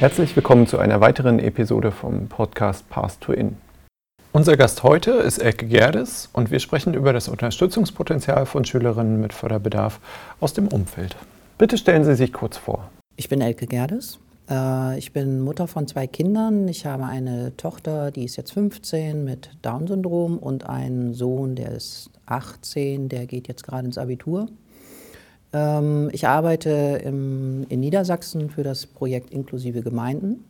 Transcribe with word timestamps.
Herzlich 0.00 0.34
willkommen 0.34 0.66
zu 0.66 0.78
einer 0.78 1.02
weiteren 1.02 1.38
Episode 1.38 1.92
vom 1.92 2.26
Podcast 2.26 2.88
Path 2.88 3.20
to 3.20 3.34
In. 3.34 3.58
Unser 4.32 4.56
Gast 4.56 4.82
heute 4.82 5.10
ist 5.10 5.36
Elke 5.36 5.66
Gerdes 5.66 6.30
und 6.32 6.50
wir 6.50 6.58
sprechen 6.58 6.94
über 6.94 7.12
das 7.12 7.28
Unterstützungspotenzial 7.28 8.46
von 8.46 8.64
Schülerinnen 8.64 9.20
mit 9.20 9.34
Förderbedarf 9.34 10.00
aus 10.40 10.54
dem 10.54 10.68
Umfeld. 10.68 11.16
Bitte 11.58 11.76
stellen 11.76 12.04
Sie 12.04 12.14
sich 12.14 12.32
kurz 12.32 12.56
vor. 12.56 12.90
Ich 13.16 13.28
bin 13.28 13.42
Elke 13.42 13.66
Gerdes. 13.66 14.18
Äh, 14.48 14.98
ich 14.98 15.12
bin 15.12 15.42
Mutter 15.42 15.68
von 15.68 15.86
zwei 15.86 16.06
Kindern. 16.06 16.66
Ich 16.68 16.86
habe 16.86 17.04
eine 17.04 17.54
Tochter, 17.58 18.10
die 18.10 18.24
ist 18.24 18.36
jetzt 18.36 18.52
15 18.52 19.22
mit 19.22 19.50
Down-Syndrom 19.60 20.38
und 20.38 20.66
einen 20.66 21.12
Sohn, 21.12 21.56
der 21.56 21.72
ist 21.72 22.08
18, 22.24 23.10
der 23.10 23.26
geht 23.26 23.48
jetzt 23.48 23.64
gerade 23.64 23.84
ins 23.84 23.98
Abitur. 23.98 24.48
Ähm, 25.52 26.10
ich 26.12 26.26
arbeite 26.26 27.00
im, 27.04 27.66
in 27.68 27.80
Niedersachsen 27.80 28.50
für 28.50 28.62
das 28.62 28.86
Projekt 28.86 29.30
Inklusive 29.30 29.82
Gemeinden 29.82 30.44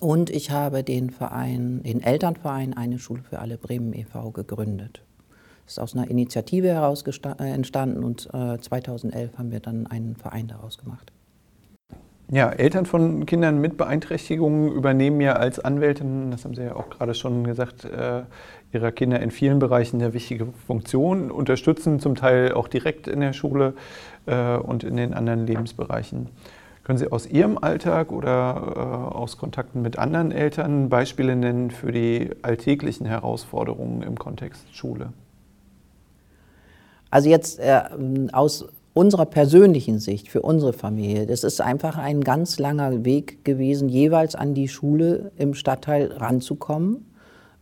und 0.00 0.30
ich 0.30 0.50
habe 0.50 0.82
den 0.82 1.10
Verein, 1.10 1.82
den 1.84 2.02
Elternverein 2.02 2.74
Eine 2.74 2.98
Schule 2.98 3.22
für 3.22 3.38
alle 3.38 3.58
Bremen 3.58 3.92
e.V. 3.92 4.30
gegründet. 4.32 5.02
Das 5.64 5.74
ist 5.74 5.78
aus 5.78 5.94
einer 5.94 6.10
Initiative 6.10 6.68
heraus 6.68 7.04
äh, 7.06 7.44
entstanden 7.44 8.02
und 8.02 8.28
äh, 8.32 8.58
2011 8.58 9.38
haben 9.38 9.52
wir 9.52 9.60
dann 9.60 9.86
einen 9.86 10.16
Verein 10.16 10.48
daraus 10.48 10.78
gemacht. 10.78 11.12
Ja, 12.32 12.48
Eltern 12.48 12.86
von 12.86 13.26
Kindern 13.26 13.60
mit 13.60 13.76
Beeinträchtigungen 13.76 14.72
übernehmen 14.72 15.20
ja 15.20 15.34
als 15.34 15.60
Anwältin, 15.60 16.30
das 16.30 16.46
haben 16.46 16.54
Sie 16.54 16.62
ja 16.62 16.74
auch 16.74 16.88
gerade 16.88 17.12
schon 17.12 17.44
gesagt, 17.44 17.84
äh, 17.84 18.22
ihrer 18.72 18.90
Kinder 18.90 19.20
in 19.20 19.30
vielen 19.30 19.58
Bereichen 19.58 20.00
eine 20.00 20.14
wichtige 20.14 20.46
Funktion, 20.66 21.30
unterstützen 21.30 22.00
zum 22.00 22.14
Teil 22.14 22.52
auch 22.52 22.68
direkt 22.68 23.06
in 23.06 23.20
der 23.20 23.34
Schule 23.34 23.74
äh, 24.24 24.56
und 24.56 24.82
in 24.82 24.96
den 24.96 25.12
anderen 25.12 25.46
Lebensbereichen. 25.46 26.30
Können 26.84 26.96
Sie 26.96 27.12
aus 27.12 27.26
Ihrem 27.26 27.58
Alltag 27.58 28.10
oder 28.10 28.72
äh, 28.76 29.14
aus 29.14 29.36
Kontakten 29.36 29.82
mit 29.82 29.98
anderen 29.98 30.32
Eltern 30.32 30.88
Beispiele 30.88 31.36
nennen 31.36 31.70
für 31.70 31.92
die 31.92 32.30
alltäglichen 32.40 33.04
Herausforderungen 33.04 34.00
im 34.00 34.18
Kontext 34.18 34.74
Schule? 34.74 35.12
Also 37.10 37.28
jetzt 37.28 37.60
äh, 37.60 37.82
aus 38.32 38.72
unserer 38.94 39.26
persönlichen 39.26 39.98
Sicht, 39.98 40.28
für 40.28 40.42
unsere 40.42 40.72
Familie, 40.72 41.26
das 41.26 41.44
ist 41.44 41.60
einfach 41.60 41.96
ein 41.96 42.20
ganz 42.22 42.58
langer 42.58 43.04
Weg 43.04 43.44
gewesen, 43.44 43.88
jeweils 43.88 44.34
an 44.34 44.54
die 44.54 44.68
Schule 44.68 45.32
im 45.36 45.54
Stadtteil 45.54 46.12
ranzukommen, 46.12 47.06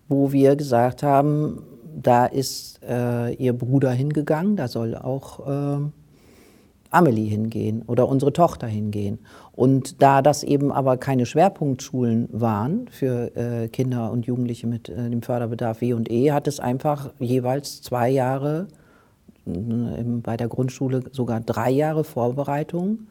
wo 0.08 0.32
wir 0.32 0.56
gesagt 0.56 1.02
haben, 1.02 1.62
da 2.02 2.26
ist 2.26 2.80
äh, 2.82 3.34
ihr 3.34 3.52
Bruder 3.52 3.92
hingegangen, 3.92 4.56
da 4.56 4.68
soll 4.68 4.96
auch 4.96 5.46
äh, 5.46 5.80
Amelie 6.90 7.28
hingehen 7.28 7.82
oder 7.86 8.08
unsere 8.08 8.32
Tochter 8.32 8.66
hingehen. 8.66 9.20
Und 9.52 10.02
da 10.02 10.22
das 10.22 10.42
eben 10.42 10.72
aber 10.72 10.96
keine 10.96 11.26
Schwerpunktschulen 11.26 12.28
waren 12.32 12.88
für 12.88 13.36
äh, 13.36 13.68
Kinder 13.68 14.10
und 14.10 14.26
Jugendliche 14.26 14.66
mit 14.66 14.88
äh, 14.88 15.08
dem 15.08 15.22
Förderbedarf 15.22 15.80
W 15.80 15.92
und 15.92 16.10
E, 16.10 16.32
hat 16.32 16.48
es 16.48 16.58
einfach 16.58 17.10
jeweils 17.18 17.82
zwei 17.82 18.08
Jahre 18.08 18.66
bei 20.22 20.36
der 20.36 20.48
Grundschule 20.48 21.04
sogar 21.12 21.40
drei 21.40 21.70
Jahre 21.70 22.04
Vorbereitung 22.04 23.06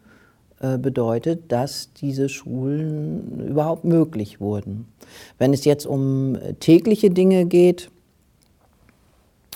äh, 0.60 0.78
bedeutet, 0.78 1.52
dass 1.52 1.94
diese 1.94 2.30
Schulen 2.30 3.48
überhaupt 3.48 3.86
möglich 3.86 4.42
wurden. 4.42 4.88
Wenn 5.38 5.54
es 5.54 5.66
jetzt 5.66 5.86
um 5.86 6.38
tägliche 6.60 7.10
Dinge 7.10 7.46
geht, 7.46 7.90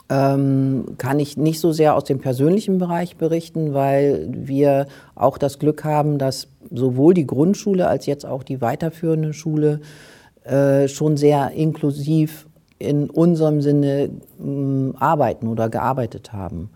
ähm, 0.10 0.96
kann 0.98 1.20
ich 1.20 1.38
nicht 1.38 1.60
so 1.60 1.72
sehr 1.72 1.96
aus 1.96 2.04
dem 2.04 2.20
persönlichen 2.20 2.78
Bereich 2.78 3.16
berichten, 3.16 3.74
weil 3.74 4.28
wir 4.32 4.88
auch 5.16 5.38
das 5.38 5.60
Glück 5.60 5.84
haben, 5.84 6.18
dass 6.18 6.48
sowohl 6.72 7.14
die 7.14 7.28
Grundschule 7.28 7.88
als 7.88 8.06
jetzt 8.06 8.26
auch 8.26 8.44
die 8.44 8.62
weiterführende 8.62 9.34
Schule 9.34 9.82
äh, 10.44 10.88
schon 10.88 11.18
sehr 11.18 11.52
inklusiv 11.52 12.48
in 12.84 13.10
unserem 13.10 13.62
Sinne 13.62 14.04
äh, 14.04 14.98
arbeiten 14.98 15.48
oder 15.48 15.70
gearbeitet 15.70 16.34
haben. 16.34 16.70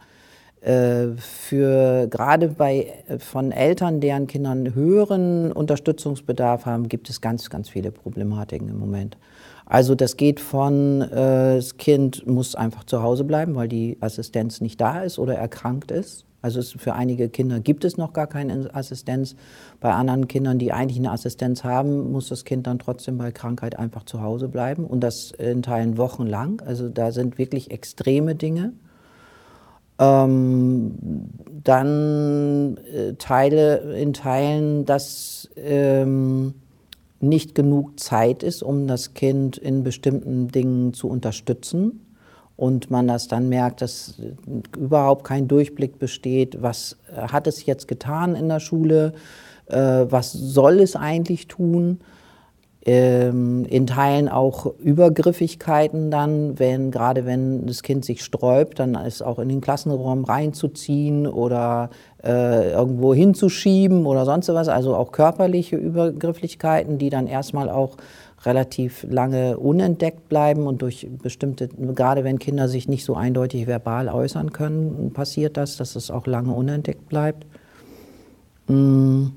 Äh, 0.62 1.16
für 1.18 2.08
gerade 2.08 2.50
bei 2.50 2.88
äh, 3.08 3.20
von 3.20 3.52
Eltern, 3.52 4.02
deren 4.02 4.28
Kindern 4.28 4.74
höheren 4.74 5.52
Unterstützungsbedarf 5.52 6.66
haben, 6.66 6.90
gibt 6.90 7.10
es 7.10 7.22
ganz, 7.22 7.50
ganz 7.50 7.70
viele 7.70 7.92
Problematiken 7.92 8.70
im 8.70 8.80
Moment. 8.80 9.18
Also 9.66 9.96
das 9.96 10.18
geht 10.18 10.40
von, 10.40 11.02
äh, 11.02 11.56
das 11.58 11.78
Kind 11.78 12.26
muss 12.26 12.56
einfach 12.56 12.86
zu 12.86 13.04
Hause 13.04 13.24
bleiben, 13.24 13.56
weil 13.56 13.68
die 13.68 13.98
Assistenz 14.00 14.60
nicht 14.60 14.82
da 14.82 15.02
ist 15.04 15.20
oder 15.20 15.36
erkrankt 15.36 15.92
ist. 15.92 16.26
Also 16.48 16.62
es, 16.62 16.72
für 16.72 16.94
einige 16.94 17.28
Kinder 17.28 17.60
gibt 17.60 17.84
es 17.84 17.98
noch 17.98 18.14
gar 18.14 18.26
keine 18.26 18.74
Assistenz. 18.74 19.36
Bei 19.82 19.92
anderen 19.92 20.30
Kindern, 20.30 20.60
die 20.60 20.72
eigentlich 20.72 20.98
eine 20.98 21.12
Assistenz 21.12 21.66
haben, 21.66 22.10
muss 22.14 22.30
das 22.30 22.46
Kind 22.46 22.68
dann 22.68 22.80
trotzdem 22.80 23.18
bei 23.18 23.34
Krankheit 23.34 23.78
einfach 23.78 24.06
zu 24.06 24.22
Hause 24.22 24.48
bleiben 24.48 24.86
und 24.86 25.02
das 25.02 25.32
in 25.32 25.62
Teilen 25.62 25.98
wochenlang. 25.98 26.62
Also 26.66 26.88
da 26.88 27.12
sind 27.12 27.38
wirklich 27.38 27.70
extreme 27.72 28.36
Dinge. 28.36 28.72
Ähm, 30.00 30.94
dann 31.66 32.78
äh, 32.78 33.16
Teile 33.16 33.94
in 34.00 34.14
Teilen, 34.14 34.86
dass 34.86 35.50
ähm, 35.58 36.54
nicht 37.20 37.56
genug 37.56 38.00
Zeit 38.00 38.42
ist, 38.42 38.64
um 38.64 38.88
das 38.88 39.16
Kind 39.16 39.58
in 39.58 39.84
bestimmten 39.84 40.48
Dingen 40.48 40.94
zu 40.94 41.10
unterstützen 41.10 42.07
und 42.58 42.90
man 42.90 43.08
das 43.08 43.28
dann 43.28 43.50
merkt, 43.50 43.82
dass 43.82 44.16
überhaupt 44.76 45.24
kein 45.24 45.48
Durchblick 45.48 46.00
besteht, 46.00 46.62
was 46.62 46.98
hat 47.16 47.46
es 47.46 47.66
jetzt 47.66 47.88
getan 47.88 48.36
in 48.36 48.50
der 48.50 48.60
Schule, 48.60 49.14
äh, 49.68 50.06
was 50.10 50.34
soll 50.34 50.80
es 50.80 50.96
eigentlich 50.96 51.48
tun. 51.48 52.00
Ähm, 52.84 53.66
in 53.66 53.86
Teilen 53.86 54.30
auch 54.30 54.74
Übergriffigkeiten 54.80 56.10
dann, 56.10 56.58
wenn, 56.58 56.90
gerade 56.90 57.26
wenn 57.26 57.66
das 57.66 57.84
Kind 57.84 58.06
sich 58.06 58.24
sträubt, 58.24 58.80
dann 58.80 58.96
ist 58.96 59.22
auch 59.22 59.40
in 59.40 59.50
den 59.50 59.60
Klassenraum 59.60 60.24
reinzuziehen 60.24 61.28
oder 61.28 61.90
äh, 62.24 62.72
irgendwo 62.72 63.14
hinzuschieben 63.14 64.06
oder 64.06 64.24
sonst 64.24 64.48
was, 64.48 64.70
also 64.70 64.96
auch 64.96 65.12
körperliche 65.12 65.76
Übergrifflichkeiten, 65.76 66.98
die 66.98 67.10
dann 67.10 67.28
erstmal 67.28 67.70
auch 67.70 67.98
relativ 68.48 69.06
lange 69.10 69.58
unentdeckt 69.58 70.30
bleiben 70.30 70.68
und 70.68 70.82
durch 70.82 71.08
bestimmte, 71.22 71.68
gerade 71.68 72.24
wenn 72.24 72.40
Kinder 72.40 72.70
sich 72.70 72.88
nicht 72.88 73.04
so 73.04 73.14
eindeutig 73.16 73.68
verbal 73.68 74.08
äußern 74.08 74.54
können, 74.54 75.12
passiert 75.14 75.58
das, 75.58 75.76
dass 75.76 75.98
es 75.98 76.10
auch 76.10 76.26
lange 76.26 76.54
unentdeckt 76.54 77.10
bleibt. 77.10 77.46
Mm. 78.68 79.28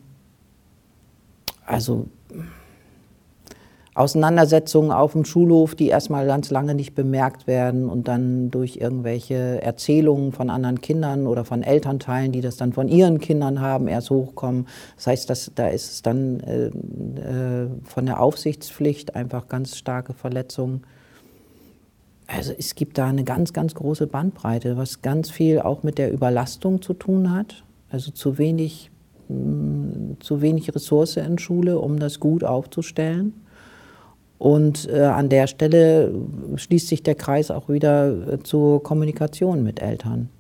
Also 1.66 2.06
Auseinandersetzungen 3.94 4.92
auf 4.92 5.12
dem 5.12 5.24
Schulhof, 5.24 5.74
die 5.74 5.88
erstmal 5.88 6.24
ganz 6.24 6.50
lange 6.50 6.76
nicht 6.76 6.94
bemerkt 6.94 7.48
werden 7.48 7.88
und 7.88 8.06
dann 8.06 8.50
durch 8.50 8.76
irgendwelche 8.76 9.60
Erzählungen 9.62 10.30
von 10.30 10.48
anderen 10.48 10.80
Kindern 10.80 11.26
oder 11.26 11.44
von 11.44 11.64
Elternteilen, 11.64 12.30
die 12.30 12.40
das 12.40 12.56
dann 12.56 12.72
von 12.72 12.88
ihren 12.88 13.18
Kindern 13.18 13.60
haben, 13.60 13.88
erst 13.88 14.10
hochkommen. 14.10 14.68
Das 14.94 15.08
heißt, 15.08 15.30
dass, 15.30 15.50
da 15.56 15.68
ist 15.68 15.92
es 15.92 16.02
dann 16.02 16.40
äh, 16.40 16.66
äh, 16.66 17.68
von 17.82 18.06
der 18.06 18.20
Aufsichtspflicht 18.20 19.16
einfach 19.16 19.48
ganz 19.48 19.76
starke 19.76 20.12
Verletzungen. 20.12 20.84
Also 22.28 22.52
es 22.56 22.76
gibt 22.76 22.96
da 22.96 23.08
eine 23.08 23.24
ganz, 23.24 23.52
ganz 23.52 23.74
große 23.74 24.06
Bandbreite, 24.06 24.76
was 24.76 25.02
ganz 25.02 25.30
viel 25.30 25.58
auch 25.58 25.82
mit 25.82 25.98
der 25.98 26.12
Überlastung 26.12 26.80
zu 26.80 26.94
tun 26.94 27.32
hat. 27.32 27.64
Also 27.90 28.12
zu 28.12 28.38
wenig, 28.38 28.92
mh, 29.28 29.36
mm, 29.36 30.16
zu 30.20 30.40
wenig 30.40 30.72
Ressource 30.72 31.16
in 31.16 31.38
Schule, 31.38 31.80
um 31.80 31.98
das 31.98 32.20
gut 32.20 32.44
aufzustellen. 32.44 33.34
Und 34.40 34.88
äh, 34.88 35.02
an 35.02 35.28
der 35.28 35.46
Stelle 35.48 36.14
schließt 36.56 36.88
sich 36.88 37.02
der 37.02 37.14
Kreis 37.14 37.50
auch 37.50 37.68
wieder 37.68 38.32
äh, 38.32 38.38
zur 38.42 38.82
Kommunikation 38.82 39.62
mit 39.62 39.82
Eltern. 39.82 40.30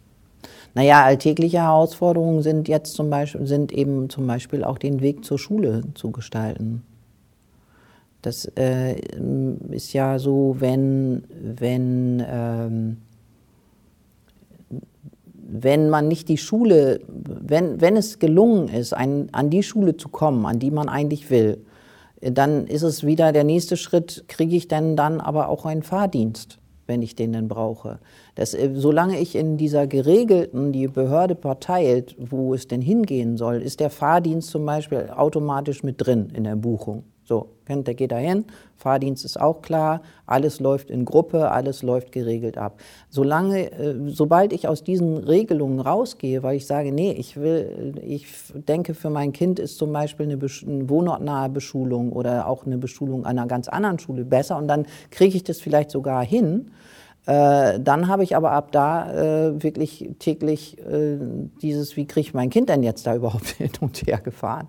Naja, 0.72 1.04
alltägliche 1.04 1.58
Herausforderungen 1.58 2.40
sind 2.40 2.66
jetzt 2.66 2.94
zum 2.94 3.10
Beispiel, 3.10 3.46
sind 3.46 3.72
eben 3.72 4.08
zum 4.08 4.26
Beispiel 4.26 4.64
auch 4.64 4.78
den 4.78 5.02
Weg 5.02 5.26
zur 5.26 5.38
Schule 5.38 5.82
zu 5.92 6.12
gestalten. 6.12 6.82
Das 8.22 8.46
äh, 8.56 8.98
ist 9.70 9.92
ja 9.92 10.18
so, 10.18 10.56
wenn, 10.58 11.24
wenn, 11.38 12.24
ähm, 12.26 12.96
wenn 15.46 15.90
man 15.90 16.08
nicht 16.08 16.30
die 16.30 16.38
Schule, 16.38 17.00
wenn, 17.06 17.82
wenn 17.82 17.98
es 17.98 18.18
gelungen 18.18 18.68
ist, 18.68 18.94
ein, 18.94 19.28
an 19.32 19.50
die 19.50 19.62
Schule 19.62 19.98
zu 19.98 20.08
kommen, 20.08 20.46
an 20.46 20.58
die 20.58 20.70
man 20.70 20.88
eigentlich 20.88 21.28
will, 21.28 21.58
dann 22.20 22.66
ist 22.66 22.82
es 22.82 23.04
wieder 23.04 23.32
der 23.32 23.44
nächste 23.44 23.76
Schritt, 23.76 24.24
kriege 24.28 24.56
ich 24.56 24.68
denn 24.68 24.96
dann 24.96 25.20
aber 25.20 25.48
auch 25.48 25.64
einen 25.64 25.82
Fahrdienst, 25.82 26.58
wenn 26.86 27.02
ich 27.02 27.14
den 27.14 27.32
denn 27.32 27.48
brauche. 27.48 27.98
Das, 28.34 28.54
äh, 28.54 28.70
solange 28.74 29.18
ich 29.18 29.34
in 29.36 29.56
dieser 29.56 29.86
geregelten, 29.86 30.72
die 30.72 30.88
Behörde 30.88 31.36
verteilt, 31.36 32.16
wo 32.18 32.54
es 32.54 32.68
denn 32.68 32.82
hingehen 32.82 33.36
soll, 33.36 33.62
ist 33.62 33.80
der 33.80 33.90
Fahrdienst 33.90 34.50
zum 34.50 34.66
Beispiel 34.66 35.10
automatisch 35.14 35.82
mit 35.82 36.04
drin 36.04 36.30
in 36.34 36.44
der 36.44 36.56
Buchung. 36.56 37.04
So, 37.30 37.46
der 37.68 37.94
geht 37.94 38.10
dahin, 38.10 38.46
Fahrdienst 38.74 39.24
ist 39.24 39.40
auch 39.40 39.62
klar, 39.62 40.02
alles 40.26 40.58
läuft 40.58 40.90
in 40.90 41.04
Gruppe, 41.04 41.52
alles 41.52 41.84
läuft 41.84 42.10
geregelt 42.10 42.58
ab. 42.58 42.80
Solange, 43.08 43.70
äh, 43.70 43.94
sobald 44.08 44.52
ich 44.52 44.66
aus 44.66 44.82
diesen 44.82 45.16
Regelungen 45.18 45.78
rausgehe, 45.78 46.42
weil 46.42 46.56
ich 46.56 46.66
sage, 46.66 46.90
nee, 46.90 47.12
ich 47.12 47.36
will, 47.36 47.94
ich 48.04 48.26
denke, 48.52 48.94
für 48.94 49.10
mein 49.10 49.32
Kind 49.32 49.60
ist 49.60 49.78
zum 49.78 49.92
Beispiel 49.92 50.26
eine, 50.26 50.40
eine 50.40 50.88
wohnortnahe 50.88 51.50
Beschulung 51.50 52.10
oder 52.10 52.48
auch 52.48 52.66
eine 52.66 52.78
Beschulung 52.78 53.24
einer 53.24 53.46
ganz 53.46 53.68
anderen 53.68 54.00
Schule 54.00 54.24
besser 54.24 54.56
und 54.56 54.66
dann 54.66 54.86
kriege 55.12 55.36
ich 55.36 55.44
das 55.44 55.60
vielleicht 55.60 55.92
sogar 55.92 56.24
hin. 56.24 56.72
Äh, 57.26 57.78
dann 57.78 58.08
habe 58.08 58.24
ich 58.24 58.34
aber 58.34 58.50
ab 58.50 58.72
da 58.72 59.12
äh, 59.12 59.62
wirklich 59.62 60.16
täglich 60.18 60.78
äh, 60.78 61.16
dieses, 61.62 61.96
wie 61.96 62.06
kriege 62.06 62.26
ich 62.26 62.34
mein 62.34 62.50
Kind 62.50 62.70
denn 62.70 62.82
jetzt 62.82 63.06
da 63.06 63.14
überhaupt 63.14 63.46
hin 63.58 63.70
und 63.80 63.98
her 63.98 64.18
gefahren? 64.18 64.66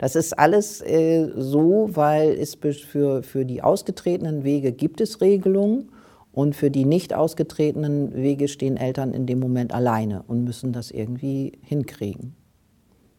Das 0.00 0.16
ist 0.16 0.38
alles 0.38 0.80
äh, 0.80 1.28
so, 1.36 1.90
weil 1.92 2.30
es 2.30 2.54
für, 2.54 3.22
für 3.22 3.44
die 3.44 3.62
ausgetretenen 3.62 4.44
Wege 4.44 4.72
gibt 4.72 5.02
es 5.02 5.20
Regelungen 5.20 5.90
und 6.32 6.56
für 6.56 6.70
die 6.70 6.86
nicht 6.86 7.12
ausgetretenen 7.12 8.14
Wege 8.14 8.48
stehen 8.48 8.78
Eltern 8.78 9.12
in 9.12 9.26
dem 9.26 9.40
Moment 9.40 9.74
alleine 9.74 10.22
und 10.26 10.44
müssen 10.44 10.72
das 10.72 10.90
irgendwie 10.90 11.52
hinkriegen. 11.60 12.34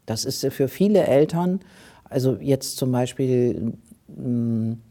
Das 0.07 0.25
ist 0.25 0.44
für 0.48 0.68
viele 0.68 1.04
Eltern, 1.04 1.60
also 2.06 2.38
jetzt 2.42 2.78
zum 2.78 2.92
Beispiel 2.92 3.74
mh, 4.07 4.16
hm, 4.16 4.81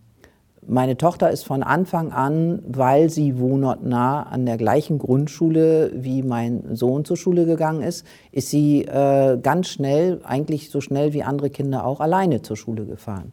meine 0.71 0.97
Tochter 0.97 1.31
ist 1.31 1.45
von 1.45 1.65
Anfang 1.65 2.13
an, 2.13 2.63
weil 2.65 3.11
sie 3.11 3.41
wohnortnah 3.41 4.23
an 4.23 4.47
der 4.47 4.57
gleichen 4.57 4.99
Grundschule 4.99 5.91
wie 5.97 6.23
mein 6.23 6.77
Sohn 6.77 7.05
zur 7.05 7.17
Schule 7.17 7.45
gegangen 7.45 7.83
ist, 7.83 8.07
ist 8.31 8.51
sie 8.51 8.83
äh, 8.83 9.37
ganz 9.43 9.69
schnell, 9.69 10.21
eigentlich 10.23 10.71
so 10.71 10.81
schnell 10.81 11.13
wie 11.13 11.25
andere 11.25 11.51
Kinder 11.51 11.85
auch, 11.85 11.99
alleine 11.99 12.43
zur 12.43 12.57
Schule 12.57 12.87
gefahren. 12.87 13.33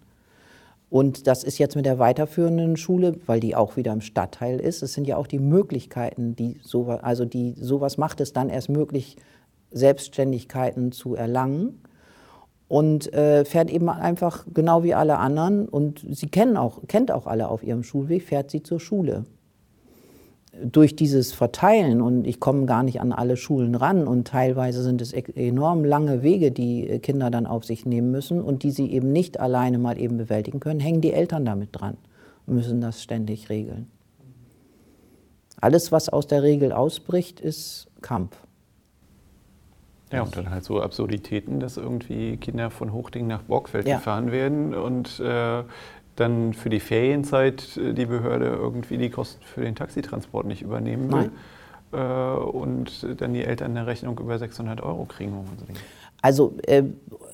Und 0.90 1.28
das 1.28 1.44
ist 1.44 1.60
jetzt 1.60 1.76
mit 1.76 1.86
der 1.86 2.00
weiterführenden 2.00 2.76
Schule, 2.76 3.20
weil 3.28 3.40
die 3.40 3.56
auch 3.56 3.78
wieder 3.78 3.94
im 3.94 4.02
Stadtteil 4.02 4.60
ist. 4.60 4.82
Es 4.82 4.94
sind 4.94 5.06
ja 5.06 5.18
auch 5.18 5.28
die 5.28 5.40
Möglichkeiten, 5.40 6.36
die 6.36 6.60
sowas, 6.64 7.04
also 7.04 7.24
die 7.24 7.54
sowas 7.60 8.00
macht 8.00 8.20
es 8.20 8.34
dann 8.34 8.50
erst 8.50 8.70
möglich, 8.70 9.16
Selbstständigkeiten 9.70 10.92
zu 10.92 11.14
erlangen 11.14 11.82
und 12.68 13.14
äh, 13.14 13.46
fährt 13.46 13.70
eben 13.70 13.90
einfach 13.90 14.46
genau 14.54 14.84
wie 14.84 14.94
alle 14.94 15.18
anderen 15.18 15.68
und 15.70 16.06
sie 16.10 16.28
kennen 16.28 16.58
auch, 16.58 16.82
kennt 16.88 17.12
auch 17.12 17.28
alle 17.28 17.50
auf 17.50 17.64
ihrem 17.64 17.84
Schulweg, 17.84 18.24
fährt 18.24 18.52
sie 18.52 18.62
zur 18.64 18.80
Schule. 18.80 19.26
Durch 20.64 20.96
dieses 20.96 21.34
Verteilen 21.34 22.02
und 22.02 22.26
ich 22.26 22.40
komme 22.40 22.66
gar 22.66 22.82
nicht 22.82 23.00
an 23.00 23.12
alle 23.12 23.38
Schulen 23.38 23.76
ran 23.76 24.08
und 24.08 24.28
teilweise 24.28 24.82
sind 24.82 25.02
es 25.02 25.14
enorm 25.14 25.86
lange 25.86 26.24
Wege, 26.24 26.52
die 26.52 26.90
äh, 26.90 27.00
Kinder 27.00 27.30
dann 27.30 27.46
auf 27.46 27.64
sich 27.64 27.86
nehmen 27.86 28.12
müssen 28.12 28.42
und 28.42 28.64
die 28.64 28.72
sie 28.72 28.92
eben 28.92 29.12
nicht 29.12 29.40
alleine 29.40 29.78
mal 29.78 30.00
eben 30.00 30.18
bewältigen 30.18 30.60
können, 30.60 30.80
hängen 30.80 31.02
die 31.02 31.14
Eltern 31.14 31.46
damit 31.46 31.70
dran 31.72 31.98
und 32.46 32.56
müssen 32.56 32.82
das 32.82 33.02
ständig 33.02 33.50
regeln. 33.50 33.88
Alles, 35.60 35.92
was 35.92 36.10
aus 36.10 36.28
der 36.28 36.44
Regel 36.44 36.72
ausbricht, 36.72 37.40
ist 37.40 37.88
Kampf. 38.02 38.47
Ja, 40.12 40.22
und 40.22 40.36
dann 40.38 40.50
halt 40.50 40.64
so 40.64 40.82
Absurditäten, 40.82 41.60
dass 41.60 41.78
irgendwie 41.78 42.38
Kinder 42.38 42.70
von 42.70 42.94
Hochding 42.94 43.28
nach 43.28 43.42
Borgfeld 43.42 43.88
ja. 43.88 43.98
gefahren 43.98 44.32
werden 44.32 44.74
und 44.74 45.20
äh, 45.20 45.64
dann 46.16 46.54
für 46.54 46.70
die 46.70 46.80
Ferienzeit 46.80 47.78
äh, 47.78 47.94
die 47.94 48.06
Behörde 48.06 48.46
irgendwie 48.46 48.98
die 48.98 49.10
Kosten 49.10 49.44
für 49.44 49.62
den 49.62 49.76
Taxitransport 49.76 50.46
nicht 50.46 50.62
übernehmen 50.62 51.12
will. 51.12 51.32
Äh, 51.92 51.98
und 51.98 53.06
dann 53.18 53.34
die 53.34 53.44
Eltern 53.44 53.72
eine 53.72 53.88
Rechnung 53.88 54.20
über 54.20 54.38
600 54.38 54.82
Euro 54.82 55.06
kriegen. 55.06 55.46
Also 56.22 56.54
äh, 56.64 56.84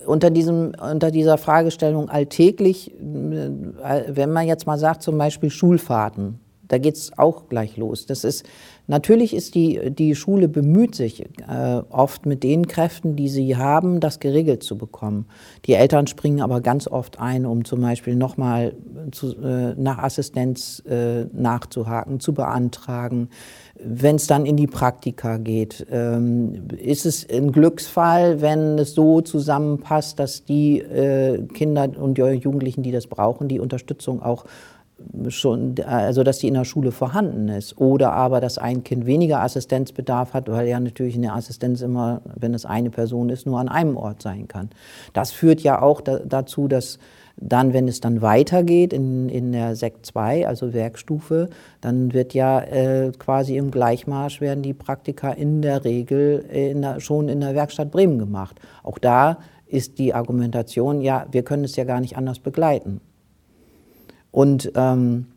unter, 0.05 0.29
diesem, 0.29 0.73
unter 0.79 1.09
dieser 1.09 1.37
Fragestellung 1.37 2.09
alltäglich, 2.09 2.91
äh, 2.91 4.03
wenn 4.07 4.31
man 4.31 4.47
jetzt 4.47 4.67
mal 4.67 4.77
sagt, 4.77 5.01
zum 5.01 5.17
Beispiel 5.17 5.49
Schulfahrten, 5.49 6.39
da 6.67 6.77
geht 6.77 6.95
es 6.95 7.17
auch 7.17 7.49
gleich 7.49 7.77
los. 7.77 8.05
Das 8.05 8.23
ist, 8.23 8.45
natürlich 8.87 9.33
ist 9.35 9.55
die, 9.55 9.91
die 9.91 10.15
Schule 10.15 10.47
bemüht 10.47 10.95
sich 10.95 11.21
äh, 11.21 11.81
oft 11.89 12.25
mit 12.25 12.43
den 12.43 12.67
Kräften, 12.67 13.15
die 13.15 13.29
sie 13.29 13.57
haben, 13.57 13.99
das 13.99 14.19
geregelt 14.19 14.63
zu 14.63 14.77
bekommen. 14.77 15.25
Die 15.65 15.73
Eltern 15.73 16.07
springen 16.07 16.41
aber 16.41 16.61
ganz 16.61 16.87
oft 16.87 17.19
ein, 17.19 17.45
um 17.45 17.65
zum 17.65 17.81
Beispiel 17.81 18.15
nochmal 18.15 18.73
äh, 19.21 19.73
nach 19.75 19.99
Assistenz 19.99 20.81
äh, 20.87 21.25
nachzuhaken, 21.33 22.19
zu 22.19 22.33
beantragen. 22.33 23.29
Wenn 23.75 24.15
es 24.17 24.27
dann 24.27 24.45
in 24.45 24.55
die 24.55 24.67
Praktika 24.67 25.37
geht, 25.37 25.85
ähm, 25.91 26.67
ist 26.77 27.05
es 27.05 27.27
ein 27.29 27.51
Glücksfall, 27.51 28.41
wenn 28.41 28.77
es 28.77 28.93
so 28.93 29.21
zusammenpasst, 29.21 30.19
dass 30.19 30.45
die 30.45 30.79
äh, 30.79 31.43
Kinder 31.53 31.89
und 31.99 32.17
Jugendlichen, 32.17 32.83
die 32.83 32.91
das 32.91 33.07
brauchen, 33.07 33.47
die 33.47 33.59
Unterstützung 33.59 34.21
auch 34.21 34.45
schon, 35.29 35.75
also 35.85 36.23
dass 36.23 36.39
die 36.39 36.47
in 36.47 36.53
der 36.53 36.65
Schule 36.65 36.91
vorhanden 36.91 37.49
ist. 37.49 37.77
Oder 37.77 38.13
aber, 38.13 38.41
dass 38.41 38.57
ein 38.57 38.83
Kind 38.83 39.05
weniger 39.05 39.41
Assistenzbedarf 39.41 40.33
hat, 40.33 40.49
weil 40.49 40.67
ja 40.67 40.79
natürlich 40.79 41.15
eine 41.15 41.33
Assistenz 41.33 41.81
immer, 41.81 42.21
wenn 42.35 42.53
es 42.53 42.65
eine 42.65 42.89
Person 42.89 43.29
ist, 43.29 43.45
nur 43.45 43.59
an 43.59 43.69
einem 43.69 43.97
Ort 43.97 44.21
sein 44.21 44.47
kann. 44.47 44.69
Das 45.13 45.31
führt 45.31 45.61
ja 45.61 45.81
auch 45.81 46.01
da, 46.01 46.19
dazu, 46.19 46.67
dass 46.67 46.99
dann, 47.37 47.73
wenn 47.73 47.87
es 47.87 47.99
dann 47.99 48.21
weitergeht 48.21 48.93
in, 48.93 49.27
in 49.29 49.51
der 49.51 49.75
Sekt 49.75 50.05
2, 50.05 50.47
also 50.47 50.73
Werkstufe, 50.73 51.49
dann 51.81 52.13
wird 52.13 52.33
ja 52.33 52.59
äh, 52.61 53.11
quasi 53.17 53.57
im 53.57 53.71
Gleichmarsch 53.71 54.39
werden 54.39 54.61
die 54.61 54.73
Praktika 54.73 55.31
in 55.31 55.61
der 55.61 55.83
Regel 55.83 56.45
in 56.51 56.81
der, 56.81 56.99
schon 56.99 57.29
in 57.29 57.41
der 57.41 57.55
Werkstatt 57.55 57.91
Bremen 57.91 58.19
gemacht. 58.19 58.59
Auch 58.83 58.99
da 58.99 59.39
ist 59.65 59.97
die 59.97 60.13
Argumentation, 60.13 61.01
ja, 61.01 61.25
wir 61.31 61.43
können 61.43 61.63
es 61.63 61.75
ja 61.75 61.83
gar 61.83 61.99
nicht 61.99 62.15
anders 62.17 62.39
begleiten. 62.39 63.01
Und 64.33 64.71
ähm, 64.75 65.27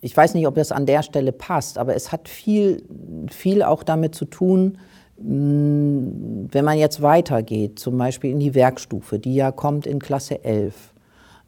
ich 0.00 0.16
weiß 0.16 0.32
nicht, 0.34 0.46
ob 0.46 0.54
das 0.54 0.72
an 0.72 0.86
der 0.86 1.02
Stelle 1.02 1.30
passt, 1.30 1.76
aber 1.76 1.94
es 1.94 2.10
hat 2.10 2.26
viel, 2.26 2.82
viel 3.30 3.62
auch 3.62 3.82
damit 3.82 4.14
zu 4.14 4.24
tun, 4.24 4.78
hm, 5.18 6.48
wenn 6.50 6.64
man 6.64 6.78
jetzt 6.78 7.02
weitergeht, 7.02 7.78
zum 7.78 7.98
Beispiel 7.98 8.30
in 8.30 8.40
die 8.40 8.54
Werkstufe, 8.54 9.18
die 9.18 9.34
ja 9.34 9.52
kommt 9.52 9.86
in 9.86 9.98
Klasse 9.98 10.42
11. 10.42 10.94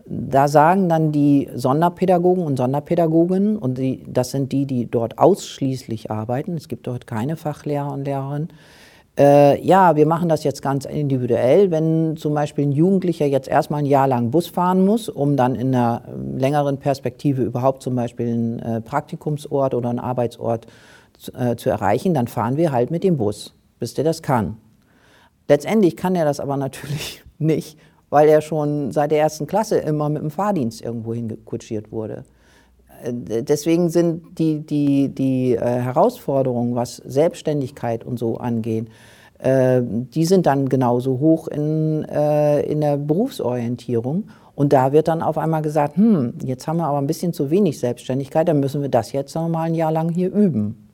Da 0.07 0.49
sagen 0.49 0.91
dann 0.91 1.13
die 1.13 1.49
Sonderpädagogen 1.55 2.45
und 2.45 2.59
Sonderpädagoginnen, 2.59 3.57
und 3.57 3.79
die, 3.79 4.05
das 4.07 4.33
sind 4.33 4.53
die, 4.53 4.67
die 4.67 4.91
dort 4.91 5.19
ausschließlich 5.19 6.11
arbeiten, 6.11 6.59
es 6.59 6.69
gibt 6.69 6.87
dort 6.87 7.07
keine 7.07 7.37
Fachlehrer 7.37 7.91
und 7.91 8.05
Lehrerinnen, 8.05 8.49
äh, 9.17 9.65
ja, 9.65 9.95
wir 9.95 10.07
machen 10.07 10.29
das 10.29 10.43
jetzt 10.43 10.61
ganz 10.61 10.85
individuell. 10.85 11.71
Wenn 11.71 12.17
zum 12.17 12.35
Beispiel 12.35 12.67
ein 12.67 12.73
Jugendlicher 12.73 13.27
jetzt 13.27 13.49
erstmal 13.49 13.81
ein 13.81 13.87
Jahr 13.87 14.09
lang 14.09 14.31
Bus 14.31 14.49
fahren 14.49 14.85
muss, 14.85 15.09
um 15.09 15.37
dann 15.37 15.55
in 15.55 15.75
einer 15.75 16.03
ähm, 16.09 16.37
längeren 16.37 16.79
Perspektive 16.79 17.43
überhaupt 17.43 17.83
zum 17.83 17.95
Beispiel 17.95 18.29
einen 18.29 18.59
äh, 18.59 18.81
Praktikumsort 18.81 19.75
oder 19.75 19.91
einen 19.91 20.01
Arbeitsort 20.01 20.67
zu, 21.17 21.33
äh, 21.35 21.57
zu 21.57 21.71
erreichen, 21.71 22.13
dann 22.13 22.27
fahren 22.27 22.57
wir 22.57 22.73
halt 22.73 22.91
mit 22.91 23.05
dem 23.05 23.17
Bus, 23.17 23.55
bis 23.79 23.95
der 23.95 24.05
das 24.05 24.21
kann. 24.21 24.57
Letztendlich 25.47 25.97
kann 25.97 26.17
er 26.17 26.25
das 26.25 26.41
aber 26.41 26.57
natürlich 26.57 27.23
nicht, 27.39 27.79
weil 28.11 28.29
er 28.29 28.41
schon 28.41 28.91
seit 28.91 29.13
der 29.13 29.21
ersten 29.21 29.47
Klasse 29.47 29.79
immer 29.79 30.09
mit 30.09 30.23
dem 30.23 30.31
Fahrdienst 30.31 30.83
irgendwo 30.83 31.15
hingekutschiert 31.15 31.93
wurde. 31.93 32.25
Äh, 33.03 33.43
deswegen 33.43 33.89
sind 33.89 34.39
die, 34.39 34.61
die, 34.61 35.09
die 35.09 35.55
äh, 35.55 35.61
Herausforderungen, 35.61 36.75
was 36.75 36.97
Selbstständigkeit 36.97 38.05
und 38.05 38.19
so 38.19 38.37
angehen, 38.37 38.89
äh, 39.39 39.83
die 39.83 40.25
sind 40.25 40.47
dann 40.47 40.69
genauso 40.69 41.19
hoch 41.19 41.49
in, 41.49 42.05
in 42.05 42.81
der 42.81 42.97
Berufsorientierung. 42.97 44.29
Und 44.55 44.73
da 44.73 44.93
wird 44.93 45.09
dann 45.09 45.21
auf 45.21 45.37
einmal 45.37 45.63
gesagt, 45.63 45.97
hm, 45.97 46.35
jetzt 46.45 46.69
haben 46.69 46.77
wir 46.77 46.87
aber 46.87 46.99
ein 46.99 47.09
bisschen 47.09 47.33
zu 47.33 47.51
wenig 47.51 47.81
Selbstständigkeit, 47.81 48.47
dann 48.47 48.61
müssen 48.61 48.83
wir 48.83 48.89
das 48.89 49.11
jetzt 49.13 49.35
noch 49.35 49.49
mal 49.49 49.65
ein 49.65 49.75
Jahr 49.75 49.91
lang 49.91 50.11
hier 50.11 50.33
üben. 50.33 50.89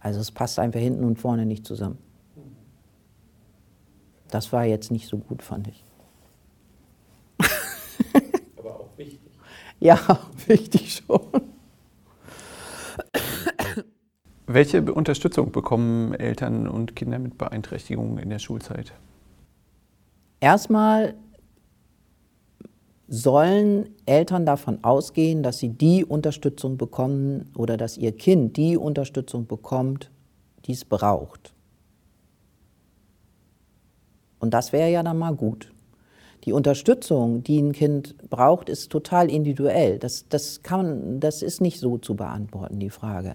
Also 0.00 0.18
es 0.18 0.30
passt 0.30 0.58
einfach 0.58 0.80
hinten 0.80 1.04
und 1.04 1.18
vorne 1.18 1.44
nicht 1.44 1.66
zusammen. 1.66 1.98
Das 4.30 4.50
war 4.50 4.64
jetzt 4.64 4.90
nicht 4.90 5.06
so 5.08 5.18
gut, 5.18 5.42
fand 5.42 5.68
ich. 5.68 5.84
Aber 8.58 8.80
auch 8.80 8.88
wichtig. 8.96 9.20
Ja, 9.82 9.98
wichtig 10.46 11.02
schon. 11.04 11.20
Welche 14.46 14.80
Unterstützung 14.80 15.50
bekommen 15.50 16.14
Eltern 16.14 16.68
und 16.68 16.94
Kinder 16.94 17.18
mit 17.18 17.36
Beeinträchtigungen 17.36 18.18
in 18.18 18.30
der 18.30 18.38
Schulzeit? 18.38 18.92
Erstmal 20.38 21.14
sollen 23.08 23.88
Eltern 24.06 24.46
davon 24.46 24.84
ausgehen, 24.84 25.42
dass 25.42 25.58
sie 25.58 25.70
die 25.70 26.04
Unterstützung 26.04 26.76
bekommen 26.76 27.50
oder 27.56 27.76
dass 27.76 27.98
ihr 27.98 28.12
Kind 28.12 28.56
die 28.56 28.76
Unterstützung 28.76 29.48
bekommt, 29.48 30.12
die 30.64 30.72
es 30.72 30.84
braucht. 30.84 31.54
Und 34.38 34.54
das 34.54 34.72
wäre 34.72 34.90
ja 34.92 35.02
dann 35.02 35.18
mal 35.18 35.34
gut. 35.34 35.72
Die 36.44 36.52
Unterstützung, 36.52 37.44
die 37.44 37.60
ein 37.60 37.72
Kind 37.72 38.16
braucht, 38.28 38.68
ist 38.68 38.90
total 38.90 39.30
individuell. 39.30 39.98
Das, 39.98 40.28
das, 40.28 40.62
kann, 40.62 41.20
das 41.20 41.40
ist 41.40 41.60
nicht 41.60 41.78
so 41.78 41.98
zu 41.98 42.16
beantworten, 42.16 42.80
die 42.80 42.90
Frage. 42.90 43.34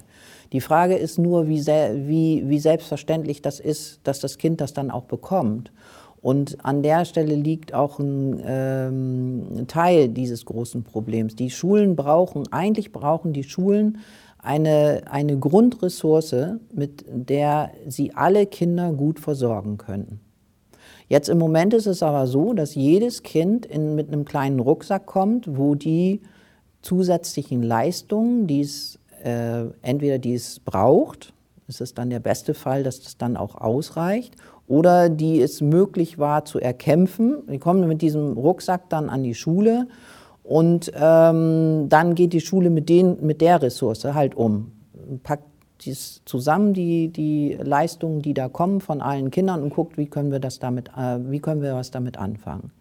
Die 0.52 0.60
Frage 0.60 0.96
ist 0.96 1.18
nur, 1.18 1.48
wie, 1.48 1.64
wie, 1.66 2.44
wie 2.46 2.58
selbstverständlich 2.58 3.40
das 3.40 3.60
ist, 3.60 4.00
dass 4.04 4.20
das 4.20 4.36
Kind 4.36 4.60
das 4.60 4.74
dann 4.74 4.90
auch 4.90 5.04
bekommt. 5.04 5.72
Und 6.20 6.64
an 6.64 6.82
der 6.82 7.04
Stelle 7.04 7.34
liegt 7.34 7.72
auch 7.72 7.98
ein 7.98 8.42
ähm, 8.44 9.64
Teil 9.68 10.08
dieses 10.08 10.44
großen 10.44 10.82
Problems. 10.82 11.34
Die 11.36 11.50
Schulen 11.50 11.96
brauchen, 11.96 12.52
eigentlich 12.52 12.92
brauchen 12.92 13.32
die 13.32 13.44
Schulen 13.44 13.98
eine, 14.38 15.02
eine 15.10 15.38
Grundressource, 15.38 16.58
mit 16.74 17.04
der 17.08 17.70
sie 17.86 18.14
alle 18.14 18.46
Kinder 18.46 18.92
gut 18.92 19.20
versorgen 19.20 19.78
können. 19.78 20.20
Jetzt 21.08 21.28
im 21.28 21.38
Moment 21.38 21.72
ist 21.74 21.86
es 21.86 22.02
aber 22.02 22.26
so, 22.26 22.52
dass 22.52 22.74
jedes 22.74 23.22
Kind 23.22 23.64
in, 23.64 23.94
mit 23.94 24.08
einem 24.08 24.24
kleinen 24.24 24.60
Rucksack 24.60 25.06
kommt, 25.06 25.56
wo 25.56 25.74
die 25.74 26.20
zusätzlichen 26.82 27.62
Leistungen, 27.62 28.46
die 28.46 28.60
es 28.60 28.98
äh, 29.24 29.64
entweder 29.82 30.18
die 30.18 30.34
es 30.34 30.60
braucht, 30.60 31.32
ist 31.66 31.98
dann 31.98 32.10
der 32.10 32.20
beste 32.20 32.54
Fall, 32.54 32.82
dass 32.82 33.00
das 33.00 33.18
dann 33.18 33.36
auch 33.36 33.54
ausreicht, 33.54 34.34
oder 34.66 35.08
die 35.08 35.40
es 35.40 35.60
möglich 35.60 36.18
war 36.18 36.44
zu 36.44 36.58
erkämpfen. 36.60 37.38
Die 37.50 37.58
kommen 37.58 37.86
mit 37.88 38.02
diesem 38.02 38.34
Rucksack 38.34 38.88
dann 38.90 39.10
an 39.10 39.22
die 39.22 39.34
Schule 39.34 39.86
und 40.42 40.92
ähm, 40.94 41.86
dann 41.88 42.14
geht 42.14 42.32
die 42.32 42.40
Schule 42.40 42.70
mit, 42.70 42.88
den, 42.88 43.24
mit 43.24 43.40
der 43.40 43.60
Ressource 43.60 44.04
halt 44.04 44.34
um. 44.34 44.72
Packt 45.22 45.44
dies 45.80 46.22
zusammen, 46.24 46.74
die, 46.74 47.08
die 47.08 47.58
Leistungen, 47.60 48.22
die 48.22 48.34
da 48.34 48.48
kommen 48.48 48.80
von 48.80 49.00
allen 49.00 49.30
Kindern 49.30 49.62
und 49.62 49.74
guckt, 49.74 49.96
wie 49.96 50.06
können 50.06 50.32
wir, 50.32 50.40
das 50.40 50.58
damit, 50.58 50.88
äh, 50.96 51.18
wie 51.30 51.40
können 51.40 51.62
wir 51.62 51.74
was 51.74 51.90
damit 51.90 52.16
anfangen. 52.16 52.72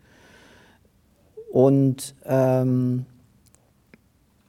Und 1.52 2.16
ähm, 2.26 3.06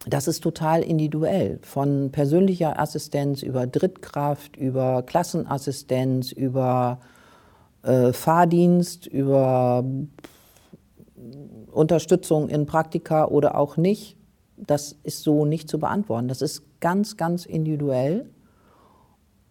das 0.06 0.28
ist 0.28 0.40
total 0.40 0.82
individuell. 0.82 1.58
Von 1.62 2.10
persönlicher 2.10 2.78
Assistenz 2.80 3.42
über 3.42 3.66
Drittkraft, 3.66 4.56
über 4.56 5.02
Klassenassistenz, 5.02 6.32
über 6.32 7.00
äh, 7.82 8.12
Fahrdienst, 8.12 9.06
über 9.06 9.84
Unterstützung 11.70 12.48
in 12.48 12.66
Praktika 12.66 13.26
oder 13.26 13.56
auch 13.56 13.76
nicht. 13.76 14.16
Das 14.56 14.96
ist 15.02 15.22
so 15.22 15.44
nicht 15.44 15.68
zu 15.68 15.78
beantworten. 15.78 16.28
Das 16.28 16.42
ist 16.42 16.62
ganz, 16.80 17.16
ganz 17.16 17.44
individuell. 17.44 18.28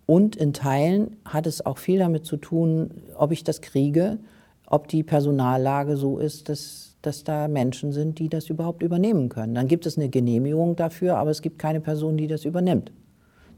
Und 0.08 0.38
in 0.38 0.54
Teilen 0.54 1.18
hat 1.26 1.46
es 1.46 1.64
auch 1.64 1.78
viel 1.78 2.00
damit 2.00 2.26
zu 2.26 2.38
tun, 2.38 3.04
ob 3.16 3.32
ich 3.34 3.44
das 3.44 3.62
kriege, 3.62 4.18
ob 4.66 4.88
die 4.88 5.04
Personallage 5.04 5.98
so 5.98 6.18
ist, 6.18 6.48
dass, 6.50 6.96
dass 7.02 7.26
da 7.26 7.50
Menschen 7.50 7.92
sind, 7.92 8.18
die 8.18 8.30
das 8.30 8.50
überhaupt 8.50 8.82
übernehmen 8.82 9.28
können. 9.28 9.54
Dann 9.54 9.68
gibt 9.68 9.86
es 9.86 9.98
eine 9.98 10.08
Genehmigung 10.08 10.78
dafür, 10.78 11.18
aber 11.18 11.30
es 11.30 11.42
gibt 11.42 11.60
keine 11.60 11.82
Person, 11.82 12.16
die 12.18 12.28
das 12.28 12.46
übernimmt. 12.46 12.92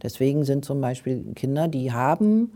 Deswegen 0.01 0.43
sind 0.43 0.65
zum 0.65 0.81
Beispiel 0.81 1.23
Kinder, 1.35 1.67
die 1.67 1.91
haben 1.91 2.51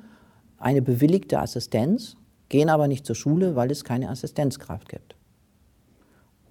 eine 0.57 0.81
bewilligte 0.81 1.39
Assistenz, 1.39 2.15
gehen 2.49 2.69
aber 2.69 2.87
nicht 2.87 3.05
zur 3.05 3.15
Schule, 3.15 3.55
weil 3.55 3.69
es 3.69 3.83
keine 3.83 4.09
Assistenzkraft 4.09 4.89
gibt. 4.89 5.12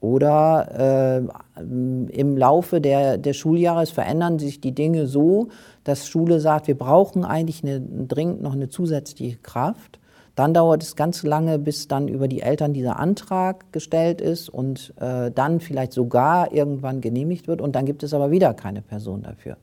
Oder 0.03 1.23
äh, 1.57 1.63
im 1.63 2.37
Laufe 2.37 2.81
der, 2.81 3.19
des 3.19 3.37
Schuljahres 3.37 3.91
verändern 3.91 4.41
sich 4.41 4.61
die 4.61 4.73
Dinge 4.73 5.07
so, 5.07 5.49
dass 5.85 6.09
Schule 6.09 6.41
sagt, 6.41 6.67
wir 6.67 6.77
brauchen 6.77 7.25
eigentlich 7.25 7.63
eine, 7.63 7.81
dringend 7.81 8.43
noch 8.43 8.53
eine 8.53 8.69
zusätzliche 8.69 9.37
Kraft. 9.39 10.01
Dann 10.35 10.55
dauert 10.55 10.83
es 10.83 10.97
ganz 10.97 11.23
lange, 11.23 11.59
bis 11.61 11.87
dann 11.87 12.09
über 12.09 12.27
die 12.27 12.41
Eltern 12.41 12.73
dieser 12.73 12.99
Antrag 12.99 13.73
gestellt 13.73 14.21
ist 14.21 14.49
und 14.49 14.93
äh, 14.99 15.31
dann 15.31 15.61
vielleicht 15.61 15.93
sogar 15.93 16.53
irgendwann 16.53 17.01
genehmigt 17.01 17.47
wird 17.47 17.61
und 17.61 17.77
dann 17.77 17.87
gibt 17.87 18.03
es 18.03 18.13
aber 18.13 18.33
wieder 18.33 18.55
keine 18.55 18.83
Person 18.83 19.23
dafür. 19.23 19.57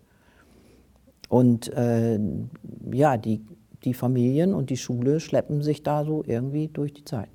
Und 1.27 1.71
äh, 1.73 2.17
ja, 2.91 3.17
die 3.17 3.41
die 3.83 3.93
Familien 3.93 4.53
und 4.53 4.69
die 4.69 4.77
Schule 4.77 5.19
schleppen 5.19 5.61
sich 5.61 5.83
da 5.83 6.03
so 6.03 6.23
irgendwie 6.25 6.67
durch 6.67 6.93
die 6.93 7.05
Zeit. 7.05 7.29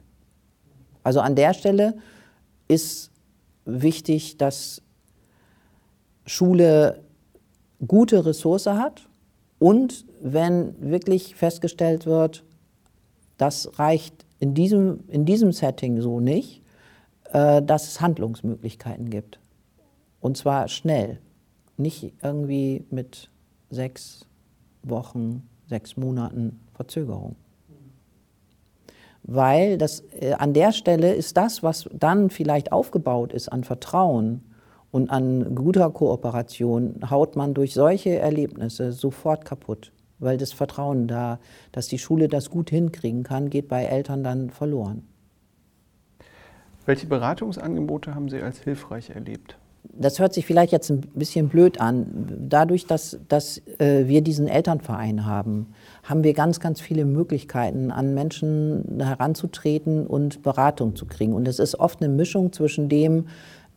Also 1.02 1.20
an 1.20 1.34
der 1.34 1.54
Stelle 1.54 1.94
ist 2.68 3.10
wichtig, 3.64 4.36
dass 4.36 4.82
Schule 6.26 7.02
gute 7.86 8.24
Ressource 8.24 8.66
hat 8.66 9.08
und 9.58 10.06
wenn 10.20 10.74
wirklich 10.90 11.34
festgestellt 11.34 12.06
wird, 12.06 12.44
das 13.36 13.78
reicht 13.78 14.24
in 14.38 14.54
diesem, 14.54 15.04
in 15.08 15.24
diesem 15.24 15.52
Setting 15.52 16.00
so 16.00 16.20
nicht, 16.20 16.62
äh, 17.32 17.62
dass 17.62 17.88
es 17.88 18.00
Handlungsmöglichkeiten 18.00 19.10
gibt. 19.10 19.38
Und 20.20 20.36
zwar 20.36 20.68
schnell, 20.68 21.18
nicht 21.76 22.14
irgendwie 22.22 22.84
mit 22.90 23.28
sechs 23.70 24.26
Wochen 24.82 25.48
sechs 25.68 25.96
Monaten 25.96 26.60
Verzögerung. 26.74 27.36
Weil 29.24 29.78
das, 29.78 30.04
äh, 30.20 30.34
an 30.34 30.52
der 30.52 30.72
Stelle 30.72 31.14
ist 31.14 31.36
das, 31.36 31.62
was 31.62 31.88
dann 31.92 32.30
vielleicht 32.30 32.72
aufgebaut 32.72 33.32
ist 33.32 33.48
an 33.48 33.64
Vertrauen 33.64 34.42
und 34.90 35.10
an 35.10 35.54
guter 35.54 35.90
Kooperation, 35.90 37.00
haut 37.10 37.34
man 37.34 37.54
durch 37.54 37.72
solche 37.72 38.18
Erlebnisse 38.18 38.92
sofort 38.92 39.44
kaputt. 39.44 39.92
Weil 40.18 40.36
das 40.36 40.52
Vertrauen 40.52 41.08
da, 41.08 41.40
dass 41.72 41.88
die 41.88 41.98
Schule 41.98 42.28
das 42.28 42.50
gut 42.50 42.70
hinkriegen 42.70 43.22
kann, 43.24 43.50
geht 43.50 43.68
bei 43.68 43.84
Eltern 43.84 44.22
dann 44.22 44.50
verloren. 44.50 45.08
Welche 46.86 47.06
Beratungsangebote 47.06 48.14
haben 48.14 48.28
Sie 48.28 48.40
als 48.42 48.58
hilfreich 48.58 49.10
erlebt? 49.10 49.56
das 49.92 50.18
hört 50.18 50.32
sich 50.32 50.46
vielleicht 50.46 50.72
jetzt 50.72 50.90
ein 50.90 51.00
bisschen 51.14 51.48
blöd 51.48 51.80
an. 51.80 52.26
Dadurch, 52.48 52.86
dass, 52.86 53.18
dass 53.28 53.58
äh, 53.78 54.06
wir 54.06 54.22
diesen 54.22 54.48
Elternverein 54.48 55.26
haben, 55.26 55.74
haben 56.04 56.22
wir 56.22 56.34
ganz, 56.34 56.60
ganz 56.60 56.80
viele 56.80 57.04
Möglichkeiten, 57.04 57.90
an 57.90 58.14
Menschen 58.14 58.98
heranzutreten 59.00 60.06
und 60.06 60.42
Beratung 60.42 60.94
zu 60.94 61.06
kriegen. 61.06 61.32
Und 61.32 61.48
es 61.48 61.58
ist 61.58 61.80
oft 61.80 62.02
eine 62.02 62.12
Mischung 62.12 62.52
zwischen 62.52 62.88
dem, 62.88 63.26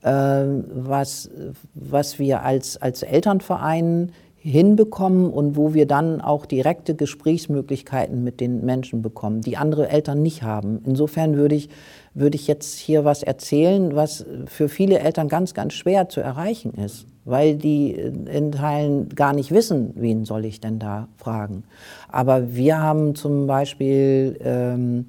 äh, 0.01 0.10
was, 0.10 1.29
was 1.74 2.19
wir 2.19 2.43
als, 2.43 2.77
als 2.77 3.01
Elternverein 3.01 4.12
hinbekommen 4.36 5.31
und 5.31 5.57
wo 5.57 5.74
wir 5.74 5.88
dann 5.88 6.22
auch 6.22 6.46
direkte 6.46 6.96
Gesprächsmöglichkeiten 6.96 8.24
mit 8.24 8.39
den 8.39 8.63
Menschen 8.63 9.01
bekommen, 9.01 9.41
die 9.41 9.57
andere 9.57 9.89
Eltern 9.89 10.22
nicht 10.22 10.43
haben. 10.43 10.79
Insofern 10.86 11.36
würde 11.36 11.55
ich, 11.55 11.69
würde 12.18 12.36
ich 12.36 12.48
jetzt 12.48 12.78
hier 12.78 13.06
was 13.06 13.22
erzählen, 13.22 13.96
was 13.96 14.26
für 14.48 14.70
viele 14.70 15.00
Eltern 15.00 15.28
ganz, 15.28 15.54
ganz 15.54 15.74
schwer 15.74 16.10
zu 16.10 16.20
erreichen 16.20 16.74
ist, 16.74 17.06
weil 17.26 17.56
die 17.56 17.92
in 17.92 18.52
Teilen 18.52 19.10
gar 19.10 19.34
nicht 19.34 19.52
wissen, 19.52 19.94
wen 19.96 20.26
soll 20.26 20.46
ich 20.46 20.60
denn 20.60 20.80
da 20.80 21.08
fragen. 21.18 21.64
Aber 22.10 22.56
wir 22.56 22.82
haben 22.82 23.14
zum 23.14 23.46
Beispiel 23.46 24.40
ähm, 24.44 25.06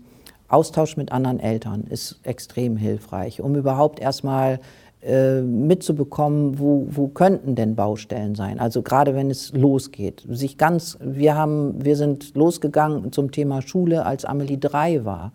Austausch 0.49 0.97
mit 0.97 1.11
anderen 1.11 1.41
Eltern, 1.41 1.85
ist 1.89 2.21
extrem 2.25 2.77
hilfreich, 2.77 3.41
um 3.41 3.55
überhaupt 3.55 4.01
erstmal 4.01 4.61
äh, 5.01 5.41
mitzubekommen, 5.41 6.59
wo, 6.59 6.89
wo 6.91 7.09
könnten 7.09 7.55
denn 7.55 7.75
Baustellen 7.75 8.35
sein. 8.35 8.59
Also 8.59 8.83
gerade 8.83 9.15
wenn 9.15 9.31
es 9.31 9.53
losgeht. 9.53 10.27
Sich 10.29 10.59
ganz, 10.59 10.99
wir, 11.01 11.37
haben, 11.37 11.85
wir 11.85 11.97
sind 11.97 12.35
losgegangen 12.35 13.13
zum 13.13 13.31
Thema 13.31 13.63
Schule, 13.63 14.05
als 14.05 14.27
Amelie 14.27 14.59
drei 14.59 15.05
war. 15.07 15.33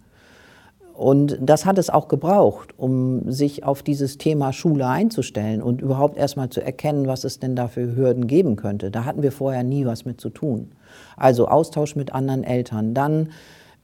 Und 0.93 1.37
das 1.41 1.65
hat 1.65 1.79
es 1.79 1.89
auch 1.89 2.07
gebraucht, 2.07 2.75
um 2.77 3.31
sich 3.31 3.63
auf 3.63 3.81
dieses 3.81 4.19
Thema 4.19 4.53
Schule 4.53 4.87
einzustellen 4.87 5.61
und 5.61 5.81
überhaupt 5.81 6.17
erstmal 6.17 6.49
zu 6.49 6.61
erkennen, 6.61 7.07
was 7.07 7.23
es 7.23 7.39
denn 7.39 7.55
da 7.55 7.67
für 7.67 7.95
Hürden 7.95 8.27
geben 8.27 8.55
könnte. 8.55 8.91
Da 8.91 9.03
hatten 9.03 9.23
wir 9.23 9.31
vorher 9.31 9.63
nie 9.63 9.85
was 9.87 10.05
mit 10.05 10.21
zu 10.21 10.29
tun. 10.29 10.71
Also 11.17 11.47
Austausch 11.47 11.95
mit 11.95 12.13
anderen 12.13 12.43
Eltern. 12.43 12.93
Dann 12.93 13.29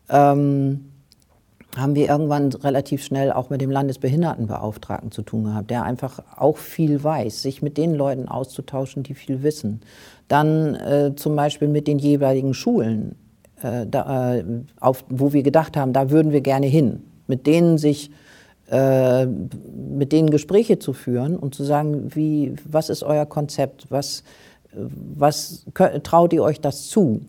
ähm, 0.08 0.92
haben 1.76 1.96
wir 1.96 2.08
irgendwann 2.08 2.52
relativ 2.54 3.04
schnell 3.04 3.32
auch 3.32 3.50
mit 3.50 3.62
dem 3.62 3.72
Landesbehindertenbeauftragten 3.72 5.12
zu 5.12 5.24
tun 5.24 5.46
gehabt, 5.46 5.72
der 5.72 5.84
einfach 5.84 6.22
auch 6.36 6.58
viel 6.58 7.04
weiß, 7.04 7.42
sich 7.42 7.64
mit 7.64 7.78
den 7.78 7.96
Leuten 7.96 8.28
auszutauschen, 8.28 9.02
die 9.02 9.16
viel 9.16 9.42
wissen. 9.42 9.82
Dann 10.28 10.76
äh, 10.76 11.16
zum 11.16 11.36
Beispiel 11.36 11.68
mit 11.68 11.88
den 11.88 11.98
jeweiligen 11.98 12.54
Schulen, 12.54 13.16
äh, 13.62 13.86
da, 13.86 14.36
äh, 14.36 14.44
auf, 14.80 15.06
wo 15.10 15.34
wir 15.34 15.44
gedacht 15.44 15.78
haben, 15.78 15.94
da 15.94 16.10
würden 16.10 16.32
wir 16.32 16.42
gerne 16.42 16.68
hin, 16.68 17.04
mit 17.28 17.48
denen 17.48 17.78
sich 17.78 18.12
äh, 18.72 19.26
mit 19.26 20.12
denen 20.12 20.30
Gespräche 20.30 20.78
zu 20.78 20.94
führen 20.94 21.36
und 21.38 21.56
zu 21.56 21.64
sagen, 21.64 22.14
wie, 22.14 22.54
was 22.70 22.90
ist 22.90 23.02
euer 23.02 23.26
Konzept, 23.26 23.88
was, 23.90 24.24
was 24.72 25.66
traut 26.04 26.34
ihr 26.34 26.44
euch 26.44 26.62
das 26.62 26.88
zu? 26.88 27.22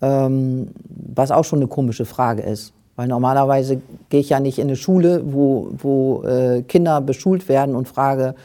Ähm, 0.00 0.68
was 0.86 1.32
auch 1.32 1.44
schon 1.44 1.58
eine 1.58 1.68
komische 1.68 2.04
Frage 2.04 2.42
ist. 2.42 2.72
Weil 2.94 3.08
normalerweise 3.08 3.80
gehe 4.08 4.20
ich 4.20 4.28
ja 4.28 4.38
nicht 4.38 4.58
in 4.58 4.68
eine 4.68 4.76
Schule, 4.76 5.22
wo, 5.26 5.70
wo 5.78 6.22
äh, 6.22 6.62
Kinder 6.62 7.00
beschult 7.00 7.48
werden 7.48 7.74
und 7.74 7.88
frage, 7.88 8.36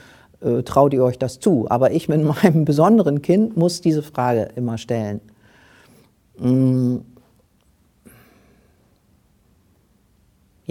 äh, 0.41 0.63
traut 0.63 0.93
ihr 0.93 1.03
euch 1.03 1.19
das 1.19 1.39
zu? 1.39 1.67
Aber 1.69 1.91
ich 1.91 2.09
mit 2.09 2.23
meinem 2.43 2.65
besonderen 2.65 3.21
Kind 3.21 3.55
muss 3.57 3.81
diese 3.81 4.01
Frage 4.01 4.49
immer 4.55 4.77
stellen. 4.77 5.21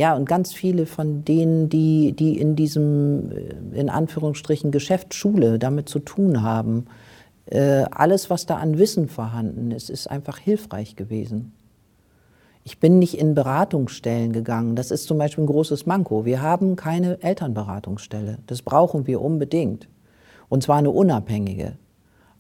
Ja, 0.01 0.17
und 0.17 0.27
ganz 0.27 0.53
viele 0.53 0.87
von 0.87 1.25
denen, 1.25 1.69
die, 1.69 2.13
die 2.13 2.39
in 2.39 2.57
diesem, 2.57 3.31
äh, 3.33 3.79
in 3.79 3.91
Anführungsstrichen, 3.91 4.71
Geschäft 4.71 5.15
Schule 5.15 5.59
damit 5.59 5.89
zu 5.89 5.99
tun 5.99 6.43
haben, 6.43 6.87
äh, 7.47 7.85
alles, 7.91 8.31
was 8.31 8.47
da 8.47 8.57
an 8.57 8.79
Wissen 8.79 9.09
vorhanden 9.09 9.71
ist, 9.73 9.91
ist 9.91 10.11
einfach 10.11 10.39
hilfreich 10.39 10.97
gewesen. 10.97 11.53
Ich 12.65 12.79
bin 12.79 12.99
nicht 12.99 13.19
in 13.19 13.35
Beratungsstellen 13.35 14.33
gegangen. 14.33 14.77
Das 14.77 14.91
ist 14.91 15.05
zum 15.05 15.19
Beispiel 15.19 15.45
ein 15.45 15.49
großes 15.49 15.87
Manko. 15.87 16.25
Wir 16.25 16.41
haben 16.41 16.77
keine 16.77 17.23
Elternberatungsstelle. 17.23 18.39
Das 18.47 18.63
brauchen 18.63 19.07
wir 19.07 19.21
unbedingt. 19.21 19.89
Und 20.49 20.63
zwar 20.63 20.77
eine 20.77 20.91
unabhängige. 20.91 21.75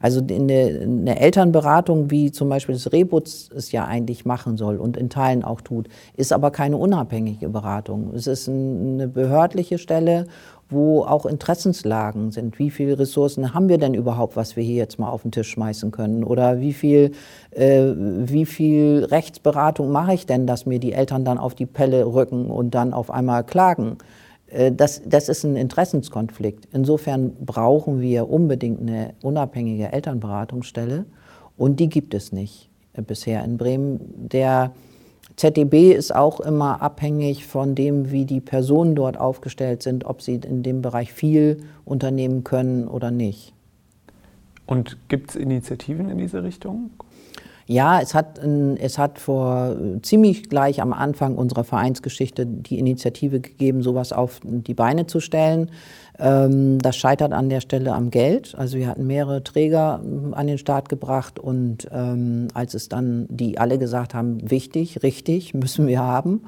Also 0.00 0.20
eine, 0.20 0.80
eine, 0.82 1.20
Elternberatung, 1.20 2.10
wie 2.10 2.32
zum 2.32 2.48
Beispiel 2.48 2.74
das 2.74 2.90
Rebutz 2.90 3.50
es 3.54 3.70
ja 3.70 3.84
eigentlich 3.84 4.24
machen 4.24 4.56
soll 4.56 4.78
und 4.78 4.96
in 4.96 5.10
Teilen 5.10 5.44
auch 5.44 5.60
tut, 5.60 5.88
ist 6.16 6.32
aber 6.32 6.50
keine 6.50 6.78
unabhängige 6.78 7.50
Beratung. 7.50 8.12
Es 8.14 8.26
ist 8.26 8.48
eine 8.48 9.08
behördliche 9.08 9.76
Stelle, 9.76 10.26
wo 10.70 11.02
auch 11.02 11.26
Interessenslagen 11.26 12.30
sind. 12.30 12.58
Wie 12.58 12.70
viele 12.70 12.98
Ressourcen 12.98 13.52
haben 13.52 13.68
wir 13.68 13.76
denn 13.76 13.92
überhaupt, 13.92 14.36
was 14.36 14.56
wir 14.56 14.62
hier 14.62 14.76
jetzt 14.76 14.98
mal 14.98 15.10
auf 15.10 15.22
den 15.22 15.32
Tisch 15.32 15.50
schmeißen 15.50 15.90
können? 15.90 16.24
Oder 16.24 16.60
wie 16.60 16.72
viel, 16.72 17.10
äh, 17.50 17.92
wie 17.94 18.46
viel 18.46 19.06
Rechtsberatung 19.10 19.90
mache 19.90 20.14
ich 20.14 20.26
denn, 20.26 20.46
dass 20.46 20.64
mir 20.64 20.78
die 20.78 20.92
Eltern 20.92 21.24
dann 21.24 21.38
auf 21.38 21.54
die 21.54 21.66
Pelle 21.66 22.06
rücken 22.06 22.50
und 22.50 22.74
dann 22.74 22.94
auf 22.94 23.10
einmal 23.10 23.44
klagen? 23.44 23.98
Äh, 24.50 24.72
das, 24.72 25.02
das 25.06 25.28
ist 25.28 25.44
ein 25.44 25.56
Interessenskonflikt. 25.56 26.68
Insofern 26.72 27.34
brauchen 27.34 28.00
wir 28.00 28.28
unbedingt 28.28 28.80
eine 28.80 29.14
unabhängige 29.22 29.92
Elternberatungsstelle 29.92 31.06
und 31.56 31.80
die 31.80 31.88
gibt 31.88 32.14
es 32.14 32.32
nicht 32.32 32.70
äh, 32.92 33.02
bisher 33.02 33.44
in 33.44 33.56
Bremen. 33.56 34.00
Der 34.28 34.72
ZDB 35.36 35.92
ist 35.92 36.14
auch 36.14 36.40
immer 36.40 36.82
abhängig 36.82 37.46
von 37.46 37.74
dem, 37.74 38.10
wie 38.10 38.24
die 38.26 38.40
Personen 38.40 38.94
dort 38.94 39.18
aufgestellt 39.18 39.82
sind, 39.82 40.04
ob 40.04 40.22
sie 40.22 40.34
in 40.34 40.62
dem 40.62 40.82
Bereich 40.82 41.12
viel 41.12 41.62
unternehmen 41.84 42.44
können 42.44 42.88
oder 42.88 43.10
nicht. 43.10 43.54
Und 44.66 44.98
gibt 45.08 45.30
es 45.30 45.36
Initiativen 45.36 46.10
in 46.10 46.18
diese 46.18 46.44
Richtung? 46.44 46.90
Ja, 47.70 48.00
es 48.00 48.14
hat, 48.14 48.40
es 48.42 48.98
hat 48.98 49.20
vor 49.20 49.76
ziemlich 50.02 50.48
gleich 50.48 50.82
am 50.82 50.92
Anfang 50.92 51.36
unserer 51.36 51.62
Vereinsgeschichte 51.62 52.44
die 52.44 52.80
Initiative 52.80 53.38
gegeben, 53.38 53.82
sowas 53.82 54.12
auf 54.12 54.40
die 54.42 54.74
Beine 54.74 55.06
zu 55.06 55.20
stellen. 55.20 55.70
Ähm, 56.18 56.80
das 56.80 56.96
scheitert 56.96 57.32
an 57.32 57.48
der 57.48 57.60
Stelle 57.60 57.92
am 57.92 58.10
Geld. 58.10 58.56
Also 58.58 58.76
wir 58.76 58.88
hatten 58.88 59.06
mehrere 59.06 59.44
Träger 59.44 60.00
ähm, 60.02 60.34
an 60.34 60.48
den 60.48 60.58
Start 60.58 60.88
gebracht 60.88 61.38
und 61.38 61.86
ähm, 61.92 62.48
als 62.54 62.74
es 62.74 62.88
dann, 62.88 63.26
die 63.28 63.58
alle 63.58 63.78
gesagt 63.78 64.14
haben, 64.14 64.50
wichtig, 64.50 65.04
richtig, 65.04 65.54
müssen 65.54 65.86
wir 65.86 66.02
haben, 66.02 66.42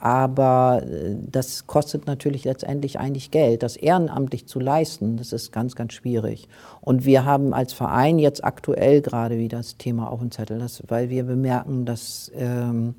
aber 0.00 0.82
äh, 0.82 1.16
das 1.30 1.66
kostet 1.66 2.06
natürlich 2.06 2.44
letztendlich 2.44 2.98
eigentlich 2.98 3.30
Geld. 3.30 3.62
Das 3.62 3.76
ehrenamtlich 3.76 4.46
zu 4.46 4.58
leisten, 4.58 5.18
das 5.18 5.32
ist 5.32 5.52
ganz, 5.52 5.76
ganz 5.76 5.92
schwierig. 5.92 6.48
Und 6.80 7.04
wir 7.04 7.24
haben 7.24 7.52
als 7.52 7.74
Verein 7.74 8.18
jetzt 8.18 8.42
aktuell 8.42 9.02
gerade 9.02 9.38
wieder 9.38 9.58
das 9.58 9.76
Thema 9.76 10.10
auf 10.10 10.20
dem 10.20 10.30
Zettel, 10.30 10.58
das, 10.58 10.82
weil 10.88 11.10
wir 11.10 11.24
bemerken, 11.24 11.84
dass 11.84 12.32
ähm, 12.34 12.94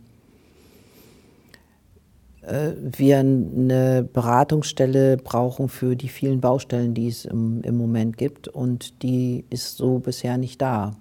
äh, 2.41 2.71
wir 2.79 3.19
eine 3.19 4.03
Beratungsstelle 4.03 5.17
brauchen 5.17 5.69
für 5.69 5.95
die 5.95 6.09
vielen 6.09 6.39
Baustellen, 6.39 6.93
die 6.93 7.07
es 7.07 7.25
im, 7.25 7.61
im 7.63 7.77
Moment 7.77 8.17
gibt. 8.17 8.47
Und 8.47 9.01
die 9.01 9.45
ist 9.49 9.77
so 9.77 9.97
bisher 9.97 10.37
nicht 10.37 10.61
da. 10.61 10.95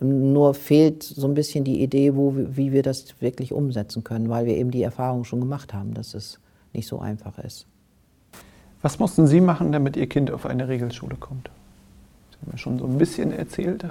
Nur 0.00 0.54
fehlt 0.54 1.02
so 1.02 1.26
ein 1.26 1.34
bisschen 1.34 1.64
die 1.64 1.82
Idee, 1.82 2.14
wo, 2.14 2.34
wie 2.36 2.72
wir 2.72 2.82
das 2.82 3.20
wirklich 3.20 3.52
umsetzen 3.52 4.04
können, 4.04 4.28
weil 4.28 4.44
wir 4.44 4.56
eben 4.56 4.70
die 4.70 4.82
Erfahrung 4.82 5.24
schon 5.24 5.40
gemacht 5.40 5.72
haben, 5.72 5.94
dass 5.94 6.14
es 6.14 6.38
nicht 6.74 6.86
so 6.86 6.98
einfach 6.98 7.38
ist. 7.38 7.66
Was 8.82 8.98
mussten 8.98 9.26
Sie 9.26 9.40
machen, 9.40 9.72
damit 9.72 9.96
Ihr 9.96 10.06
Kind 10.06 10.30
auf 10.30 10.44
eine 10.44 10.68
Regelschule 10.68 11.16
kommt? 11.16 11.50
Sie 12.30 12.36
haben 12.42 12.52
ja 12.52 12.58
schon 12.58 12.78
so 12.78 12.84
ein 12.84 12.98
bisschen 12.98 13.32
erzählt. 13.32 13.86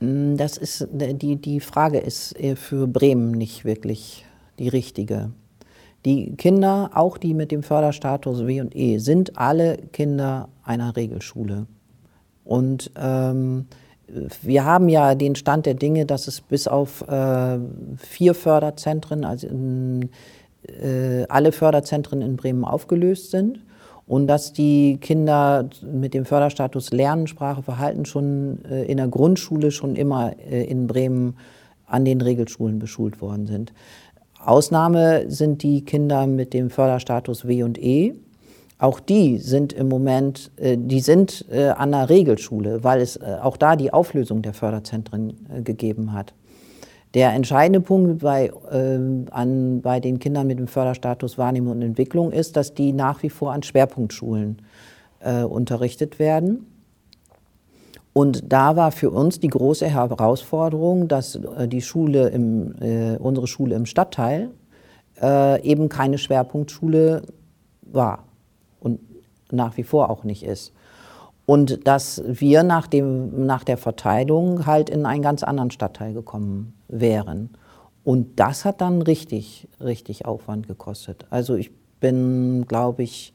Das 0.00 0.56
ist, 0.56 0.88
die, 0.92 1.36
die 1.36 1.60
Frage 1.60 1.98
ist 1.98 2.38
äh, 2.40 2.56
für 2.56 2.86
Bremen 2.86 3.32
nicht 3.32 3.64
wirklich 3.64 4.24
die 4.58 4.68
richtige. 4.68 5.30
Die 6.04 6.34
Kinder, 6.36 6.90
auch 6.94 7.18
die 7.18 7.34
mit 7.34 7.52
dem 7.52 7.62
Förderstatus 7.62 8.46
W 8.46 8.60
und 8.60 8.74
E, 8.74 8.98
sind 8.98 9.38
alle 9.38 9.76
Kinder 9.92 10.48
einer 10.62 10.96
Regelschule. 10.96 11.66
Und 12.44 12.90
ähm, 12.96 13.66
wir 14.42 14.64
haben 14.64 14.88
ja 14.88 15.14
den 15.14 15.34
Stand 15.34 15.66
der 15.66 15.74
Dinge, 15.74 16.06
dass 16.06 16.26
es 16.26 16.40
bis 16.40 16.66
auf 16.66 17.06
äh, 17.08 17.58
vier 17.96 18.34
Förderzentren, 18.34 19.24
also 19.24 19.46
in, 19.46 20.10
äh, 20.66 21.24
alle 21.28 21.52
Förderzentren 21.52 22.22
in 22.22 22.36
Bremen 22.36 22.64
aufgelöst 22.64 23.30
sind 23.30 23.60
und 24.06 24.26
dass 24.26 24.52
die 24.52 24.98
Kinder 25.00 25.68
mit 25.82 26.14
dem 26.14 26.24
Förderstatus 26.24 26.90
Lernen, 26.90 27.28
Sprache, 27.28 27.62
Verhalten 27.62 28.04
schon 28.04 28.64
äh, 28.64 28.84
in 28.84 28.96
der 28.96 29.08
Grundschule 29.08 29.70
schon 29.70 29.94
immer 29.94 30.32
äh, 30.38 30.64
in 30.64 30.86
Bremen 30.86 31.36
an 31.86 32.04
den 32.04 32.20
Regelschulen 32.20 32.78
beschult 32.78 33.20
worden 33.20 33.46
sind. 33.46 33.72
Ausnahme 34.44 35.30
sind 35.30 35.62
die 35.62 35.84
Kinder 35.84 36.26
mit 36.26 36.54
dem 36.54 36.70
Förderstatus 36.70 37.46
W 37.46 37.62
und 37.62 37.78
E. 37.78 38.14
Auch 38.78 38.98
die 38.98 39.36
sind 39.36 39.74
im 39.74 39.88
Moment, 39.88 40.50
äh, 40.56 40.78
die 40.78 41.00
sind 41.00 41.44
äh, 41.50 41.68
an 41.68 41.92
der 41.92 42.08
Regelschule, 42.08 42.82
weil 42.82 43.02
es 43.02 43.16
äh, 43.16 43.36
auch 43.42 43.58
da 43.58 43.76
die 43.76 43.92
Auflösung 43.92 44.40
der 44.40 44.54
Förderzentren 44.54 45.34
gegeben 45.62 46.14
hat. 46.14 46.32
Der 47.12 47.32
entscheidende 47.32 47.80
Punkt 47.80 48.22
bei, 48.22 48.52
an, 49.32 49.80
bei 49.82 49.98
den 49.98 50.20
Kindern 50.20 50.46
mit 50.46 50.60
dem 50.60 50.68
Förderstatus 50.68 51.38
Wahrnehmung 51.38 51.72
und 51.72 51.82
Entwicklung 51.82 52.30
ist, 52.30 52.56
dass 52.56 52.72
die 52.72 52.92
nach 52.92 53.24
wie 53.24 53.30
vor 53.30 53.52
an 53.52 53.64
Schwerpunktschulen 53.64 54.58
unterrichtet 55.48 56.20
werden. 56.20 56.69
Und 58.12 58.52
da 58.52 58.76
war 58.76 58.90
für 58.90 59.10
uns 59.10 59.38
die 59.38 59.48
große 59.48 59.86
Herausforderung, 59.86 61.08
dass 61.08 61.36
äh, 61.36 61.68
die 61.68 61.82
Schule 61.82 62.28
im, 62.28 62.74
äh, 62.80 63.16
unsere 63.16 63.46
Schule 63.46 63.76
im 63.76 63.86
Stadtteil 63.86 64.50
äh, 65.20 65.62
eben 65.62 65.88
keine 65.88 66.18
Schwerpunktschule 66.18 67.22
war 67.82 68.24
und 68.80 69.00
nach 69.52 69.76
wie 69.76 69.84
vor 69.84 70.10
auch 70.10 70.24
nicht 70.24 70.42
ist. 70.42 70.72
Und 71.46 71.86
dass 71.86 72.22
wir 72.26 72.62
nach, 72.62 72.86
dem, 72.86 73.46
nach 73.46 73.64
der 73.64 73.76
Verteilung 73.76 74.66
halt 74.66 74.88
in 74.88 75.04
einen 75.04 75.22
ganz 75.22 75.42
anderen 75.42 75.70
Stadtteil 75.70 76.12
gekommen 76.12 76.74
wären. 76.86 77.50
Und 78.04 78.38
das 78.38 78.64
hat 78.64 78.80
dann 78.80 79.02
richtig, 79.02 79.68
richtig 79.80 80.26
Aufwand 80.26 80.68
gekostet. 80.68 81.26
Also 81.30 81.56
ich 81.56 81.72
bin, 82.00 82.66
glaube 82.66 83.02
ich, 83.02 83.34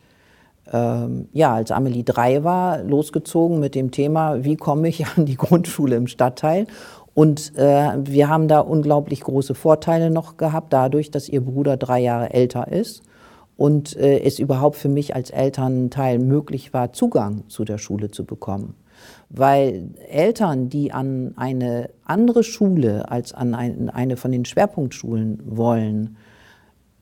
ähm, 0.71 1.27
ja, 1.33 1.53
als 1.53 1.71
Amelie 1.71 2.03
drei 2.03 2.43
war, 2.43 2.81
losgezogen 2.83 3.59
mit 3.59 3.75
dem 3.75 3.91
Thema, 3.91 4.43
wie 4.43 4.55
komme 4.55 4.87
ich 4.87 5.05
an 5.15 5.25
die 5.25 5.37
Grundschule 5.37 5.95
im 5.95 6.07
Stadtteil. 6.07 6.67
Und 7.13 7.57
äh, 7.57 7.93
wir 7.97 8.27
haben 8.27 8.47
da 8.47 8.59
unglaublich 8.59 9.21
große 9.21 9.55
Vorteile 9.55 10.09
noch 10.09 10.37
gehabt, 10.37 10.73
dadurch, 10.73 11.11
dass 11.11 11.29
ihr 11.29 11.41
Bruder 11.41 11.77
drei 11.77 11.99
Jahre 12.01 12.33
älter 12.33 12.71
ist 12.71 13.03
und 13.57 13.95
äh, 13.95 14.19
es 14.19 14.39
überhaupt 14.39 14.75
für 14.75 14.89
mich 14.89 15.15
als 15.15 15.29
Elternteil 15.29 16.19
möglich 16.19 16.73
war, 16.73 16.91
Zugang 16.91 17.43
zu 17.47 17.63
der 17.63 17.77
Schule 17.77 18.11
zu 18.11 18.25
bekommen. 18.25 18.75
Weil 19.29 19.91
Eltern, 20.09 20.69
die 20.69 20.91
an 20.91 21.33
eine 21.37 21.89
andere 22.03 22.43
Schule 22.43 23.09
als 23.09 23.33
an 23.33 23.55
ein, 23.55 23.89
eine 23.89 24.17
von 24.17 24.31
den 24.31 24.45
Schwerpunktschulen 24.45 25.41
wollen, 25.45 26.17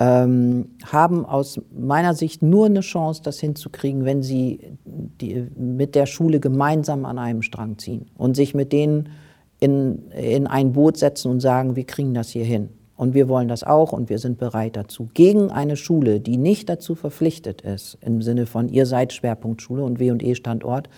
ähm, 0.04 0.72
haben 0.92 1.26
aus 1.26 1.62
meiner 1.72 2.14
Sicht 2.14 2.42
nur 2.42 2.66
eine 2.66 2.82
Chance, 2.82 3.22
das 3.24 3.40
hinzukriegen, 3.40 4.04
wenn 4.04 4.22
sie 4.22 4.60
die, 4.84 5.48
mit 5.56 5.96
der 5.96 6.08
Schule 6.08 6.42
gemeinsam 6.42 7.06
an 7.06 7.18
einem 7.18 7.42
Strang 7.42 7.78
ziehen 7.78 8.08
und 8.18 8.36
sich 8.36 8.54
mit 8.54 8.74
denen 8.74 9.10
in, 9.62 10.10
in 10.10 10.46
ein 10.46 10.74
Boot 10.74 10.98
setzen 10.98 11.32
und 11.32 11.40
sagen, 11.40 11.78
wir 11.78 11.86
kriegen 11.86 12.14
das 12.14 12.30
hier 12.30 12.44
hin. 12.44 12.70
Und 12.96 13.14
wir 13.14 13.30
wollen 13.30 13.48
das 13.48 13.64
auch 13.64 13.94
und 13.94 14.10
wir 14.10 14.20
sind 14.20 14.38
bereit 14.38 14.76
dazu. 14.76 15.10
Gegen 15.14 15.52
eine 15.52 15.78
Schule, 15.78 16.20
die 16.20 16.38
nicht 16.38 16.70
dazu 16.70 16.96
verpflichtet 16.96 17.62
ist, 17.62 17.98
im 18.02 18.22
Sinne 18.22 18.46
von 18.46 18.70
ihr 18.70 18.86
seid 18.86 19.14
Schwerpunktschule 19.14 19.84
und 19.84 20.00
W&E-Standort, 20.00 20.90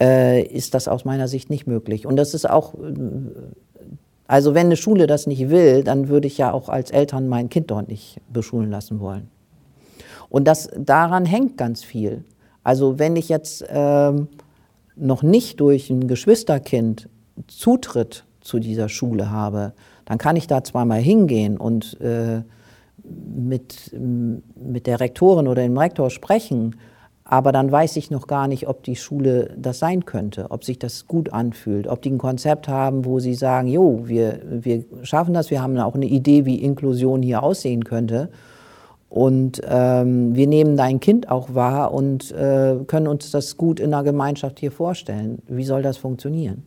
äh, 0.00 0.42
ist 0.42 0.74
das 0.74 0.86
aus 0.86 1.04
meiner 1.04 1.28
Sicht 1.28 1.50
nicht 1.50 1.66
möglich. 1.66 2.06
Und 2.06 2.16
das 2.16 2.34
ist 2.34 2.48
auch 2.48 2.74
also 4.28 4.54
wenn 4.54 4.66
eine 4.66 4.76
Schule 4.76 5.06
das 5.06 5.26
nicht 5.26 5.48
will, 5.48 5.82
dann 5.82 6.08
würde 6.08 6.28
ich 6.28 6.38
ja 6.38 6.52
auch 6.52 6.68
als 6.68 6.90
Eltern 6.90 7.28
mein 7.28 7.48
Kind 7.48 7.70
dort 7.70 7.88
nicht 7.88 8.20
beschulen 8.30 8.70
lassen 8.70 9.00
wollen. 9.00 9.28
Und 10.28 10.46
das, 10.46 10.68
daran 10.76 11.24
hängt 11.24 11.56
ganz 11.56 11.82
viel. 11.82 12.24
Also 12.62 12.98
wenn 12.98 13.16
ich 13.16 13.30
jetzt 13.30 13.64
ähm, 13.70 14.28
noch 14.94 15.22
nicht 15.22 15.58
durch 15.60 15.88
ein 15.88 16.06
Geschwisterkind 16.06 17.08
Zutritt 17.46 18.24
zu 18.42 18.58
dieser 18.58 18.90
Schule 18.90 19.30
habe, 19.30 19.72
dann 20.04 20.18
kann 20.18 20.36
ich 20.36 20.46
da 20.46 20.62
zwar 20.62 20.84
mal 20.84 21.00
hingehen 21.00 21.56
und 21.56 21.98
äh, 22.00 22.42
mit, 23.04 23.92
mit 23.94 24.86
der 24.86 25.00
Rektorin 25.00 25.48
oder 25.48 25.62
dem 25.62 25.78
Rektor 25.78 26.10
sprechen, 26.10 26.76
aber 27.30 27.52
dann 27.52 27.70
weiß 27.70 27.96
ich 27.96 28.10
noch 28.10 28.26
gar 28.26 28.48
nicht, 28.48 28.68
ob 28.68 28.82
die 28.82 28.96
Schule 28.96 29.54
das 29.54 29.78
sein 29.78 30.06
könnte, 30.06 30.46
ob 30.48 30.64
sich 30.64 30.78
das 30.78 31.06
gut 31.06 31.30
anfühlt, 31.30 31.86
ob 31.86 32.00
die 32.00 32.10
ein 32.10 32.16
Konzept 32.16 32.68
haben, 32.68 33.04
wo 33.04 33.20
sie 33.20 33.34
sagen, 33.34 33.68
jo, 33.68 34.08
wir, 34.08 34.40
wir 34.48 34.84
schaffen 35.02 35.34
das, 35.34 35.50
wir 35.50 35.60
haben 35.60 35.78
auch 35.78 35.94
eine 35.94 36.06
Idee, 36.06 36.46
wie 36.46 36.56
Inklusion 36.56 37.20
hier 37.22 37.42
aussehen 37.42 37.84
könnte. 37.84 38.30
Und 39.10 39.60
ähm, 39.68 40.34
wir 40.34 40.46
nehmen 40.46 40.78
dein 40.78 41.00
Kind 41.00 41.30
auch 41.30 41.54
wahr 41.54 41.92
und 41.92 42.32
äh, 42.32 42.76
können 42.86 43.08
uns 43.08 43.30
das 43.30 43.58
gut 43.58 43.78
in 43.78 43.90
der 43.90 44.04
Gemeinschaft 44.04 44.58
hier 44.58 44.72
vorstellen. 44.72 45.42
Wie 45.48 45.64
soll 45.64 45.82
das 45.82 45.98
funktionieren? 45.98 46.64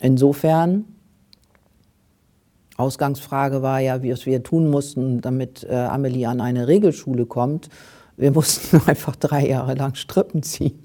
Insofern, 0.00 0.84
Ausgangsfrage 2.76 3.62
war 3.62 3.78
ja, 3.78 4.02
was 4.02 4.26
wir 4.26 4.42
tun 4.42 4.68
mussten, 4.68 5.20
damit 5.20 5.62
äh, 5.62 5.76
Amelie 5.76 6.26
an 6.26 6.40
eine 6.40 6.66
Regelschule 6.66 7.24
kommt. 7.24 7.68
Wir 8.16 8.30
mussten 8.30 8.80
einfach 8.86 9.16
drei 9.16 9.46
Jahre 9.46 9.74
lang 9.74 9.94
Strippen 9.94 10.42
ziehen 10.42 10.82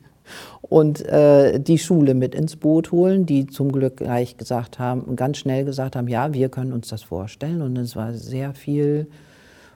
und 0.62 1.04
äh, 1.06 1.60
die 1.60 1.78
Schule 1.78 2.13
mit 2.13 2.36
ins 2.36 2.56
Boot 2.56 2.92
holen, 2.92 3.26
die 3.26 3.48
zum 3.48 3.72
Glück 3.72 3.98
gleich 3.98 4.38
gesagt 4.38 4.80
haben, 4.80 5.15
ganz 5.15 5.38
schnell 5.38 5.65
gesagt 5.65 5.96
haben, 5.96 6.08
ja, 6.08 6.34
wir 6.34 6.50
können 6.50 6.74
uns 6.74 6.89
das 6.89 7.02
vorstellen. 7.04 7.62
Und 7.62 7.78
es 7.78 7.96
war 7.96 8.13
sehr 8.13 8.54
viel 8.54 9.08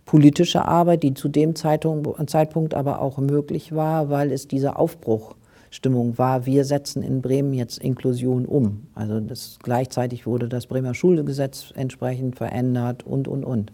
politische 0.05 0.65
Arbeit, 0.65 1.03
die 1.03 1.13
zu 1.13 1.29
dem 1.29 1.55
Zeitpunkt 1.55 2.73
aber 2.73 3.01
auch 3.01 3.17
möglich 3.17 3.73
war, 3.73 4.09
weil 4.09 4.31
es 4.31 4.47
diese 4.47 4.75
Aufbruchstimmung 4.75 6.17
war, 6.17 6.45
wir 6.45 6.65
setzen 6.65 7.01
in 7.01 7.21
Bremen 7.21 7.53
jetzt 7.53 7.79
Inklusion 7.79 8.45
um. 8.45 8.87
Also 8.93 9.19
das, 9.19 9.57
gleichzeitig 9.63 10.27
wurde 10.27 10.49
das 10.49 10.67
Bremer 10.67 10.93
Schulgesetz 10.93 11.73
entsprechend 11.75 12.35
verändert 12.35 13.03
und, 13.03 13.27
und, 13.27 13.45
und. 13.45 13.71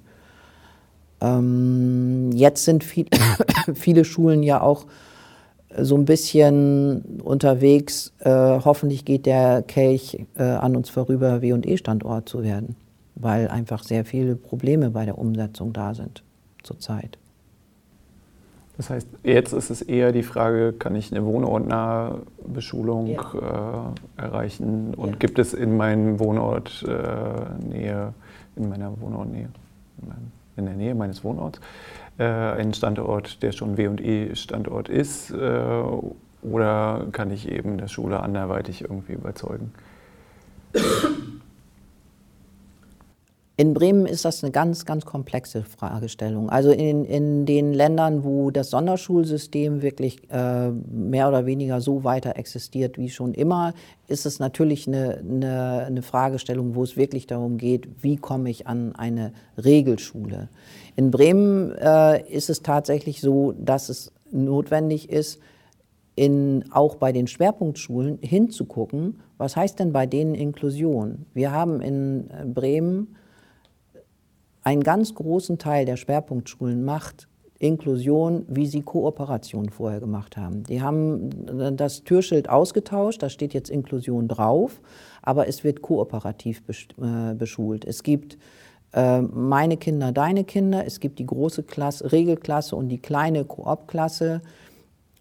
Ähm, 1.21 2.31
jetzt 2.33 2.65
sind 2.65 2.83
viel, 2.83 3.05
viele 3.73 4.05
Schulen 4.05 4.43
ja 4.43 4.61
auch 4.61 4.85
so 5.77 5.95
ein 5.95 6.05
bisschen 6.05 7.21
unterwegs. 7.23 8.13
Äh, 8.19 8.29
hoffentlich 8.31 9.05
geht 9.05 9.25
der 9.25 9.61
Kelch 9.61 10.25
äh, 10.35 10.43
an 10.43 10.75
uns 10.75 10.89
vorüber, 10.89 11.41
W&E-Standort 11.41 12.27
zu 12.27 12.43
werden, 12.43 12.75
weil 13.15 13.47
einfach 13.47 13.83
sehr 13.83 14.05
viele 14.05 14.35
Probleme 14.35 14.89
bei 14.89 15.05
der 15.05 15.17
Umsetzung 15.17 15.73
da 15.73 15.93
sind 15.93 16.23
zurzeit. 16.63 17.17
Das 18.77 18.89
heißt, 18.89 19.07
jetzt 19.23 19.51
ist 19.51 19.69
es 19.69 19.81
eher 19.81 20.13
die 20.13 20.23
Frage, 20.23 20.71
kann 20.71 20.95
ich 20.95 21.11
eine 21.11 21.25
wohnortnahe 21.25 22.21
Beschulung 22.47 23.07
ja. 23.07 23.93
äh, 24.17 24.21
erreichen 24.21 24.93
und 24.95 25.09
ja. 25.09 25.15
gibt 25.17 25.37
es 25.37 25.53
in 25.53 25.75
meinem 25.75 26.17
Wohnort 26.17 26.85
äh, 26.87 27.67
Nähe, 27.67 28.13
in 28.55 28.69
meiner 28.69 28.99
Wohnortnähe, 29.01 29.49
in, 30.01 30.07
in 30.59 30.65
der 30.65 30.75
Nähe 30.75 30.95
meines 30.95 31.23
Wohnorts, 31.23 31.59
äh, 32.17 32.23
ein 32.23 32.73
Standort, 32.73 33.41
der 33.41 33.51
schon 33.51 33.77
W&E-Standort 33.77 34.89
ist? 34.89 35.31
Äh, 35.31 35.83
oder 36.41 37.07
kann 37.11 37.31
ich 37.31 37.49
eben 37.49 37.77
der 37.77 37.87
Schule 37.87 38.21
anderweitig 38.21 38.81
irgendwie 38.81 39.13
überzeugen? 39.13 39.73
In 43.59 43.73
Bremen 43.73 44.05
ist 44.05 44.23
das 44.23 44.41
eine 44.41 44.53
ganz, 44.53 44.85
ganz 44.85 45.03
komplexe 45.05 45.63
Fragestellung. 45.63 46.49
Also 46.49 46.71
in, 46.71 47.03
in 47.03 47.45
den 47.45 47.73
Ländern, 47.73 48.23
wo 48.23 48.51
das 48.51 48.69
Sonderschulsystem 48.69 49.81
wirklich 49.81 50.31
äh, 50.31 50.69
mehr 50.69 51.27
oder 51.27 51.45
weniger 51.45 51.81
so 51.81 52.05
weiter 52.05 52.37
existiert 52.37 52.97
wie 52.97 53.09
schon 53.09 53.33
immer, 53.33 53.73
ist 54.07 54.25
es 54.25 54.39
natürlich 54.39 54.87
eine, 54.87 55.17
eine, 55.17 55.83
eine 55.87 56.01
Fragestellung, 56.03 56.73
wo 56.73 56.83
es 56.83 56.95
wirklich 56.95 57.27
darum 57.27 57.57
geht, 57.57 57.89
wie 58.01 58.15
komme 58.15 58.49
ich 58.49 58.65
an 58.65 58.95
eine 58.95 59.33
Regelschule. 59.57 60.47
In 60.95 61.11
Bremen 61.11 61.73
äh, 61.73 62.31
ist 62.31 62.49
es 62.49 62.63
tatsächlich 62.63 63.19
so, 63.19 63.51
dass 63.59 63.89
es 63.89 64.13
notwendig 64.31 65.09
ist, 65.09 65.41
in, 66.15 66.63
auch 66.71 66.95
bei 66.95 67.11
den 67.11 67.27
Schwerpunktschulen 67.27 68.19
hinzugucken, 68.21 69.19
was 69.37 69.57
heißt 69.57 69.79
denn 69.79 69.91
bei 69.91 70.05
denen 70.05 70.33
Inklusion? 70.33 71.25
Wir 71.33 71.51
haben 71.51 71.81
in 71.81 72.29
Bremen 72.53 73.17
einen 74.69 74.83
ganz 74.83 75.15
großen 75.15 75.57
Teil 75.57 75.85
der 75.85 75.97
Schwerpunktschulen 75.97 76.85
macht 76.85 77.27
Inklusion, 77.57 78.45
wie 78.47 78.67
sie 78.67 78.83
Kooperation 78.83 79.69
vorher 79.69 79.99
gemacht 79.99 80.37
haben. 80.37 80.63
Die 80.63 80.79
haben 80.81 81.75
das 81.75 82.03
Türschild 82.03 82.49
ausgetauscht, 82.49 83.23
da 83.23 83.29
steht 83.29 83.55
jetzt 83.55 83.71
Inklusion 83.71 84.27
drauf, 84.27 84.79
aber 85.23 85.47
es 85.47 85.63
wird 85.63 85.81
kooperativ 85.81 86.61
äh, 86.69 87.33
beschult. 87.33 87.83
Es 87.83 88.03
gibt 88.03 88.37
äh, 88.93 89.21
meine 89.21 89.77
Kinder, 89.77 90.11
deine 90.11 90.43
Kinder, 90.43 90.85
es 90.85 90.99
gibt 90.99 91.17
die 91.17 91.25
große 91.25 91.63
Klasse, 91.63 92.11
Regelklasse 92.11 92.75
und 92.75 92.89
die 92.89 92.99
kleine 92.99 93.45
Koop-Klasse. 93.45 94.41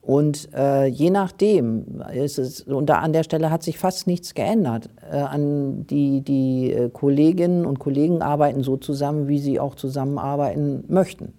Und 0.08 0.48
äh, 0.54 0.86
je 0.86 1.10
nachdem 1.10 2.02
ist 2.14 2.38
es, 2.38 2.62
und 2.62 2.86
da 2.86 3.00
an 3.00 3.12
der 3.12 3.24
Stelle 3.24 3.50
hat 3.50 3.62
sich 3.62 3.78
fast 3.78 4.06
nichts 4.06 4.32
geändert. 4.32 4.88
Äh, 5.12 5.16
an 5.18 5.86
die, 5.86 6.22
die 6.22 6.72
äh, 6.72 6.88
Kolleginnen 6.88 7.66
und 7.66 7.78
Kollegen 7.78 8.22
arbeiten 8.22 8.62
so 8.62 8.78
zusammen, 8.78 9.28
wie 9.28 9.38
sie 9.38 9.60
auch 9.60 9.74
zusammenarbeiten 9.74 10.82
möchten. 10.88 11.34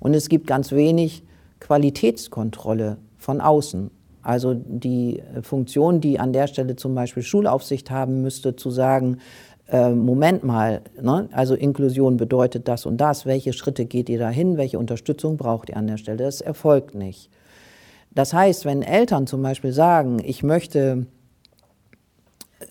Und 0.00 0.12
es 0.12 0.28
gibt 0.28 0.48
ganz 0.48 0.72
wenig 0.72 1.22
Qualitätskontrolle 1.60 2.96
von 3.16 3.40
außen. 3.40 3.92
Also 4.22 4.54
die 4.54 5.20
äh, 5.20 5.42
Funktion, 5.42 6.00
die 6.00 6.18
an 6.18 6.32
der 6.32 6.48
Stelle 6.48 6.74
zum 6.74 6.96
Beispiel 6.96 7.22
Schulaufsicht 7.22 7.92
haben 7.92 8.22
müsste, 8.22 8.56
zu 8.56 8.70
sagen, 8.70 9.18
äh, 9.68 9.90
Moment 9.90 10.42
mal, 10.42 10.80
ne? 11.00 11.28
also 11.30 11.54
Inklusion 11.54 12.16
bedeutet 12.16 12.66
das 12.66 12.86
und 12.86 12.96
das, 12.96 13.24
welche 13.24 13.52
Schritte 13.52 13.84
geht 13.84 14.08
ihr 14.08 14.18
dahin, 14.18 14.56
welche 14.56 14.80
Unterstützung 14.80 15.36
braucht 15.36 15.68
ihr 15.68 15.76
an 15.76 15.86
der 15.86 15.96
Stelle, 15.96 16.24
das 16.24 16.40
erfolgt 16.40 16.96
nicht. 16.96 17.30
Das 18.14 18.32
heißt, 18.32 18.64
wenn 18.64 18.82
Eltern 18.82 19.26
zum 19.26 19.42
Beispiel 19.42 19.72
sagen, 19.72 20.20
ich 20.24 20.42
möchte 20.42 21.06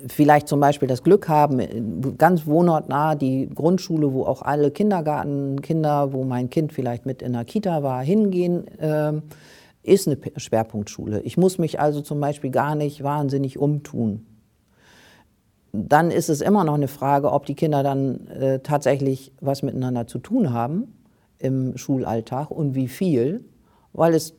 vielleicht 0.08 0.48
zum 0.48 0.60
Beispiel 0.60 0.88
das 0.88 1.04
Glück 1.04 1.28
haben, 1.28 2.18
ganz 2.18 2.46
wohnortnah 2.46 3.16
die 3.16 3.50
Grundschule, 3.54 4.14
wo 4.14 4.26
auch 4.26 4.42
alle 4.42 4.72
Kindergartenkinder, 4.72 6.14
wo 6.14 6.24
mein 6.24 6.50
Kind 6.50 6.74
vielleicht 6.74 7.06
mit 7.06 7.22
in 7.22 7.34
der 7.34 7.46
Kita 7.46 7.84
war, 7.84 8.04
hingehen, 8.04 8.68
äh, 8.80 9.14
ist 9.84 10.08
eine 10.08 10.18
Schwerpunktschule. 10.38 11.22
Ich 11.22 11.38
muss 11.38 11.58
mich 11.58 11.80
also 11.80 12.02
zum 12.02 12.20
Beispiel 12.20 12.52
gar 12.52 12.76
nicht 12.76 13.04
wahnsinnig 13.04 13.60
umtun. 13.60 14.26
Dann 15.74 16.12
ist 16.12 16.30
es 16.30 16.42
immer 16.42 16.64
noch 16.64 16.76
eine 16.76 16.88
Frage, 16.88 17.32
ob 17.32 17.46
die 17.46 17.56
Kinder 17.56 17.84
dann 17.84 18.28
äh, 18.28 18.60
tatsächlich 18.60 19.34
was 19.42 19.64
miteinander 19.64 20.08
zu 20.08 20.20
tun 20.20 20.54
haben 20.54 20.94
im 21.40 21.78
Schulalltag 21.78 22.52
und 22.52 22.76
wie 22.76 22.88
viel, 22.88 23.44
weil 23.92 24.14
es 24.14 24.36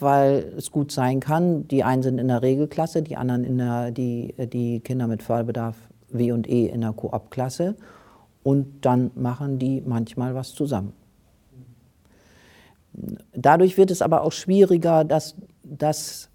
weil 0.00 0.52
es 0.56 0.70
gut 0.70 0.92
sein 0.92 1.20
kann, 1.20 1.66
die 1.68 1.82
einen 1.82 2.02
sind 2.02 2.18
in 2.18 2.28
der 2.28 2.42
Regelklasse, 2.42 3.02
die 3.02 3.16
anderen 3.16 3.44
in 3.44 3.58
der, 3.58 3.90
die, 3.90 4.34
die 4.52 4.80
Kinder 4.80 5.06
mit 5.06 5.22
Förderbedarf 5.22 5.76
W 6.10 6.32
und 6.32 6.48
E 6.48 6.66
in 6.66 6.82
der 6.82 6.92
Koop-Klasse 6.92 7.74
und 8.42 8.84
dann 8.84 9.10
machen 9.14 9.58
die 9.58 9.82
manchmal 9.84 10.34
was 10.34 10.54
zusammen. 10.54 10.92
Dadurch 13.32 13.76
wird 13.76 13.90
es 13.90 14.02
aber 14.02 14.22
auch 14.22 14.32
schwieriger, 14.32 15.04
das, 15.04 15.36
das 15.62 16.28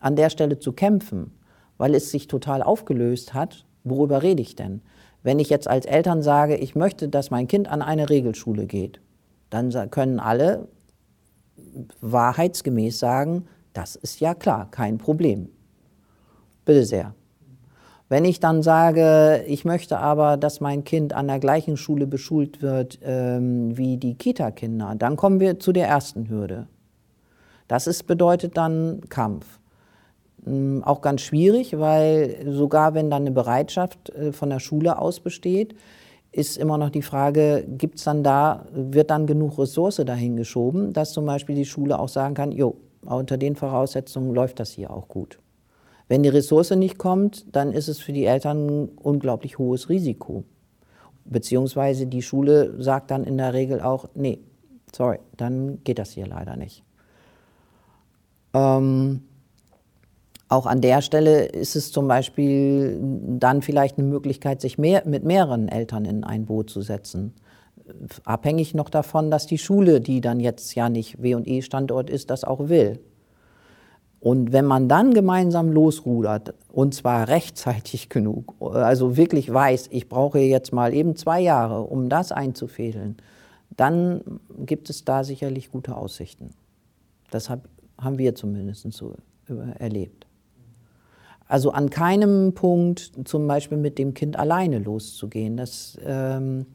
an 0.00 0.16
der 0.16 0.30
Stelle 0.30 0.58
zu 0.58 0.72
kämpfen, 0.72 1.32
weil 1.78 1.94
es 1.94 2.10
sich 2.10 2.26
total 2.26 2.62
aufgelöst 2.62 3.34
hat. 3.34 3.66
Worüber 3.84 4.22
rede 4.22 4.42
ich 4.42 4.56
denn? 4.56 4.80
Wenn 5.22 5.38
ich 5.38 5.50
jetzt 5.50 5.68
als 5.68 5.86
Eltern 5.86 6.22
sage, 6.22 6.56
ich 6.56 6.74
möchte, 6.74 7.08
dass 7.08 7.30
mein 7.30 7.48
Kind 7.48 7.68
an 7.68 7.82
eine 7.82 8.08
Regelschule 8.08 8.66
geht, 8.66 9.00
dann 9.50 9.70
können 9.90 10.20
alle 10.20 10.68
wahrheitsgemäß 12.00 12.98
sagen, 12.98 13.46
das 13.72 13.96
ist 13.96 14.20
ja 14.20 14.34
klar, 14.34 14.68
kein 14.70 14.98
Problem. 14.98 15.48
Bitte 16.64 16.84
sehr. 16.84 17.14
Wenn 18.08 18.24
ich 18.24 18.38
dann 18.38 18.62
sage, 18.62 19.44
ich 19.48 19.64
möchte 19.64 19.98
aber, 19.98 20.36
dass 20.36 20.60
mein 20.60 20.84
Kind 20.84 21.12
an 21.12 21.26
der 21.26 21.40
gleichen 21.40 21.76
Schule 21.76 22.06
beschult 22.06 22.62
wird 22.62 23.00
ähm, 23.02 23.76
wie 23.76 23.96
die 23.96 24.14
Kita-Kinder, 24.14 24.94
dann 24.96 25.16
kommen 25.16 25.40
wir 25.40 25.58
zu 25.58 25.72
der 25.72 25.88
ersten 25.88 26.28
Hürde. 26.28 26.68
Das 27.66 27.88
ist, 27.88 28.06
bedeutet 28.06 28.56
dann 28.56 29.00
Kampf. 29.08 29.58
Ähm, 30.46 30.82
auch 30.84 31.00
ganz 31.00 31.22
schwierig, 31.22 31.78
weil 31.78 32.46
sogar 32.48 32.94
wenn 32.94 33.10
dann 33.10 33.22
eine 33.22 33.32
Bereitschaft 33.32 34.10
äh, 34.10 34.32
von 34.32 34.50
der 34.50 34.60
Schule 34.60 34.98
aus 34.98 35.18
besteht, 35.18 35.74
ist 36.36 36.58
immer 36.58 36.76
noch 36.76 36.90
die 36.90 37.02
Frage, 37.02 37.64
gibt's 37.66 38.04
dann 38.04 38.22
da, 38.22 38.66
wird 38.72 39.10
dann 39.10 39.26
genug 39.26 39.58
Ressource 39.58 39.96
dahin 39.96 40.36
geschoben, 40.36 40.92
dass 40.92 41.12
zum 41.12 41.24
Beispiel 41.24 41.54
die 41.54 41.64
Schule 41.64 41.98
auch 41.98 42.08
sagen 42.08 42.34
kann, 42.34 42.52
jo, 42.52 42.76
unter 43.02 43.38
den 43.38 43.56
Voraussetzungen 43.56 44.34
läuft 44.34 44.60
das 44.60 44.72
hier 44.72 44.90
auch 44.90 45.08
gut. 45.08 45.38
Wenn 46.08 46.22
die 46.22 46.28
Ressource 46.28 46.70
nicht 46.72 46.98
kommt, 46.98 47.46
dann 47.56 47.72
ist 47.72 47.88
es 47.88 47.98
für 47.98 48.12
die 48.12 48.26
Eltern 48.26 48.66
ein 48.66 48.88
unglaublich 49.02 49.58
hohes 49.58 49.88
Risiko. 49.88 50.44
Beziehungsweise 51.24 52.06
die 52.06 52.22
Schule 52.22 52.80
sagt 52.82 53.10
dann 53.10 53.24
in 53.24 53.38
der 53.38 53.54
Regel 53.54 53.80
auch, 53.80 54.08
nee, 54.14 54.38
sorry, 54.94 55.18
dann 55.36 55.82
geht 55.84 55.98
das 55.98 56.12
hier 56.12 56.26
leider 56.26 56.56
nicht. 56.56 56.84
Ähm, 58.52 59.22
auch 60.48 60.66
an 60.66 60.80
der 60.80 61.02
Stelle 61.02 61.46
ist 61.46 61.74
es 61.74 61.90
zum 61.90 62.06
Beispiel 62.06 62.98
dann 63.00 63.62
vielleicht 63.62 63.98
eine 63.98 64.06
Möglichkeit, 64.06 64.60
sich 64.60 64.78
mehr, 64.78 65.02
mit 65.04 65.24
mehreren 65.24 65.68
Eltern 65.68 66.04
in 66.04 66.22
ein 66.22 66.46
Boot 66.46 66.70
zu 66.70 66.82
setzen. 66.82 67.34
Abhängig 68.24 68.74
noch 68.74 68.88
davon, 68.88 69.30
dass 69.30 69.46
die 69.46 69.58
Schule, 69.58 70.00
die 70.00 70.20
dann 70.20 70.38
jetzt 70.40 70.74
ja 70.74 70.88
nicht 70.88 71.20
W&E-Standort 71.20 72.10
ist, 72.10 72.30
das 72.30 72.44
auch 72.44 72.68
will. 72.68 73.00
Und 74.20 74.52
wenn 74.52 74.64
man 74.64 74.88
dann 74.88 75.14
gemeinsam 75.14 75.70
losrudert, 75.70 76.54
und 76.72 76.94
zwar 76.94 77.28
rechtzeitig 77.28 78.08
genug, 78.08 78.54
also 78.60 79.16
wirklich 79.16 79.52
weiß, 79.52 79.88
ich 79.90 80.08
brauche 80.08 80.38
jetzt 80.38 80.72
mal 80.72 80.94
eben 80.94 81.16
zwei 81.16 81.40
Jahre, 81.40 81.82
um 81.82 82.08
das 82.08 82.32
einzufädeln, 82.32 83.16
dann 83.76 84.40
gibt 84.64 84.90
es 84.90 85.04
da 85.04 85.24
sicherlich 85.24 85.70
gute 85.70 85.96
Aussichten. 85.96 86.50
Das 87.30 87.50
hab, 87.50 87.68
haben 87.98 88.18
wir 88.18 88.34
zumindest 88.34 88.90
so 88.92 89.14
erlebt. 89.78 90.25
Also 91.48 91.70
an 91.70 91.90
keinem 91.90 92.54
Punkt 92.54 93.12
zum 93.24 93.46
Beispiel 93.46 93.78
mit 93.78 93.98
dem 93.98 94.14
Kind 94.14 94.36
alleine 94.36 94.78
loszugehen. 94.78 95.56
Das, 95.56 95.96
ähm, 96.04 96.66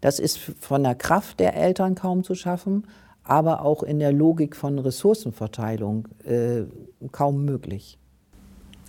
das 0.00 0.18
ist 0.18 0.38
von 0.38 0.82
der 0.82 0.96
Kraft 0.96 1.38
der 1.38 1.54
Eltern 1.54 1.94
kaum 1.94 2.24
zu 2.24 2.34
schaffen, 2.34 2.86
aber 3.22 3.62
auch 3.64 3.82
in 3.82 3.98
der 3.98 4.12
Logik 4.12 4.56
von 4.56 4.78
Ressourcenverteilung 4.78 6.08
äh, 6.24 6.64
kaum 7.12 7.44
möglich. 7.44 7.98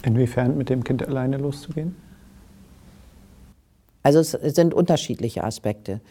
Inwiefern 0.03 0.57
mit 0.57 0.69
dem 0.69 0.83
Kind 0.83 1.07
alleine 1.07 1.37
loszugehen? 1.37 1.95
Also 4.03 4.19
es 4.19 4.31
sind 4.31 4.73
unterschiedliche 4.73 5.43
Aspekte. 5.43 6.01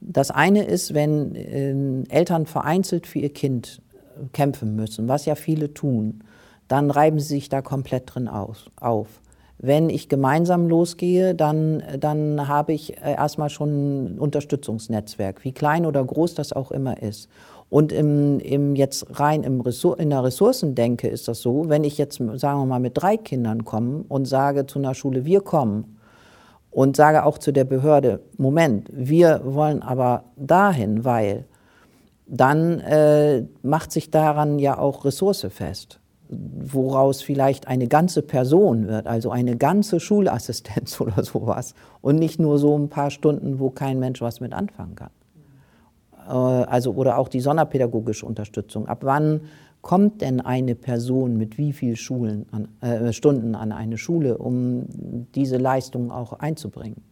Das 0.00 0.30
eine 0.30 0.64
ist, 0.64 0.94
wenn 0.94 1.34
äh, 1.34 2.08
Eltern 2.08 2.46
vereinzelt 2.46 3.06
für 3.06 3.18
ihr 3.20 3.32
Kind 3.32 3.82
kämpfen 4.32 4.74
müssen, 4.74 5.08
was 5.08 5.26
ja 5.26 5.34
viele 5.34 5.74
tun, 5.74 6.22
dann 6.68 6.90
reiben 6.90 7.18
sie 7.18 7.34
sich 7.34 7.48
da 7.48 7.62
komplett 7.62 8.14
drin 8.14 8.28
auf. 8.28 9.20
Wenn 9.58 9.88
ich 9.88 10.08
gemeinsam 10.08 10.68
losgehe, 10.68 11.34
dann, 11.34 11.82
dann 11.98 12.46
habe 12.46 12.74
ich 12.74 12.98
äh, 12.98 13.14
erstmal 13.14 13.48
schon 13.48 14.14
ein 14.14 14.18
Unterstützungsnetzwerk, 14.18 15.44
wie 15.44 15.52
klein 15.52 15.86
oder 15.86 16.04
groß 16.04 16.34
das 16.34 16.52
auch 16.52 16.70
immer 16.70 17.02
ist. 17.02 17.28
Und 17.70 17.90
im, 17.90 18.38
im 18.40 18.76
jetzt 18.76 19.18
rein 19.18 19.42
im 19.42 19.60
Ressour 19.60 19.98
in 19.98 20.10
der 20.10 20.22
Ressourcendenke 20.22 21.08
ist 21.08 21.26
das 21.26 21.40
so, 21.40 21.68
wenn 21.68 21.84
ich 21.84 21.98
jetzt, 21.98 22.18
sagen 22.18 22.60
wir 22.60 22.66
mal, 22.66 22.80
mit 22.80 22.92
drei 22.94 23.16
Kindern 23.16 23.64
komme 23.64 24.04
und 24.08 24.26
sage 24.26 24.66
zu 24.66 24.78
einer 24.78 24.94
Schule, 24.94 25.24
wir 25.24 25.40
kommen 25.40 25.98
und 26.70 26.94
sage 26.94 27.24
auch 27.24 27.38
zu 27.38 27.52
der 27.52 27.64
Behörde, 27.64 28.20
Moment, 28.36 28.88
wir 28.92 29.40
wollen 29.44 29.82
aber 29.82 30.24
dahin, 30.36 31.04
weil 31.04 31.46
dann 32.26 32.80
äh, 32.80 33.44
macht 33.62 33.90
sich 33.90 34.10
daran 34.10 34.58
ja 34.58 34.78
auch 34.78 35.04
Ressource 35.04 35.46
fest 35.50 35.98
woraus 36.28 37.22
vielleicht 37.22 37.68
eine 37.68 37.86
ganze 37.86 38.22
Person 38.22 38.88
wird, 38.88 39.06
also 39.06 39.30
eine 39.30 39.56
ganze 39.56 40.00
Schulassistenz 40.00 41.00
oder 41.00 41.22
sowas 41.22 41.74
und 42.00 42.16
nicht 42.16 42.40
nur 42.40 42.58
so 42.58 42.76
ein 42.76 42.88
paar 42.88 43.10
Stunden, 43.10 43.58
wo 43.58 43.70
kein 43.70 43.98
Mensch 43.98 44.20
was 44.20 44.40
mit 44.40 44.52
anfangen 44.52 44.96
kann. 44.96 45.10
Äh, 46.28 46.32
also 46.32 46.92
oder 46.92 47.18
auch 47.18 47.28
die 47.28 47.40
sonderpädagogische 47.40 48.26
Unterstützung. 48.26 48.88
Ab 48.88 48.98
wann 49.02 49.42
kommt 49.82 50.20
denn 50.20 50.40
eine 50.40 50.74
Person 50.74 51.36
mit 51.36 51.58
wie 51.58 51.72
vielen 51.72 51.96
Schulen 51.96 52.46
an, 52.50 52.68
äh, 52.80 53.12
Stunden 53.12 53.54
an 53.54 53.72
eine 53.72 53.98
Schule, 53.98 54.38
um 54.38 54.86
diese 55.34 55.58
Leistung 55.58 56.10
auch 56.10 56.32
einzubringen? 56.32 57.02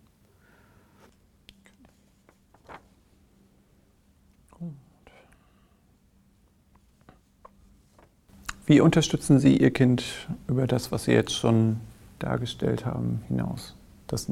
Wie 8.67 8.81
unterstützen 8.81 9.39
Sie 9.39 9.59
Ihr 9.59 9.71
Kind 9.71 10.05
über 10.49 10.67
das, 10.67 10.91
was 10.91 11.05
Sie 11.05 11.13
jetzt 11.13 11.35
schon 11.35 11.77
dargestellt 12.19 12.87
haben, 12.87 13.23
hinaus? 13.29 13.75
Das 14.07 14.27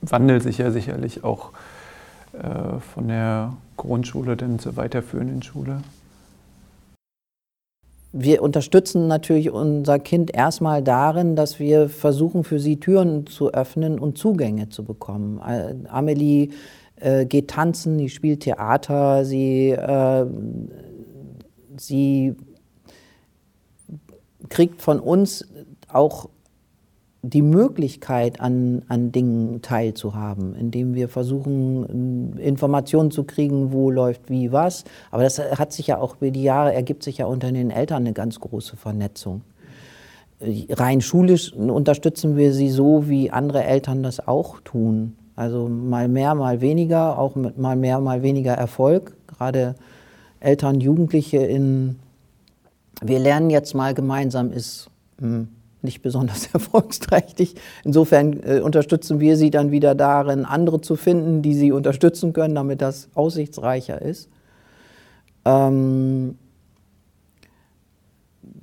wandelt 0.00 0.44
sich 0.44 0.58
ja 0.58 0.70
sicherlich 0.70 1.24
auch 1.24 1.50
äh, 2.32 2.78
von 2.94 3.08
der 3.08 3.54
Grundschule 3.76 4.36
dann 4.36 4.60
zur 4.60 4.76
weiterführenden 4.76 5.42
Schule. 5.42 5.80
Wir 8.12 8.42
unterstützen 8.42 9.08
natürlich 9.08 9.50
unser 9.50 9.98
Kind 9.98 10.32
erstmal 10.32 10.80
darin, 10.80 11.34
dass 11.34 11.58
wir 11.58 11.88
versuchen, 11.88 12.44
für 12.44 12.60
sie 12.60 12.78
Türen 12.78 13.26
zu 13.26 13.52
öffnen 13.52 13.98
und 13.98 14.18
Zugänge 14.18 14.68
zu 14.68 14.84
bekommen. 14.84 15.40
Äh, 15.44 15.88
Amelie 15.88 16.50
äh, 16.94 17.26
geht 17.26 17.50
tanzen, 17.50 17.98
sie 17.98 18.08
spielt 18.08 18.44
Theater, 18.44 19.24
sie, 19.24 19.70
äh, 19.70 20.26
sie 21.76 22.36
kriegt 24.48 24.82
von 24.82 25.00
uns 25.00 25.46
auch 25.88 26.28
die 27.26 27.42
Möglichkeit, 27.42 28.40
an, 28.40 28.82
an 28.88 29.10
Dingen 29.10 29.62
teilzuhaben, 29.62 30.54
indem 30.54 30.94
wir 30.94 31.08
versuchen, 31.08 32.36
Informationen 32.38 33.10
zu 33.10 33.24
kriegen, 33.24 33.72
wo 33.72 33.90
läuft 33.90 34.28
wie 34.28 34.52
was. 34.52 34.84
Aber 35.10 35.22
das 35.22 35.38
hat 35.38 35.72
sich 35.72 35.86
ja 35.86 35.98
auch 35.98 36.16
über 36.20 36.30
die 36.30 36.42
Jahre, 36.42 36.74
ergibt 36.74 37.02
sich 37.02 37.18
ja 37.18 37.26
unter 37.26 37.50
den 37.50 37.70
Eltern 37.70 38.02
eine 38.02 38.12
ganz 38.12 38.38
große 38.40 38.76
Vernetzung. 38.76 39.40
Rein 40.68 41.00
schulisch 41.00 41.54
unterstützen 41.54 42.36
wir 42.36 42.52
sie 42.52 42.68
so, 42.68 43.08
wie 43.08 43.30
andere 43.30 43.64
Eltern 43.64 44.02
das 44.02 44.26
auch 44.26 44.60
tun. 44.60 45.16
Also 45.34 45.68
mal 45.68 46.08
mehr, 46.08 46.34
mal 46.34 46.60
weniger, 46.60 47.18
auch 47.18 47.36
mit 47.36 47.56
mal 47.56 47.76
mehr, 47.76 48.00
mal 48.00 48.22
weniger 48.22 48.52
Erfolg. 48.52 49.16
Gerade 49.26 49.76
Eltern, 50.40 50.80
Jugendliche 50.80 51.38
in 51.38 51.96
wir 53.02 53.18
lernen 53.18 53.50
jetzt 53.50 53.74
mal 53.74 53.94
gemeinsam 53.94 54.50
ist 54.52 54.90
hm, 55.20 55.48
nicht 55.82 56.02
besonders 56.02 56.46
erfolgsträchtig. 56.52 57.54
Insofern 57.84 58.40
äh, 58.42 58.60
unterstützen 58.60 59.20
wir 59.20 59.36
sie 59.36 59.50
dann 59.50 59.70
wieder 59.70 59.94
darin, 59.94 60.44
andere 60.44 60.80
zu 60.80 60.96
finden, 60.96 61.42
die 61.42 61.54
sie 61.54 61.70
unterstützen 61.70 62.32
können, 62.32 62.54
damit 62.54 62.80
das 62.82 63.08
aussichtsreicher 63.14 64.02
ist. 64.02 64.28
Ähm, 65.44 66.36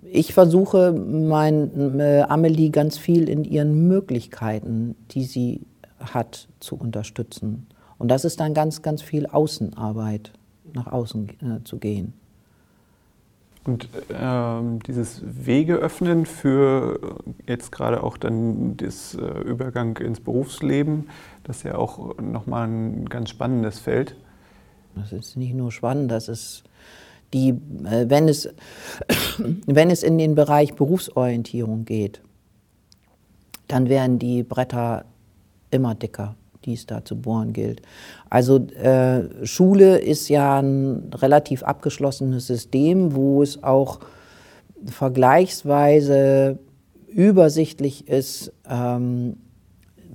ich 0.03 0.33
versuche 0.33 0.91
mein 0.91 1.99
äh, 1.99 2.25
Amelie 2.27 2.69
ganz 2.69 2.97
viel 2.97 3.29
in 3.29 3.45
ihren 3.45 3.87
Möglichkeiten, 3.87 4.95
die 5.11 5.23
sie 5.23 5.61
hat, 5.99 6.49
zu 6.59 6.75
unterstützen. 6.75 7.67
Und 7.97 8.09
das 8.09 8.25
ist 8.25 8.39
dann 8.39 8.53
ganz, 8.53 8.81
ganz 8.81 9.01
viel 9.01 9.27
Außenarbeit, 9.27 10.33
nach 10.73 10.87
außen 10.87 11.29
äh, 11.29 11.63
zu 11.63 11.77
gehen. 11.77 12.13
Und 13.63 13.89
ähm, 14.12 14.80
dieses 14.88 15.21
Wege 15.24 15.76
öffnen 15.76 16.26
für 16.26 17.19
jetzt 17.47 17.71
gerade 17.71 18.02
auch 18.02 18.17
dann 18.17 18.76
das 18.78 19.13
äh, 19.13 19.41
Übergang 19.41 19.97
ins 19.97 20.19
Berufsleben, 20.19 21.10
das 21.43 21.58
ist 21.58 21.63
ja 21.63 21.76
auch 21.76 22.17
nochmal 22.19 22.67
ein 22.67 23.08
ganz 23.08 23.30
spannendes 23.30 23.80
Feld. 23.80 24.15
Das 24.95 25.12
ist 25.12 25.38
nicht 25.38 25.54
nur 25.54 25.71
spannend, 25.71 26.12
das 26.12 26.28
ist 26.28 26.63
die, 27.34 27.50
äh, 27.50 28.10
wenn, 28.10 28.28
es, 28.28 28.50
wenn 29.38 29.91
es 29.91 30.02
in 30.02 30.17
den 30.17 30.34
Bereich 30.34 30.74
Berufsorientierung 30.74 31.86
geht, 31.86 32.21
dann 33.67 33.89
werden 33.89 34.17
die 34.17 34.41
Bretter 34.41 35.06
immer 35.69 35.93
dicker 35.93 36.36
die 36.65 36.74
es 36.74 36.86
da 36.86 37.04
zu 37.04 37.15
bohren 37.15 37.54
gilt. 37.54 37.82
Also 38.30 38.58
äh, 38.58 39.45
Schule 39.45 39.97
ist 39.97 40.30
ja 40.30 40.60
ein 40.60 41.12
relativ 41.15 41.63
abgeschlossenes 41.63 42.47
System, 42.47 43.15
wo 43.15 43.41
es 43.41 43.63
auch 43.63 44.00
vergleichsweise 44.86 46.60
übersichtlich 47.08 48.08
ist, 48.08 48.52
ähm, 48.69 49.38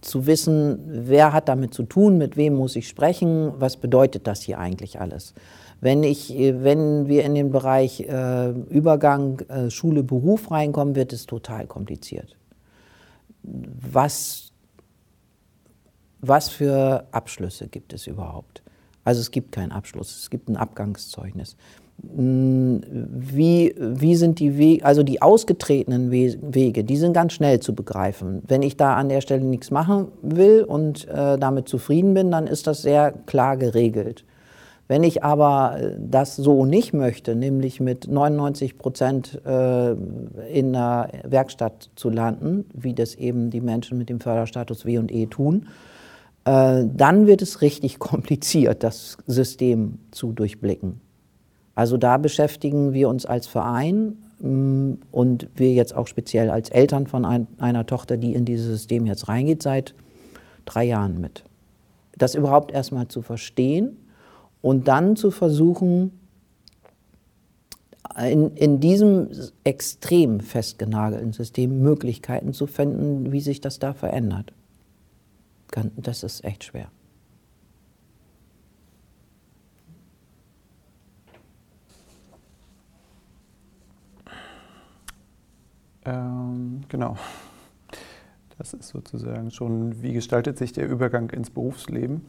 zu 0.00 0.26
wissen, 0.26 0.78
wer 0.86 1.32
hat 1.32 1.48
damit 1.48 1.74
zu 1.74 1.82
tun, 1.82 2.18
mit 2.18 2.36
wem 2.36 2.54
muss 2.54 2.76
ich 2.76 2.88
sprechen, 2.88 3.52
was 3.58 3.76
bedeutet 3.76 4.26
das 4.26 4.42
hier 4.42 4.58
eigentlich 4.58 5.00
alles. 5.00 5.34
Wenn, 5.80 6.02
ich, 6.02 6.34
wenn 6.38 7.06
wir 7.06 7.24
in 7.24 7.34
den 7.34 7.50
Bereich 7.50 8.00
äh, 8.00 8.50
Übergang 8.50 9.40
äh, 9.48 9.70
Schule-Beruf 9.70 10.50
reinkommen, 10.50 10.96
wird 10.96 11.12
es 11.12 11.26
total 11.26 11.66
kompliziert. 11.66 12.36
Was 13.42 14.45
was 16.28 16.48
für 16.48 17.04
Abschlüsse 17.12 17.68
gibt 17.68 17.92
es 17.92 18.06
überhaupt? 18.06 18.62
Also 19.04 19.20
es 19.20 19.30
gibt 19.30 19.52
keinen 19.52 19.72
Abschluss, 19.72 20.18
es 20.18 20.30
gibt 20.30 20.48
ein 20.48 20.56
Abgangszeugnis. 20.56 21.56
Hm, 22.14 22.82
wie, 22.90 23.74
wie 23.78 24.16
sind 24.16 24.38
die 24.38 24.58
Wege, 24.58 24.84
also 24.84 25.02
die 25.02 25.22
ausgetretenen 25.22 26.10
Wege, 26.10 26.84
die 26.84 26.96
sind 26.96 27.12
ganz 27.12 27.32
schnell 27.32 27.60
zu 27.60 27.74
begreifen. 27.74 28.42
Wenn 28.46 28.62
ich 28.62 28.76
da 28.76 28.96
an 28.96 29.08
der 29.08 29.20
Stelle 29.20 29.44
nichts 29.44 29.70
machen 29.70 30.08
will 30.22 30.64
und 30.64 31.08
äh, 31.08 31.38
damit 31.38 31.68
zufrieden 31.68 32.14
bin, 32.14 32.30
dann 32.30 32.46
ist 32.46 32.66
das 32.66 32.82
sehr 32.82 33.12
klar 33.26 33.56
geregelt. 33.56 34.24
Wenn 34.88 35.02
ich 35.02 35.24
aber 35.24 35.78
äh, 35.78 35.96
das 35.98 36.36
so 36.36 36.64
nicht 36.64 36.92
möchte, 36.92 37.34
nämlich 37.34 37.80
mit 37.80 38.08
99 38.08 38.78
Prozent 38.78 39.40
äh, 39.44 39.92
in 39.92 40.74
einer 40.74 41.08
Werkstatt 41.24 41.90
zu 41.96 42.10
landen, 42.10 42.66
wie 42.72 42.94
das 42.94 43.14
eben 43.14 43.50
die 43.50 43.60
Menschen 43.60 43.98
mit 43.98 44.08
dem 44.08 44.20
Förderstatus 44.20 44.84
W 44.84 44.98
und 44.98 45.10
E 45.10 45.26
tun, 45.26 45.66
dann 46.46 47.26
wird 47.26 47.42
es 47.42 47.60
richtig 47.60 47.98
kompliziert, 47.98 48.84
das 48.84 49.18
System 49.26 49.98
zu 50.12 50.32
durchblicken. 50.32 51.00
Also 51.74 51.96
da 51.96 52.16
beschäftigen 52.18 52.92
wir 52.92 53.08
uns 53.08 53.26
als 53.26 53.48
Verein 53.48 54.16
mm, 54.38 54.92
und 55.10 55.48
wir 55.56 55.72
jetzt 55.72 55.94
auch 55.94 56.06
speziell 56.06 56.50
als 56.50 56.70
Eltern 56.70 57.08
von 57.08 57.24
ein, 57.24 57.48
einer 57.58 57.84
Tochter, 57.84 58.16
die 58.16 58.32
in 58.32 58.44
dieses 58.44 58.66
System 58.66 59.06
jetzt 59.06 59.28
reingeht, 59.28 59.62
seit 59.62 59.94
drei 60.64 60.84
Jahren 60.84 61.20
mit. 61.20 61.44
Das 62.16 62.34
überhaupt 62.36 62.70
erstmal 62.70 63.08
zu 63.08 63.22
verstehen 63.22 63.96
und 64.62 64.88
dann 64.88 65.16
zu 65.16 65.32
versuchen, 65.32 66.12
in, 68.24 68.52
in 68.54 68.80
diesem 68.80 69.28
extrem 69.64 70.40
festgenagelten 70.40 71.32
System 71.32 71.82
Möglichkeiten 71.82 72.52
zu 72.52 72.66
finden, 72.66 73.32
wie 73.32 73.40
sich 73.40 73.60
das 73.60 73.80
da 73.80 73.92
verändert 73.92 74.52
das 75.96 76.22
ist 76.22 76.44
echt 76.44 76.64
schwer. 76.64 76.90
Ähm, 86.04 86.82
genau. 86.88 87.16
Das 88.58 88.72
ist 88.72 88.88
sozusagen 88.88 89.50
schon, 89.50 90.02
wie 90.02 90.12
gestaltet 90.12 90.56
sich 90.56 90.72
der 90.72 90.88
Übergang 90.88 91.30
ins 91.30 91.50
Berufsleben? 91.50 92.26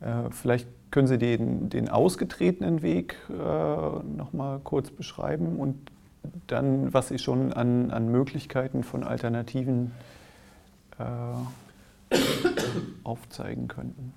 Äh, 0.00 0.30
vielleicht 0.30 0.68
können 0.90 1.08
Sie 1.08 1.18
den, 1.18 1.68
den 1.70 1.88
ausgetretenen 1.88 2.82
Weg 2.82 3.16
äh, 3.30 3.32
nochmal 3.34 4.60
kurz 4.60 4.90
beschreiben 4.90 5.56
und 5.56 5.90
dann, 6.46 6.92
was 6.94 7.08
Sie 7.08 7.18
schon 7.18 7.52
an, 7.52 7.90
an 7.90 8.08
Möglichkeiten 8.08 8.84
von 8.84 9.02
Alternativen 9.02 9.90
äh, 10.98 11.04
aufzeigen 13.04 13.68
könnten. 13.68 14.12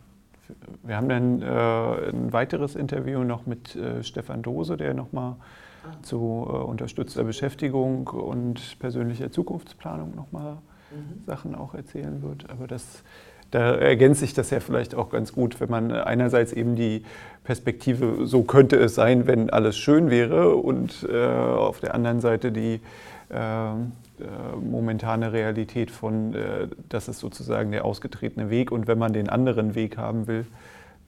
Wir 0.83 0.95
haben 0.95 1.09
dann 1.09 1.41
äh, 1.41 2.09
ein 2.11 2.31
weiteres 2.31 2.75
Interview 2.75 3.23
noch 3.23 3.45
mit 3.45 3.75
äh, 3.75 4.03
Stefan 4.03 4.41
Dose, 4.43 4.77
der 4.77 4.93
nochmal 4.93 5.35
ah. 5.83 6.03
zu 6.03 6.45
äh, 6.47 6.51
unterstützter 6.51 7.23
Beschäftigung 7.23 8.07
und 8.07 8.77
persönlicher 8.79 9.31
Zukunftsplanung 9.31 10.15
nochmal 10.15 10.57
mhm. 10.91 11.25
Sachen 11.25 11.55
auch 11.55 11.73
erzählen 11.73 12.21
wird. 12.21 12.49
Aber 12.51 12.67
das, 12.67 13.03
da 13.49 13.73
ergänzt 13.75 14.19
sich 14.19 14.35
das 14.35 14.51
ja 14.51 14.59
vielleicht 14.59 14.93
auch 14.93 15.09
ganz 15.09 15.33
gut, 15.33 15.59
wenn 15.59 15.69
man 15.71 15.91
einerseits 15.91 16.53
eben 16.53 16.75
die 16.75 17.03
Perspektive, 17.43 18.27
so 18.27 18.43
könnte 18.43 18.75
es 18.75 18.93
sein, 18.93 19.25
wenn 19.25 19.49
alles 19.49 19.77
schön 19.77 20.11
wäre, 20.11 20.55
und 20.55 21.07
äh, 21.09 21.25
auf 21.27 21.79
der 21.79 21.95
anderen 21.95 22.19
Seite 22.19 22.51
die 22.51 22.81
momentane 24.61 25.33
Realität 25.33 25.91
von, 25.91 26.33
äh, 26.33 26.67
das 26.89 27.07
ist 27.07 27.19
sozusagen 27.19 27.71
der 27.71 27.85
ausgetretene 27.85 28.49
Weg 28.49 28.71
und 28.71 28.87
wenn 28.87 28.97
man 28.97 29.13
den 29.13 29.29
anderen 29.29 29.75
Weg 29.75 29.97
haben 29.97 30.27
will, 30.27 30.45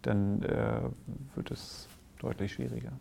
dann 0.02 0.42
äh, 0.44 0.80
wird 1.36 1.52
es 1.52 1.88
deutlich 2.20 2.54
schwieriger. 2.54 2.92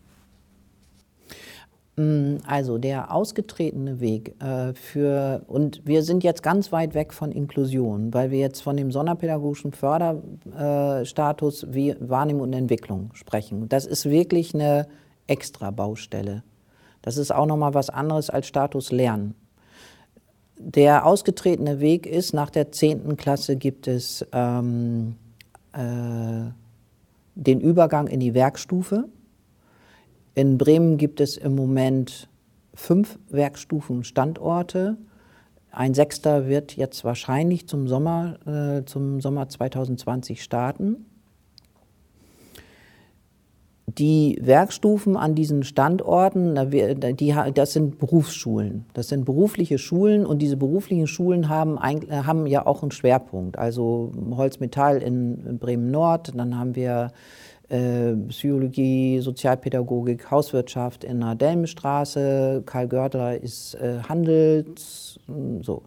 Mm, 1.96 2.36
also 2.46 2.76
der 2.78 3.12
ausgetretene 3.12 4.00
Weg 4.00 4.34
äh, 4.42 4.74
für, 4.74 5.42
und 5.46 5.80
wir 5.86 6.02
sind 6.02 6.22
jetzt 6.24 6.42
ganz 6.42 6.70
weit 6.72 6.94
weg 6.94 7.14
von 7.14 7.32
Inklusion, 7.32 8.12
weil 8.12 8.30
wir 8.30 8.38
jetzt 8.38 8.60
von 8.60 8.76
dem 8.76 8.92
sonderpädagogischen 8.92 9.72
Förderstatus 9.72 11.62
äh, 11.62 11.74
wie 11.74 11.96
Wahrnehmung 12.00 12.42
und 12.42 12.52
Entwicklung 12.52 13.10
sprechen. 13.14 13.68
Das 13.68 13.86
ist 13.86 14.04
wirklich 14.10 14.54
eine 14.54 14.86
extra 15.26 15.70
Baustelle. 15.70 16.42
Das 17.06 17.18
ist 17.18 17.32
auch 17.32 17.46
nochmal 17.46 17.72
was 17.72 17.88
anderes 17.88 18.30
als 18.30 18.48
Status 18.48 18.90
Lernen. 18.90 19.36
Der 20.58 21.06
ausgetretene 21.06 21.78
Weg 21.78 22.04
ist, 22.04 22.34
nach 22.34 22.50
der 22.50 22.72
10. 22.72 23.16
Klasse 23.16 23.54
gibt 23.54 23.86
es 23.86 24.26
ähm, 24.32 25.14
äh, 25.72 26.50
den 27.36 27.60
Übergang 27.60 28.08
in 28.08 28.18
die 28.18 28.34
Werkstufe. 28.34 29.04
In 30.34 30.58
Bremen 30.58 30.96
gibt 30.96 31.20
es 31.20 31.36
im 31.36 31.54
Moment 31.54 32.28
fünf 32.74 33.20
Werkstufenstandorte. 33.28 34.96
Ein 35.70 35.94
sechster 35.94 36.48
wird 36.48 36.76
jetzt 36.76 37.04
wahrscheinlich 37.04 37.68
zum 37.68 37.86
Sommer, 37.86 38.44
äh, 38.48 38.84
zum 38.84 39.20
Sommer 39.20 39.48
2020 39.48 40.42
starten. 40.42 41.06
Die 43.98 44.38
Werkstufen 44.42 45.16
an 45.16 45.34
diesen 45.34 45.62
Standorten, 45.62 46.54
das 47.54 47.72
sind 47.72 47.98
Berufsschulen. 47.98 48.84
Das 48.92 49.08
sind 49.08 49.24
berufliche 49.24 49.78
Schulen 49.78 50.26
und 50.26 50.42
diese 50.42 50.58
beruflichen 50.58 51.06
Schulen 51.06 51.48
haben, 51.48 51.80
haben 51.80 52.46
ja 52.46 52.66
auch 52.66 52.82
einen 52.82 52.90
Schwerpunkt. 52.90 53.58
Also 53.58 54.12
Holzmetall 54.32 54.98
in 54.98 55.58
Bremen-Nord, 55.58 56.32
dann 56.36 56.58
haben 56.58 56.76
wir 56.76 57.10
Psychologie, 57.68 59.18
Sozialpädagogik, 59.20 60.30
Hauswirtschaft 60.30 61.02
in 61.02 61.20
der 61.20 61.34
Delmenstraße, 61.34 62.62
Karl 62.64 62.86
Görtler 62.86 63.42
ist 63.42 63.74
äh, 63.74 63.98
Handels, 64.08 65.18
so. 65.62 65.82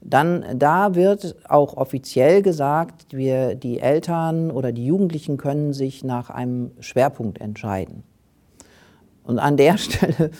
Dann, 0.00 0.44
da 0.56 0.94
wird 0.94 1.34
auch 1.48 1.76
offiziell 1.76 2.42
gesagt, 2.42 3.06
wir, 3.10 3.54
die 3.56 3.80
Eltern 3.80 4.50
oder 4.50 4.70
die 4.70 4.86
Jugendlichen 4.86 5.36
können 5.36 5.72
sich 5.72 6.04
nach 6.04 6.30
einem 6.30 6.70
Schwerpunkt 6.78 7.40
entscheiden. 7.40 8.04
Und 9.24 9.38
an 9.38 9.56
der 9.56 9.78
Stelle 9.78 10.30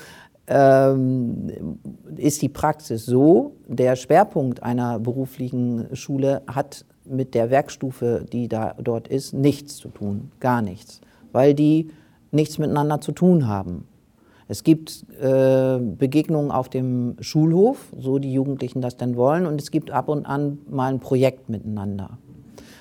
ähm, 0.46 1.78
ist 2.16 2.42
die 2.42 2.48
Praxis 2.48 3.07
so, 3.07 3.57
der 3.66 3.96
Schwerpunkt 3.96 4.62
einer 4.62 4.98
beruflichen 4.98 5.88
Schule 5.96 6.42
hat 6.46 6.85
mit 7.06 7.34
der 7.34 7.50
Werkstufe, 7.50 8.24
die 8.32 8.48
da 8.48 8.74
dort 8.82 9.08
ist, 9.08 9.32
nichts 9.34 9.76
zu 9.76 9.88
tun, 9.88 10.30
gar 10.40 10.62
nichts, 10.62 11.00
weil 11.32 11.54
die 11.54 11.90
nichts 12.30 12.58
miteinander 12.58 13.00
zu 13.00 13.12
tun 13.12 13.46
haben. 13.46 13.86
Es 14.46 14.62
gibt 14.62 15.06
äh, 15.20 15.78
Begegnungen 15.78 16.50
auf 16.50 16.68
dem 16.68 17.16
Schulhof, 17.20 17.92
so 17.98 18.18
die 18.18 18.32
Jugendlichen 18.32 18.82
das 18.82 18.96
denn 18.96 19.16
wollen, 19.16 19.46
und 19.46 19.60
es 19.60 19.70
gibt 19.70 19.90
ab 19.90 20.08
und 20.08 20.26
an 20.26 20.58
mal 20.68 20.92
ein 20.92 21.00
Projekt 21.00 21.48
miteinander. 21.48 22.18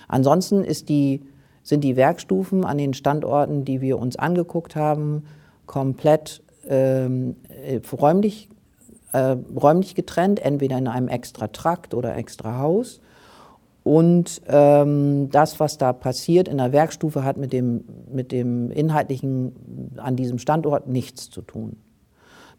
Ansonsten 0.08 0.66
die, 0.90 1.22
sind 1.64 1.84
die 1.84 1.96
Werkstufen 1.96 2.66
an 2.66 2.78
den 2.78 2.94
Standorten, 2.94 3.64
die 3.64 3.80
wir 3.80 3.98
uns 3.98 4.18
angeguckt 4.18 4.76
haben, 4.76 5.24
komplett 5.66 6.44
ähm, 6.68 7.38
äh, 7.66 7.80
räumlich, 7.94 8.50
äh, 9.14 9.38
räumlich 9.56 9.96
getrennt, 9.96 10.44
entweder 10.44 10.78
in 10.78 10.88
einem 10.88 11.08
extra 11.08 11.48
Trakt 11.48 11.94
oder 11.94 12.18
extra 12.18 12.60
Haus. 12.60 13.00
Und 13.84 14.42
ähm, 14.48 15.30
das, 15.30 15.60
was 15.60 15.78
da 15.78 15.92
passiert 15.92 16.48
in 16.48 16.58
der 16.58 16.72
Werkstufe, 16.72 17.24
hat 17.24 17.38
mit 17.38 17.52
dem, 17.52 17.84
mit 18.12 18.32
dem 18.32 18.72
Inhaltlichen 18.72 19.98
an 19.98 20.16
diesem 20.16 20.40
Standort 20.40 20.88
nichts 20.88 21.30
zu 21.30 21.42
tun. 21.42 21.78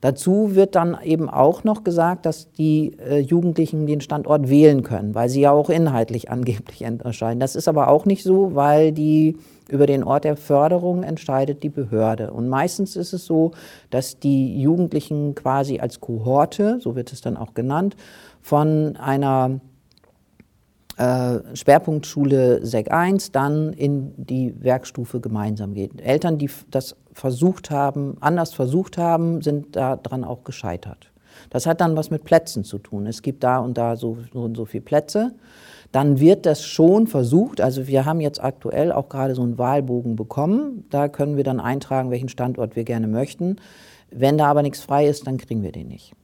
Dazu 0.05 0.55
wird 0.55 0.75
dann 0.75 0.99
eben 1.03 1.31
auch 1.31 1.65
noch 1.65 1.83
gesagt, 1.83 2.27
dass 2.27 2.53
die 2.53 2.95
äh, 2.99 3.21
Jugendlichen 3.21 3.87
den 3.87 4.03
Standort 4.03 4.51
wählen 4.51 4.83
können, 4.83 5.15
weil 5.15 5.31
sie 5.31 5.41
ja 5.41 5.53
auch 5.53 5.71
inhaltlich 5.71 6.31
angeblich 6.31 6.83
erscheinen. 6.83 7.41
Das 7.41 7.57
ist 7.57 7.69
aber 7.69 7.89
auch 7.89 8.05
nicht 8.05 8.23
so, 8.23 8.55
weil 8.55 8.93
die 8.93 9.39
über 9.71 9.87
den 9.87 10.05
Ort 10.05 10.25
der 10.25 10.37
Förderung 10.37 11.05
entscheidet 11.05 11.63
die 11.63 11.71
Behörde. 11.71 12.33
Und 12.33 12.51
meistens 12.51 12.97
ist 12.97 13.15
es 13.15 13.25
so, 13.25 13.53
dass 13.89 14.19
die 14.19 14.61
Jugendlichen 14.61 15.35
quasi 15.35 15.81
als 15.81 16.01
Kohorte, 16.01 16.81
so 16.81 16.97
wird 16.97 17.11
es 17.11 17.23
dann 17.23 17.39
auch 17.39 17.55
genannt, 17.55 17.97
von 18.43 18.97
einer 18.97 19.61
äh, 20.97 21.39
Schwerpunktschule 21.55 22.65
SEC 22.65 22.91
1 22.91 23.33
dann 23.33 23.73
in 23.73 24.13
die 24.17 24.55
Werkstufe 24.63 25.21
gemeinsam 25.21 25.75
geht. 25.75 26.01
Eltern, 26.01 26.39
die 26.39 26.51
das 26.71 26.97
versucht 27.13 27.71
haben, 27.71 28.17
anders 28.21 28.55
versucht 28.55 28.99
haben, 28.99 29.43
sind 29.43 29.77
daran 29.77 30.25
auch 30.25 30.45
gescheitert. 30.45 31.11
Das 31.51 31.67
hat 31.67 31.81
dann 31.81 31.97
was 31.97 32.11
mit 32.11 32.25
Plätzen 32.25 32.65
zu 32.65 32.79
tun. 32.79 33.07
Es 33.07 33.23
gibt 33.23 33.43
da 33.43 33.59
und 33.59 33.77
da 33.77 33.97
so, 33.97 34.19
so 34.33 34.43
und 34.43 34.57
so 34.57 34.65
viele 34.65 34.85
Plätze. 34.85 35.35
Dann 35.93 36.19
wird 36.19 36.47
das 36.47 36.65
schon 36.65 37.07
versucht. 37.07 37.61
Also 37.61 37.87
wir 37.87 38.05
haben 38.05 38.21
jetzt 38.21 38.43
aktuell 38.43 38.93
auch 38.93 39.09
gerade 39.09 39.35
so 39.35 39.43
einen 39.43 39.59
Wahlbogen 39.59 40.17
bekommen. 40.17 40.85
Da 40.91 41.09
können 41.09 41.37
wir 41.37 41.45
dann 41.45 41.61
eintragen, 41.61 42.11
welchen 42.11 42.29
Standort 42.29 42.77
wir 42.77 42.85
gerne 42.85 43.07
möchten. 43.07 43.57
Wenn 44.11 44.39
da 44.39 44.47
aber 44.47 44.63
nichts 44.63 44.81
frei 44.81 45.07
ist, 45.07 45.27
dann 45.27 45.39
kriegen 45.39 45.63
wir 45.63 45.73
den 45.73 45.89
nicht. 45.89 46.15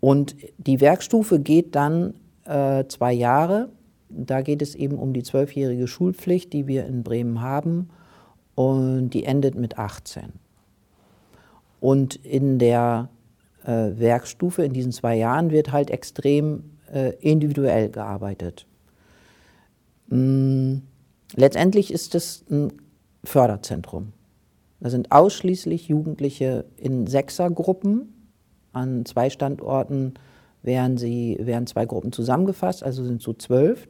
Und 0.00 0.36
die 0.58 0.82
Werkstufe 0.82 1.40
geht 1.40 1.74
dann 1.74 2.14
äh, 2.44 2.84
zwei 2.88 3.12
Jahre. 3.12 3.70
Da 4.08 4.42
geht 4.42 4.62
es 4.62 4.74
eben 4.74 4.98
um 4.98 5.12
die 5.12 5.22
zwölfjährige 5.22 5.86
Schulpflicht, 5.86 6.52
die 6.52 6.66
wir 6.66 6.86
in 6.86 7.02
Bremen 7.02 7.40
haben. 7.40 7.90
Und 8.54 9.10
die 9.10 9.24
endet 9.24 9.56
mit 9.56 9.78
18. 9.78 10.32
Und 11.80 12.14
in 12.16 12.58
der 12.58 13.08
äh, 13.64 13.90
Werkstufe, 13.98 14.64
in 14.64 14.72
diesen 14.72 14.92
zwei 14.92 15.16
Jahren, 15.16 15.50
wird 15.50 15.72
halt 15.72 15.90
extrem 15.90 16.64
äh, 16.92 17.14
individuell 17.20 17.90
gearbeitet. 17.90 18.66
Mm, 20.08 20.76
letztendlich 21.34 21.92
ist 21.92 22.14
es 22.14 22.44
ein 22.50 22.72
Förderzentrum. 23.24 24.12
Da 24.80 24.90
sind 24.90 25.12
ausschließlich 25.12 25.88
Jugendliche 25.88 26.66
in 26.76 27.06
Sechsergruppen 27.06 28.28
an 28.72 29.04
zwei 29.06 29.30
Standorten 29.30 30.14
werden, 30.64 30.96
sie, 30.96 31.38
werden 31.40 31.66
zwei 31.66 31.86
Gruppen 31.86 32.12
zusammengefasst, 32.12 32.82
also 32.82 33.04
sind 33.04 33.22
so 33.22 33.32
zwölf. 33.32 33.86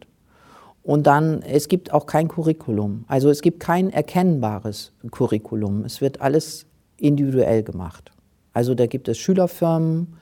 Und 0.83 1.07
dann, 1.07 1.41
es 1.43 1.69
gibt 1.69 1.93
auch 1.93 2.05
kein 2.05 2.29
Curriculum. 2.29 3.05
Also 3.09 3.31
es 3.31 3.41
gibt 3.41 3.61
kein 3.61 3.91
erkennbares 3.91 4.93
Curriculum. 5.11 5.85
Es 5.85 6.03
wird 6.03 6.21
alles 6.21 6.67
individuell 6.99 7.63
gemacht. 7.63 8.13
Also 8.53 8.75
da 8.75 8.87
gibt 8.87 9.09
es 9.09 9.17
Schülerfirmen, 9.19 10.15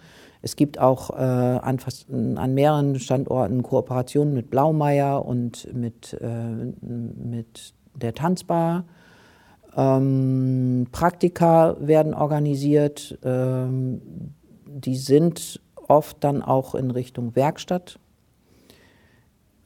es 0.42 0.56
gibt 0.56 0.78
auch 0.80 1.10
äh, 1.10 1.22
an, 1.22 1.78
fast, 1.78 2.10
an 2.10 2.54
mehreren 2.54 2.98
Standorten 2.98 3.62
Kooperationen 3.62 4.34
mit 4.34 4.50
Blaumeier 4.50 5.24
und 5.24 5.72
mit, 5.72 6.18
äh, 6.20 6.72
mit 6.82 7.74
der 7.94 8.12
Tanzbar. 8.12 8.84
Ähm, 9.76 10.88
Praktika 10.90 11.76
werden 11.78 12.12
organisiert. 12.12 13.18
Ähm, 13.22 14.02
die 14.66 14.96
sind 14.96 15.60
oft 15.92 16.24
dann 16.24 16.42
auch 16.42 16.74
in 16.74 16.90
Richtung 16.90 17.36
Werkstatt. 17.36 17.98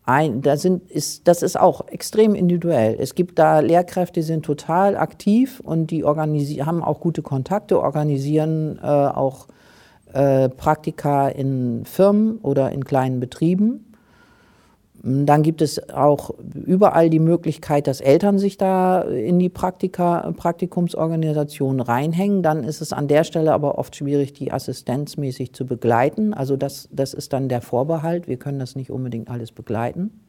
Ein, 0.05 0.41
da 0.41 0.57
sind, 0.57 0.89
ist, 0.91 1.27
das 1.27 1.43
ist 1.43 1.59
auch 1.59 1.89
extrem 1.89 2.35
individuell. 2.35 2.97
Es 2.99 3.17
gibt 3.17 3.39
da 3.39 3.59
Lehrkräfte, 3.59 4.21
die 4.21 4.27
sind 4.27 4.45
total 4.45 4.97
aktiv 4.97 5.61
und 5.65 5.91
die 5.91 6.05
haben 6.05 6.83
auch 6.83 7.01
gute 7.01 7.23
Kontakte, 7.23 7.81
organisieren 7.81 8.79
äh, 8.81 8.87
auch 8.87 9.49
äh, 10.13 10.49
Praktika 10.49 11.29
in 11.29 11.85
Firmen 11.85 12.39
oder 12.39 12.71
in 12.71 12.85
kleinen 12.85 13.19
Betrieben. 13.19 13.86
Dann 15.03 15.43
gibt 15.43 15.63
es 15.63 15.89
auch 15.91 16.31
überall 16.55 17.11
die 17.11 17.21
Möglichkeit, 17.21 17.87
dass 17.87 18.01
Eltern 18.01 18.39
sich 18.39 18.57
da 18.57 19.03
in 19.03 19.39
die 19.39 19.49
Praktika, 19.49 20.33
Praktikumsorganisation 20.37 21.81
reinhängen. 21.81 22.43
Dann 22.43 22.65
ist 22.65 22.81
es 22.81 22.93
an 22.93 23.07
der 23.07 23.23
Stelle 23.25 23.53
aber 23.53 23.79
oft 23.79 23.95
schwierig, 23.95 24.33
die 24.33 24.51
assistenzmäßig 24.51 25.53
zu 25.53 25.67
begleiten. 25.67 26.35
Also 26.35 26.57
das, 26.57 26.89
das 26.91 27.15
ist 27.15 27.33
dann 27.33 27.49
der 27.49 27.61
Vorbehalt. 27.61 28.27
Wir 28.27 28.37
können 28.37 28.59
das 28.59 28.75
nicht 28.75 28.91
unbedingt 28.91 29.29
alles 29.29 29.53
begleiten. 29.53 30.21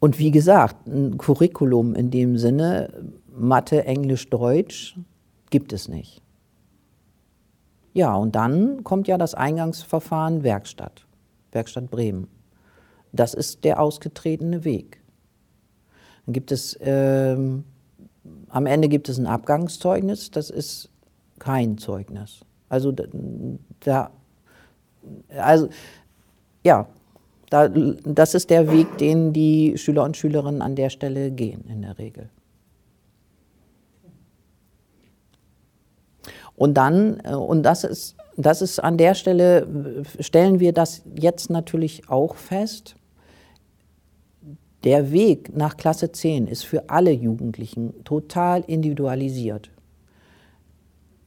Und 0.00 0.18
wie 0.18 0.30
gesagt, 0.30 0.86
ein 0.86 1.16
Curriculum 1.16 1.94
in 1.94 2.10
dem 2.10 2.36
Sinne, 2.36 2.90
Mathe, 3.34 3.86
Englisch, 3.86 4.28
Deutsch, 4.28 4.98
gibt 5.48 5.72
es 5.72 5.88
nicht. 5.88 6.23
Ja, 7.94 8.16
und 8.16 8.34
dann 8.34 8.82
kommt 8.82 9.06
ja 9.06 9.16
das 9.16 9.34
Eingangsverfahren 9.34 10.42
Werkstatt, 10.42 11.06
Werkstatt 11.52 11.90
Bremen. 11.90 12.26
Das 13.12 13.34
ist 13.34 13.62
der 13.62 13.80
ausgetretene 13.80 14.64
Weg. 14.64 15.00
Dann 16.26 16.32
gibt 16.32 16.50
es, 16.50 16.76
ähm, 16.80 17.64
am 18.48 18.66
Ende 18.66 18.88
gibt 18.88 19.08
es 19.08 19.18
ein 19.18 19.28
Abgangszeugnis, 19.28 20.32
das 20.32 20.50
ist 20.50 20.90
kein 21.38 21.78
Zeugnis. 21.78 22.40
Also 22.68 22.92
da, 23.80 24.10
also 25.28 25.68
ja, 26.64 26.88
da, 27.50 27.68
das 27.68 28.34
ist 28.34 28.50
der 28.50 28.72
Weg, 28.72 28.98
den 28.98 29.32
die 29.32 29.78
Schüler 29.78 30.02
und 30.02 30.16
Schülerinnen 30.16 30.62
an 30.62 30.74
der 30.74 30.90
Stelle 30.90 31.30
gehen 31.30 31.64
in 31.68 31.82
der 31.82 31.96
Regel. 31.98 32.28
Und 36.56 36.74
dann, 36.74 37.20
äh, 37.24 37.34
und 37.34 37.62
das 37.62 37.84
ist, 37.84 38.16
das 38.36 38.62
ist 38.62 38.78
an 38.78 38.96
der 38.96 39.14
Stelle, 39.14 40.04
stellen 40.20 40.60
wir 40.60 40.72
das 40.72 41.02
jetzt 41.14 41.50
natürlich 41.50 42.08
auch 42.08 42.34
fest, 42.36 42.96
der 44.84 45.12
Weg 45.12 45.56
nach 45.56 45.76
Klasse 45.76 46.12
10 46.12 46.46
ist 46.46 46.64
für 46.64 46.90
alle 46.90 47.10
Jugendlichen 47.10 48.04
total 48.04 48.62
individualisiert. 48.66 49.70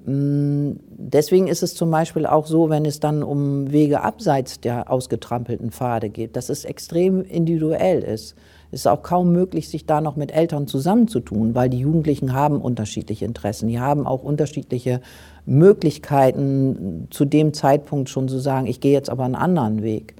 Mm, 0.05 0.73
deswegen 0.89 1.47
ist 1.47 1.63
es 1.63 1.73
zum 1.73 1.89
Beispiel 1.89 2.27
auch 2.27 2.45
so, 2.45 2.69
wenn 2.69 2.85
es 2.85 2.99
dann 2.99 3.23
um 3.23 3.71
Wege 3.71 4.01
abseits 4.01 4.61
der 4.61 4.91
ausgetrampelten 4.91 5.71
Pfade 5.71 6.09
geht, 6.09 6.35
dass 6.35 6.49
es 6.49 6.65
extrem 6.65 7.23
individuell 7.23 8.03
ist. 8.03 8.35
Es 8.71 8.81
ist 8.81 8.87
auch 8.87 9.01
kaum 9.01 9.31
möglich, 9.31 9.69
sich 9.69 9.85
da 9.85 10.01
noch 10.01 10.15
mit 10.15 10.33
Eltern 10.33 10.67
zusammenzutun, 10.67 11.55
weil 11.55 11.69
die 11.69 11.79
Jugendlichen 11.79 12.33
haben 12.33 12.61
unterschiedliche 12.61 13.25
Interessen. 13.25 13.69
Die 13.69 13.79
haben 13.79 14.05
auch 14.05 14.23
unterschiedliche 14.23 15.01
Möglichkeiten, 15.45 17.07
zu 17.09 17.25
dem 17.25 17.53
Zeitpunkt 17.53 18.09
schon 18.09 18.27
zu 18.27 18.39
sagen, 18.39 18.67
ich 18.67 18.81
gehe 18.81 18.93
jetzt 18.93 19.09
aber 19.09 19.23
einen 19.23 19.35
anderen 19.35 19.83
Weg. 19.83 20.15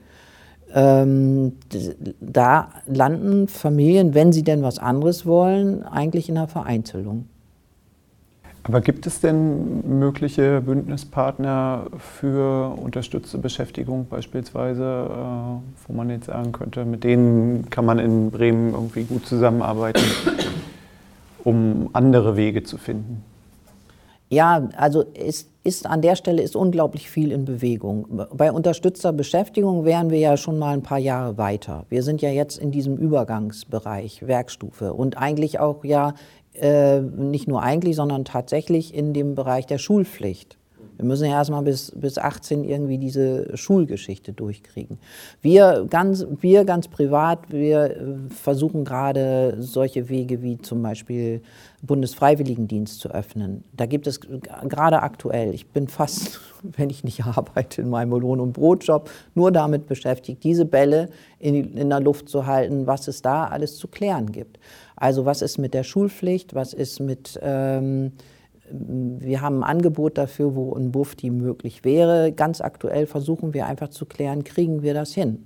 Ähm, 0.74 1.54
da 2.20 2.70
landen 2.88 3.48
Familien, 3.48 4.14
wenn 4.14 4.32
sie 4.32 4.44
denn 4.44 4.64
was 4.64 4.80
anderes 4.80 5.26
wollen, 5.26 5.84
eigentlich 5.84 6.30
in 6.30 6.36
der 6.36 6.48
Vereinzelung. 6.48 7.26
Aber 8.68 8.82
gibt 8.82 9.08
es 9.08 9.22
denn 9.22 10.00
mögliche 10.00 10.62
Bündnispartner 10.62 11.86
für 11.98 12.76
unterstützte 12.78 13.38
Beschäftigung 13.38 14.08
beispielsweise, 14.10 14.84
äh, 15.10 15.88
wo 15.88 15.94
man 15.94 16.10
jetzt 16.10 16.26
sagen 16.26 16.52
könnte, 16.52 16.84
mit 16.84 17.06
denen 17.06 17.70
kann 17.70 17.86
man 17.86 17.98
in 17.98 18.30
Bremen 18.30 18.74
irgendwie 18.74 19.04
gut 19.06 19.26
zusammenarbeiten, 19.26 20.04
um 21.46 21.90
andere 21.94 22.36
Wege 22.36 22.64
zu 22.64 22.78
finden? 22.78 23.24
Ja, 24.30 24.68
also 24.76 25.06
es 25.14 25.48
ist 25.64 25.86
an 25.86 26.02
der 26.02 26.18
Stelle 26.18 26.42
ist 26.42 26.58
unglaublich 26.58 27.10
viel 27.10 27.32
in 27.32 27.46
Bewegung. 27.46 28.28
Bei 28.34 28.52
unterstützter 28.52 29.14
Beschäftigung 29.14 29.86
wären 29.86 30.10
wir 30.10 30.20
ja 30.20 30.36
schon 30.36 30.60
mal 30.60 30.74
ein 30.74 30.84
paar 30.84 30.98
Jahre 30.98 31.38
weiter. 31.38 31.86
Wir 31.88 32.04
sind 32.04 32.22
ja 32.22 32.30
jetzt 32.30 32.58
in 32.58 32.72
diesem 32.72 32.98
Übergangsbereich 32.98 34.28
Werkstufe 34.28 34.94
und 34.94 35.18
eigentlich 35.18 35.60
auch 35.60 35.86
ja 35.86 36.14
äh, 36.62 37.02
nicht 37.02 37.48
nur 37.48 37.62
eigentlich, 37.62 37.96
sondern 37.96 38.26
tatsächlich 38.26 38.94
in 38.94 39.14
dem 39.14 39.36
Bereich 39.36 39.66
der 39.66 39.78
Schulpflicht. 39.78 40.58
Wir 40.98 41.06
müssen 41.06 41.26
ja 41.26 41.34
erstmal 41.34 41.62
bis, 41.62 41.92
bis 41.96 42.18
18 42.18 42.64
irgendwie 42.64 42.98
diese 42.98 43.56
Schulgeschichte 43.56 44.34
durchkriegen. 44.34 44.98
Wir 45.42 45.86
ganz, 45.88 46.26
wir 46.42 46.66
ganz 46.66 46.88
privat, 46.88 47.52
wir 47.52 47.84
äh, 47.86 48.16
versuchen 48.30 48.84
gerade 48.84 49.58
solche 49.60 50.10
Wege 50.10 50.42
wie 50.42 50.58
zum 50.58 50.82
Beispiel 50.82 51.42
Bundesfreiwilligendienst 51.84 53.00
zu 53.00 53.10
öffnen. 53.10 53.64
Da 53.74 53.86
gibt 53.86 54.08
es 54.08 54.20
gerade 54.20 55.04
aktuell, 55.04 55.54
ich 55.54 55.68
bin 55.68 55.88
fast, 55.88 56.40
wenn 56.64 56.90
ich 56.90 57.04
nicht 57.04 57.24
arbeite 57.24 57.84
in 57.84 57.90
meinem 57.90 58.20
Lohn- 58.20 58.40
und 58.40 58.54
Brotjob, 58.54 59.12
nur 59.36 59.52
damit 59.52 59.86
beschäftigt, 59.86 60.44
diese 60.44 60.66
Bälle 60.66 61.10
in, 61.38 61.78
in 61.78 61.92
der 61.92 62.00
Luft 62.00 62.28
zu 62.28 62.48
halten, 62.48 62.88
was 62.88 63.08
es 63.08 63.22
da 63.22 63.46
alles 63.46 63.78
zu 63.78 63.88
klären 63.88 64.32
gibt. 64.32 64.58
Also 64.98 65.26
was 65.26 65.42
ist 65.42 65.58
mit 65.58 65.74
der 65.74 65.84
Schulpflicht, 65.84 66.54
was 66.54 66.74
ist 66.74 67.00
mit... 67.00 67.40
Ähm, 67.42 68.12
wir 68.70 69.40
haben 69.40 69.64
ein 69.64 69.78
Angebot 69.78 70.18
dafür, 70.18 70.54
wo 70.54 70.74
ein 70.74 70.92
Bufti 70.92 71.30
möglich 71.30 71.86
wäre. 71.86 72.34
Ganz 72.34 72.60
aktuell 72.60 73.06
versuchen 73.06 73.54
wir 73.54 73.66
einfach 73.66 73.88
zu 73.88 74.06
klären, 74.06 74.44
kriegen 74.44 74.82
wir 74.82 74.94
das 74.94 75.14
hin? 75.14 75.46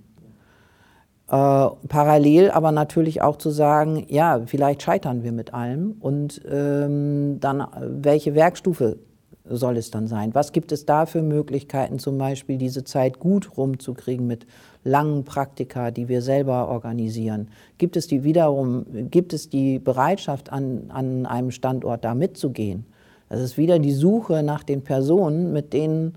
Äh, 1.28 1.68
parallel 1.88 2.52
aber 2.52 2.72
natürlich 2.72 3.22
auch 3.22 3.38
zu 3.38 3.52
sagen, 3.52 4.06
ja, 4.10 4.42
vielleicht 4.46 4.82
scheitern 4.82 5.24
wir 5.24 5.32
mit 5.32 5.54
allem 5.54 5.96
und 6.00 6.42
ähm, 6.50 7.38
dann 7.40 7.66
welche 7.80 8.34
Werkstufe 8.34 8.98
soll 9.46 9.78
es 9.78 9.92
dann 9.92 10.08
sein? 10.08 10.34
Was 10.34 10.52
gibt 10.52 10.72
es 10.72 10.86
da 10.86 11.06
für 11.06 11.22
Möglichkeiten, 11.22 12.00
zum 12.00 12.18
Beispiel 12.18 12.58
diese 12.58 12.84
Zeit 12.84 13.20
gut 13.20 13.58
rumzukriegen 13.58 14.28
mit 14.28 14.46
langen 14.84 15.24
Praktika, 15.24 15.92
die 15.92 16.08
wir 16.08 16.22
selber 16.22 16.70
organisieren? 16.70 17.50
Gibt 17.78 17.96
es 17.96 18.08
die 18.08 18.24
wiederum, 18.24 18.86
gibt 19.10 19.34
es 19.34 19.50
die 19.50 19.80
Bereitschaft, 19.80 20.52
an, 20.52 20.86
an 20.90 21.26
einem 21.26 21.52
Standort 21.52 22.04
da 22.04 22.16
mitzugehen? 22.16 22.86
Das 23.30 23.40
ist 23.42 23.58
wieder 23.58 23.80
die 23.80 23.94
Suche 23.94 24.44
nach 24.44 24.64
den 24.64 24.84
Personen, 24.84 25.54
mit 25.54 25.74
denen 25.74 26.16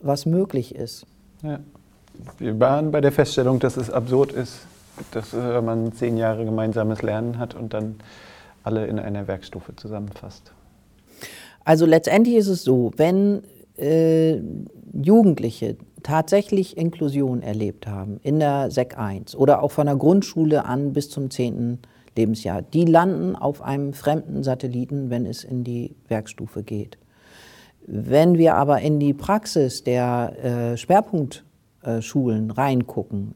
was 0.00 0.26
möglich 0.26 0.74
ist. 0.74 1.06
Ja. 1.42 1.60
Wir 2.38 2.58
waren 2.58 2.90
bei 2.90 3.02
der 3.02 3.12
Feststellung, 3.12 3.58
dass 3.58 3.76
es 3.76 3.90
absurd 3.90 4.32
ist, 4.32 4.60
dass 5.10 5.34
äh, 5.34 5.60
man 5.60 5.92
zehn 5.92 6.16
Jahre 6.16 6.46
gemeinsames 6.46 7.02
Lernen 7.02 7.38
hat 7.38 7.54
und 7.54 7.74
dann 7.74 7.96
alle 8.62 8.86
in 8.86 8.98
einer 8.98 9.28
Werkstufe 9.28 9.76
zusammenfasst. 9.76 10.52
Also 11.64 11.84
letztendlich 11.84 12.36
ist 12.36 12.48
es 12.48 12.64
so, 12.64 12.92
wenn 12.96 13.42
äh, 13.76 14.40
Jugendliche 14.92 15.76
tatsächlich 16.06 16.76
Inklusion 16.76 17.42
erlebt 17.42 17.88
haben 17.88 18.20
in 18.22 18.38
der 18.38 18.70
SEC 18.70 18.96
1 18.96 19.34
oder 19.34 19.60
auch 19.60 19.72
von 19.72 19.86
der 19.86 19.96
Grundschule 19.96 20.64
an 20.64 20.92
bis 20.92 21.10
zum 21.10 21.30
10. 21.30 21.80
Lebensjahr. 22.16 22.62
Die 22.62 22.84
landen 22.84 23.34
auf 23.34 23.60
einem 23.60 23.92
fremden 23.92 24.44
Satelliten, 24.44 25.10
wenn 25.10 25.26
es 25.26 25.42
in 25.42 25.64
die 25.64 25.96
Werkstufe 26.06 26.62
geht. 26.62 26.96
Wenn 27.88 28.38
wir 28.38 28.54
aber 28.54 28.80
in 28.82 29.00
die 29.00 29.14
Praxis 29.14 29.82
der 29.82 30.36
äh, 30.44 30.76
Schwerpunktschulen 30.76 32.52
reingucken, 32.52 33.34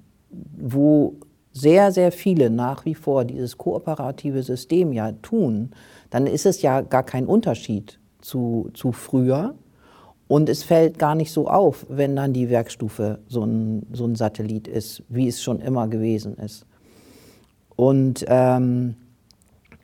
wo 0.57 1.16
sehr, 1.53 1.91
sehr 1.91 2.12
viele 2.12 2.51
nach 2.51 2.85
wie 2.85 2.95
vor 2.95 3.25
dieses 3.25 3.59
kooperative 3.59 4.45
System 4.45 4.93
ja 4.93 5.11
tun, 5.11 5.73
dann 6.11 6.29
ist 6.29 6.47
es 6.47 6.62
ja 6.62 6.83
gar 6.83 7.03
kein 7.03 7.27
Unterschied 7.27 7.99
zu, 8.21 8.71
zu 8.75 8.93
früher. 8.93 9.55
Und 10.31 10.49
es 10.49 10.62
fällt 10.62 11.01
gar 11.01 11.16
nicht 11.16 11.33
so 11.33 11.49
auf, 11.49 11.85
wenn 11.89 12.14
dann 12.14 12.33
die 12.33 12.51
Werkstufe 12.51 13.18
so 13.26 13.43
ein, 13.43 13.85
so 13.93 14.05
ein 14.05 14.14
Satellit 14.14 14.68
ist, 14.68 15.03
wie 15.09 15.26
es 15.26 15.43
schon 15.43 15.59
immer 15.59 15.89
gewesen 15.89 16.37
ist. 16.37 16.66
Und 17.74 18.24
ähm, 18.28 18.95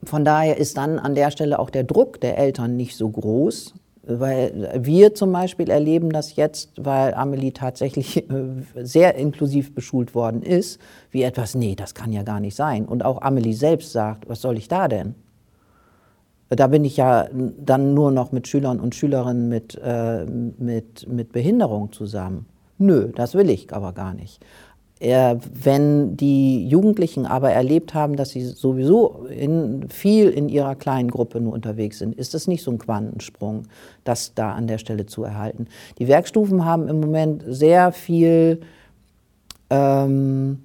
von 0.04 0.24
daher 0.24 0.56
ist 0.56 0.76
dann 0.76 1.00
an 1.00 1.16
der 1.16 1.32
Stelle 1.32 1.58
auch 1.58 1.68
der 1.68 1.82
Druck 1.82 2.20
der 2.20 2.38
Eltern 2.38 2.76
nicht 2.76 2.96
so 2.96 3.08
groß, 3.08 3.74
weil 4.04 4.70
wir 4.78 5.16
zum 5.16 5.32
Beispiel 5.32 5.68
erleben 5.68 6.10
das 6.10 6.36
jetzt, 6.36 6.70
weil 6.76 7.14
Amelie 7.14 7.52
tatsächlich 7.52 8.30
äh, 8.30 8.84
sehr 8.84 9.16
inklusiv 9.16 9.74
beschult 9.74 10.14
worden 10.14 10.44
ist, 10.44 10.78
wie 11.10 11.24
etwas, 11.24 11.56
nee, 11.56 11.74
das 11.74 11.92
kann 11.92 12.12
ja 12.12 12.22
gar 12.22 12.38
nicht 12.38 12.54
sein. 12.54 12.86
Und 12.86 13.04
auch 13.04 13.20
Amelie 13.20 13.52
selbst 13.52 13.90
sagt, 13.90 14.28
was 14.28 14.42
soll 14.42 14.58
ich 14.58 14.68
da 14.68 14.86
denn? 14.86 15.16
Da 16.48 16.68
bin 16.68 16.84
ich 16.84 16.96
ja 16.96 17.26
dann 17.32 17.94
nur 17.94 18.12
noch 18.12 18.30
mit 18.30 18.46
Schülern 18.46 18.78
und 18.78 18.94
Schülerinnen 18.94 19.48
mit, 19.48 19.80
äh, 19.82 20.24
mit, 20.24 21.08
mit 21.08 21.32
Behinderung 21.32 21.92
zusammen. 21.92 22.46
Nö, 22.78 23.10
das 23.14 23.34
will 23.34 23.50
ich 23.50 23.72
aber 23.72 23.92
gar 23.92 24.14
nicht. 24.14 24.44
Äh, 24.98 25.36
wenn 25.52 26.16
die 26.16 26.66
Jugendlichen 26.66 27.26
aber 27.26 27.50
erlebt 27.50 27.92
haben, 27.92 28.16
dass 28.16 28.30
sie 28.30 28.42
sowieso 28.46 29.26
in, 29.28 29.90
viel 29.90 30.30
in 30.30 30.48
ihrer 30.48 30.74
kleinen 30.74 31.10
Gruppe 31.10 31.38
nur 31.38 31.52
unterwegs 31.52 31.98
sind, 31.98 32.14
ist 32.14 32.34
es 32.34 32.46
nicht 32.46 32.62
so 32.62 32.70
ein 32.70 32.78
Quantensprung, 32.78 33.64
das 34.04 34.32
da 34.34 34.52
an 34.52 34.66
der 34.66 34.78
Stelle 34.78 35.04
zu 35.04 35.22
erhalten. 35.22 35.66
Die 35.98 36.08
Werkstufen 36.08 36.64
haben 36.64 36.88
im 36.88 37.00
Moment 37.00 37.44
sehr 37.46 37.92
viel 37.92 38.60
ähm, 39.68 40.60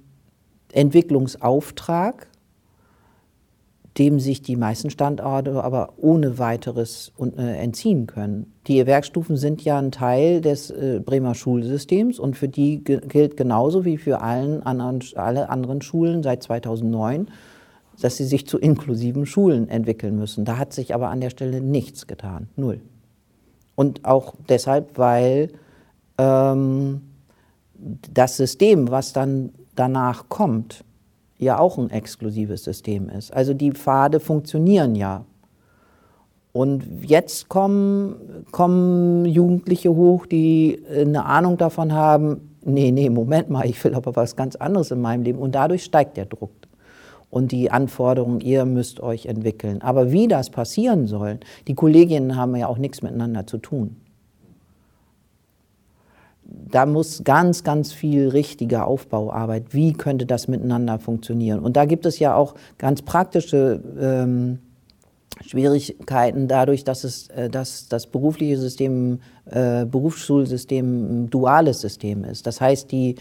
Entwicklungsauftrag. 0.72 2.28
Dem 3.98 4.20
sich 4.20 4.40
die 4.40 4.56
meisten 4.56 4.90
Standorte 4.90 5.62
aber 5.62 5.94
ohne 5.98 6.38
weiteres 6.38 7.12
äh, 7.20 7.62
entziehen 7.62 8.06
können. 8.06 8.52
Die 8.66 8.86
Werkstufen 8.86 9.36
sind 9.36 9.62
ja 9.64 9.78
ein 9.78 9.92
Teil 9.92 10.40
des 10.40 10.70
äh, 10.70 11.00
Bremer 11.04 11.34
Schulsystems 11.34 12.18
und 12.18 12.36
für 12.36 12.48
die 12.48 12.82
gilt 12.82 13.36
genauso 13.36 13.84
wie 13.84 13.98
für 13.98 14.22
allen 14.22 14.62
anderen, 14.62 15.00
alle 15.16 15.50
anderen 15.50 15.82
Schulen 15.82 16.22
seit 16.22 16.42
2009, 16.42 17.28
dass 18.00 18.16
sie 18.16 18.24
sich 18.24 18.46
zu 18.46 18.58
inklusiven 18.58 19.26
Schulen 19.26 19.68
entwickeln 19.68 20.16
müssen. 20.16 20.46
Da 20.46 20.56
hat 20.56 20.72
sich 20.72 20.94
aber 20.94 21.08
an 21.08 21.20
der 21.20 21.30
Stelle 21.30 21.60
nichts 21.60 22.06
getan, 22.06 22.48
null. 22.56 22.80
Und 23.74 24.04
auch 24.04 24.34
deshalb, 24.48 24.96
weil 24.96 25.50
ähm, 26.16 27.02
das 28.12 28.36
System, 28.36 28.90
was 28.90 29.12
dann 29.12 29.50
danach 29.74 30.28
kommt, 30.28 30.84
ja 31.42 31.58
auch 31.58 31.78
ein 31.78 31.90
exklusives 31.90 32.64
System 32.64 33.08
ist. 33.08 33.32
Also 33.32 33.54
die 33.54 33.72
Pfade 33.72 34.20
funktionieren 34.20 34.94
ja. 34.94 35.24
Und 36.52 36.84
jetzt 37.02 37.48
kommen, 37.48 38.44
kommen 38.50 39.24
Jugendliche 39.24 39.94
hoch, 39.94 40.26
die 40.26 40.82
eine 40.94 41.24
Ahnung 41.24 41.56
davon 41.56 41.92
haben, 41.94 42.56
nee, 42.64 42.90
nee, 42.90 43.08
Moment 43.08 43.48
mal, 43.48 43.64
ich 43.64 43.82
will 43.84 43.94
aber 43.94 44.14
was 44.16 44.36
ganz 44.36 44.56
anderes 44.56 44.90
in 44.90 45.00
meinem 45.00 45.22
Leben. 45.22 45.38
Und 45.38 45.54
dadurch 45.54 45.84
steigt 45.84 46.16
der 46.16 46.26
Druck 46.26 46.52
und 47.30 47.52
die 47.52 47.70
Anforderungen, 47.70 48.40
ihr 48.40 48.66
müsst 48.66 49.00
euch 49.00 49.26
entwickeln. 49.26 49.80
Aber 49.80 50.12
wie 50.12 50.28
das 50.28 50.50
passieren 50.50 51.06
soll, 51.06 51.40
die 51.66 51.74
Kolleginnen 51.74 52.36
haben 52.36 52.54
ja 52.56 52.66
auch 52.66 52.78
nichts 52.78 53.00
miteinander 53.00 53.46
zu 53.46 53.56
tun 53.56 53.96
da 56.70 56.86
muss 56.86 57.24
ganz, 57.24 57.64
ganz 57.64 57.92
viel 57.92 58.28
richtige 58.28 58.84
Aufbauarbeit. 58.84 59.72
Wie 59.74 59.92
könnte 59.92 60.26
das 60.26 60.48
miteinander 60.48 60.98
funktionieren? 60.98 61.60
Und 61.60 61.76
da 61.76 61.84
gibt 61.84 62.06
es 62.06 62.18
ja 62.18 62.34
auch 62.34 62.54
ganz 62.78 63.02
praktische 63.02 63.82
ähm, 64.00 64.58
Schwierigkeiten 65.40 66.48
dadurch, 66.48 66.84
dass, 66.84 67.04
es, 67.04 67.28
äh, 67.28 67.48
dass 67.48 67.88
das 67.88 68.06
berufliche 68.06 68.58
System, 68.58 69.20
äh, 69.46 69.84
Berufsschulsystem 69.84 71.24
ein 71.24 71.30
duales 71.30 71.80
System 71.80 72.24
ist. 72.24 72.46
Das 72.46 72.60
heißt, 72.60 72.90
die 72.92 73.16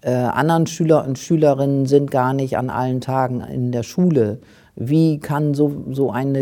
äh, 0.00 0.12
anderen 0.12 0.66
Schüler 0.66 1.04
und 1.06 1.18
Schülerinnen 1.18 1.86
sind 1.86 2.10
gar 2.10 2.32
nicht 2.32 2.56
an 2.56 2.70
allen 2.70 3.00
Tagen 3.00 3.40
in 3.40 3.72
der 3.72 3.82
Schule 3.82 4.38
wie 4.80 5.18
kann 5.18 5.54
so, 5.54 5.84
so 5.90 6.12
ein 6.12 6.34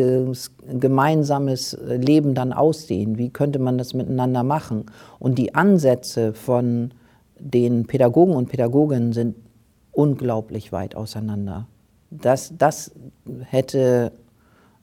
gemeinsames 0.79 1.77
Leben 1.87 2.35
dann 2.35 2.53
aussehen? 2.53 3.17
Wie 3.17 3.31
könnte 3.31 3.59
man 3.59 3.79
das 3.79 3.95
miteinander 3.95 4.43
machen? 4.43 4.85
Und 5.19 5.39
die 5.39 5.55
Ansätze 5.55 6.35
von 6.35 6.91
den 7.39 7.87
Pädagogen 7.87 8.35
und 8.37 8.51
Pädagoginnen 8.51 9.15
sind 9.15 9.37
unglaublich 9.93 10.71
weit 10.71 10.95
auseinander. 10.95 11.67
Das, 12.11 12.53
das 12.59 12.93
hätte, 13.45 14.13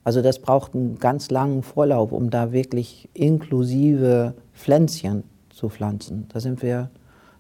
also 0.04 0.24
das 0.24 0.40
braucht 0.40 0.74
einen 0.74 0.98
ganz 0.98 1.30
langen 1.30 1.62
Vorlauf, 1.62 2.12
um 2.12 2.32
da 2.32 2.52
wirklich 2.52 3.08
inklusive 3.14 4.34
Pflänzchen 4.54 5.24
zu 5.52 5.70
pflanzen. 5.70 6.26
Da 6.34 6.40
sind 6.40 6.64
wir 6.64 6.90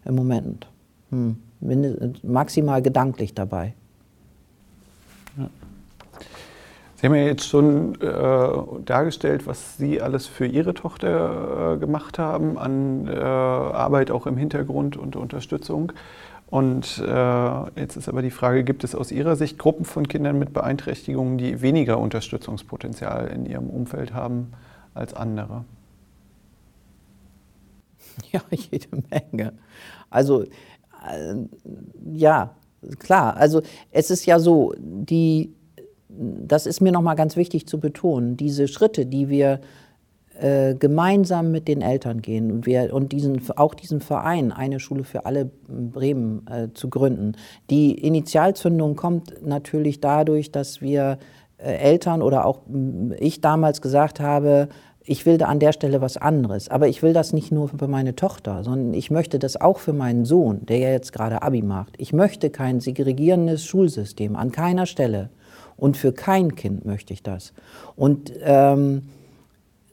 im 0.05 0.13
Moment 0.13 0.67
hm, 1.09 1.37
maximal 2.21 2.83
gedanklich 2.83 3.33
dabei. 3.33 3.73
Sie 7.03 7.07
haben 7.07 7.15
ja 7.15 7.23
jetzt 7.23 7.49
schon 7.49 8.01
äh, 8.01 8.81
dargestellt, 8.85 9.45
was 9.45 9.75
Sie 9.75 10.01
alles 10.01 10.25
für 10.25 10.45
Ihre 10.45 10.73
Tochter 10.73 11.73
äh, 11.73 11.77
gemacht 11.77 12.17
haben 12.17 12.57
an 12.57 13.07
äh, 13.07 13.11
Arbeit 13.11 14.09
auch 14.09 14.25
im 14.25 14.37
Hintergrund 14.37 14.95
und 14.95 15.17
Unterstützung. 15.17 15.91
Und 16.49 17.03
äh, 17.05 17.63
jetzt 17.77 17.97
ist 17.97 18.07
aber 18.07 18.21
die 18.21 18.31
Frage, 18.31 18.63
gibt 18.63 18.85
es 18.85 18.95
aus 18.95 19.11
Ihrer 19.11 19.35
Sicht 19.35 19.59
Gruppen 19.59 19.83
von 19.83 20.07
Kindern 20.07 20.39
mit 20.39 20.53
Beeinträchtigungen, 20.53 21.37
die 21.37 21.61
weniger 21.61 21.99
Unterstützungspotenzial 21.99 23.27
in 23.27 23.45
ihrem 23.45 23.69
Umfeld 23.69 24.13
haben 24.13 24.53
als 24.93 25.13
andere? 25.13 25.65
Ja, 28.31 28.39
jede 28.49 28.87
Menge. 29.11 29.53
Also 30.09 30.43
äh, 30.43 30.47
ja, 32.13 32.55
klar. 32.99 33.35
Also 33.35 33.61
es 33.91 34.09
ist 34.09 34.25
ja 34.25 34.39
so, 34.39 34.73
die 34.77 35.53
das 36.17 36.65
ist 36.65 36.81
mir 36.81 36.91
nochmal 36.91 37.15
ganz 37.15 37.35
wichtig 37.35 37.67
zu 37.67 37.79
betonen, 37.79 38.37
diese 38.37 38.67
Schritte, 38.67 39.05
die 39.05 39.29
wir 39.29 39.59
äh, 40.39 40.75
gemeinsam 40.75 41.51
mit 41.51 41.67
den 41.67 41.81
Eltern 41.81 42.21
gehen 42.21 42.51
und, 42.51 42.65
wir, 42.65 42.93
und 42.93 43.11
diesen, 43.11 43.39
auch 43.55 43.75
diesen 43.75 44.01
Verein, 44.01 44.51
eine 44.51 44.79
Schule 44.79 45.03
für 45.03 45.25
alle 45.25 45.51
Bremen 45.67 46.45
äh, 46.47 46.69
zu 46.73 46.89
gründen. 46.89 47.33
Die 47.69 47.91
Initialzündung 47.91 48.95
kommt 48.95 49.45
natürlich 49.45 50.01
dadurch, 50.01 50.51
dass 50.51 50.81
wir 50.81 51.19
äh, 51.57 51.75
Eltern 51.75 52.21
oder 52.21 52.45
auch 52.45 52.61
ich 53.19 53.41
damals 53.41 53.81
gesagt 53.81 54.19
habe, 54.19 54.69
ich 55.05 55.25
will 55.25 55.37
da 55.37 55.45
an 55.47 55.59
der 55.59 55.73
Stelle 55.73 56.01
was 56.01 56.17
anderes. 56.17 56.69
Aber 56.69 56.87
ich 56.87 57.03
will 57.03 57.13
das 57.13 57.33
nicht 57.33 57.51
nur 57.51 57.67
für 57.67 57.87
meine 57.87 58.15
Tochter, 58.15 58.63
sondern 58.63 58.93
ich 58.93 59.11
möchte 59.11 59.37
das 59.37 59.59
auch 59.59 59.79
für 59.79 59.93
meinen 59.93 60.25
Sohn, 60.25 60.65
der 60.65 60.77
ja 60.77 60.89
jetzt 60.89 61.13
gerade 61.13 61.41
Abi 61.41 61.61
macht. 61.61 61.93
Ich 61.97 62.13
möchte 62.13 62.49
kein 62.49 62.79
segregierendes 62.79 63.65
Schulsystem 63.65 64.35
an 64.35 64.51
keiner 64.51 64.85
Stelle. 64.85 65.29
Und 65.77 65.97
für 65.97 66.13
kein 66.13 66.55
Kind 66.55 66.85
möchte 66.85 67.13
ich 67.13 67.23
das. 67.23 67.53
Und 67.95 68.33
ähm, 68.41 69.03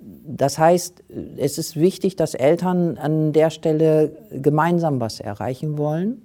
das 0.00 0.58
heißt, 0.58 1.02
es 1.36 1.58
ist 1.58 1.76
wichtig, 1.76 2.16
dass 2.16 2.34
Eltern 2.34 2.96
an 2.96 3.32
der 3.32 3.50
Stelle 3.50 4.12
gemeinsam 4.30 5.00
was 5.00 5.20
erreichen 5.20 5.76
wollen. 5.76 6.24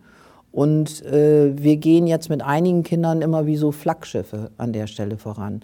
Und 0.52 1.04
äh, 1.06 1.52
wir 1.58 1.76
gehen 1.78 2.08
jetzt 2.08 2.30
mit 2.30 2.42
einigen 2.42 2.84
Kindern 2.84 3.22
immer 3.22 3.46
wie 3.46 3.58
so 3.58 3.74
Flaggschiffe 3.74 4.52
an 4.58 4.72
der 4.72 4.88
Stelle 4.88 5.18
voran. 5.18 5.62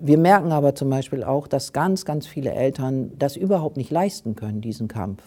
Wir 0.00 0.16
merken 0.16 0.52
aber 0.52 0.76
zum 0.76 0.90
Beispiel 0.90 1.24
auch, 1.24 1.48
dass 1.48 1.72
ganz, 1.72 2.04
ganz 2.04 2.28
viele 2.28 2.52
Eltern 2.52 3.10
das 3.18 3.36
überhaupt 3.36 3.76
nicht 3.76 3.90
leisten 3.90 4.36
können, 4.36 4.60
diesen 4.60 4.86
Kampf. 4.86 5.22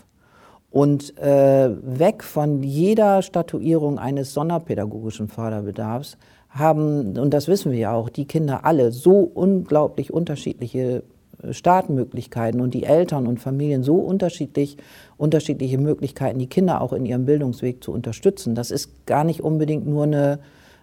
Und 0.70 1.18
äh, 1.18 1.70
weg 1.82 2.24
von 2.24 2.64
jeder 2.64 3.22
Statuierung 3.22 4.00
eines 4.00 4.34
sonderpädagogischen 4.34 5.28
Förderbedarfs 5.28 6.18
haben, 6.52 7.18
und 7.18 7.34
das 7.34 7.48
wissen 7.48 7.72
wir 7.72 7.80
ja 7.80 7.94
auch, 7.94 8.10
die 8.10 8.26
Kinder 8.26 8.66
alle 8.66 8.92
so 8.92 9.20
unglaublich 9.20 10.14
unterschiedliche 10.14 11.04
äh, 11.42 11.54
Startmöglichkeiten 11.54 12.60
und 12.60 12.74
die 12.74 12.84
Eltern 12.84 13.26
und 13.26 13.40
Familien 13.40 13.84
so 13.84 13.96
unterschiedlich, 13.96 14.78
unterschiedliche 15.18 15.78
Möglichkeiten, 15.78 16.40
die 16.40 16.48
Kinder 16.48 16.82
auch 16.82 16.94
in 16.94 17.06
ihrem 17.06 17.26
Bildungsweg 17.26 17.84
zu 17.84 17.92
unterstützen. 17.92 18.54
Das 18.54 18.70
ist 18.70 19.06
gar 19.06 19.24
nicht 19.24 19.42
unbedingt 19.42 19.88
nur 19.88 20.04
eine, 20.04 20.40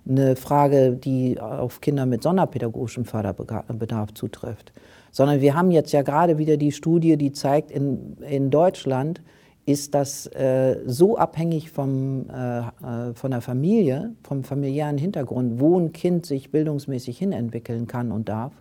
eine 0.09 0.37
Frage, 0.37 0.93
die 0.93 1.39
auf 1.39 1.83
Kinder 1.83 2.07
mit 2.07 2.23
sonderpädagogischem 2.23 3.05
Förderbedarf 3.05 4.15
zutrifft, 4.15 4.73
sondern 5.11 5.43
wir 5.43 5.55
haben 5.55 5.71
jetzt 5.71 5.93
ja 5.93 6.01
gerade 6.01 6.39
wieder 6.39 6.57
die 6.57 6.73
Studie, 6.73 7.19
die 7.19 7.33
zeigt, 7.33 7.71
in, 7.71 8.17
in 8.29 8.51
Deutschland 8.51 9.21
ist 9.69 9.95
das 9.95 10.27
äh, 10.29 10.79
so 10.87 11.19
abhängig 11.19 11.71
vom, 11.71 12.25
äh, 12.31 12.61
äh, 12.61 13.13
von 13.13 13.31
der 13.31 13.43
Familie, 13.43 14.15
vom 14.23 14.43
familiären 14.43 14.97
Hintergrund, 14.97 15.61
wo 15.61 15.79
ein 15.79 15.93
Kind 15.93 16.25
sich 16.25 16.51
bildungsmäßig 16.51 17.19
hinentwickeln 17.19 17.87
kann 17.87 18.11
und 18.11 18.31
darf, 18.31 18.55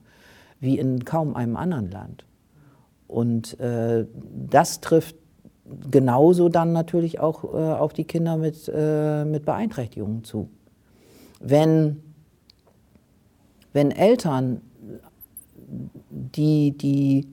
wie 0.60 0.78
in 0.78 1.06
kaum 1.06 1.34
einem 1.34 1.56
anderen 1.56 1.90
Land. 1.92 2.26
Und 3.08 3.58
äh, 3.62 4.06
das 4.50 4.82
trifft 4.82 5.16
genauso 5.90 6.50
dann 6.50 6.74
natürlich 6.74 7.22
auch 7.22 7.46
äh, 7.46 7.58
auf 7.58 7.94
die 7.94 8.04
Kinder 8.04 8.36
mit, 8.36 8.70
äh, 8.74 9.24
mit 9.24 9.46
Beeinträchtigungen 9.46 10.26
zu. 10.26 10.50
Wenn, 11.40 12.04
wenn 13.72 13.92
Eltern, 13.92 14.60
die, 16.10 16.78
die 16.78 17.28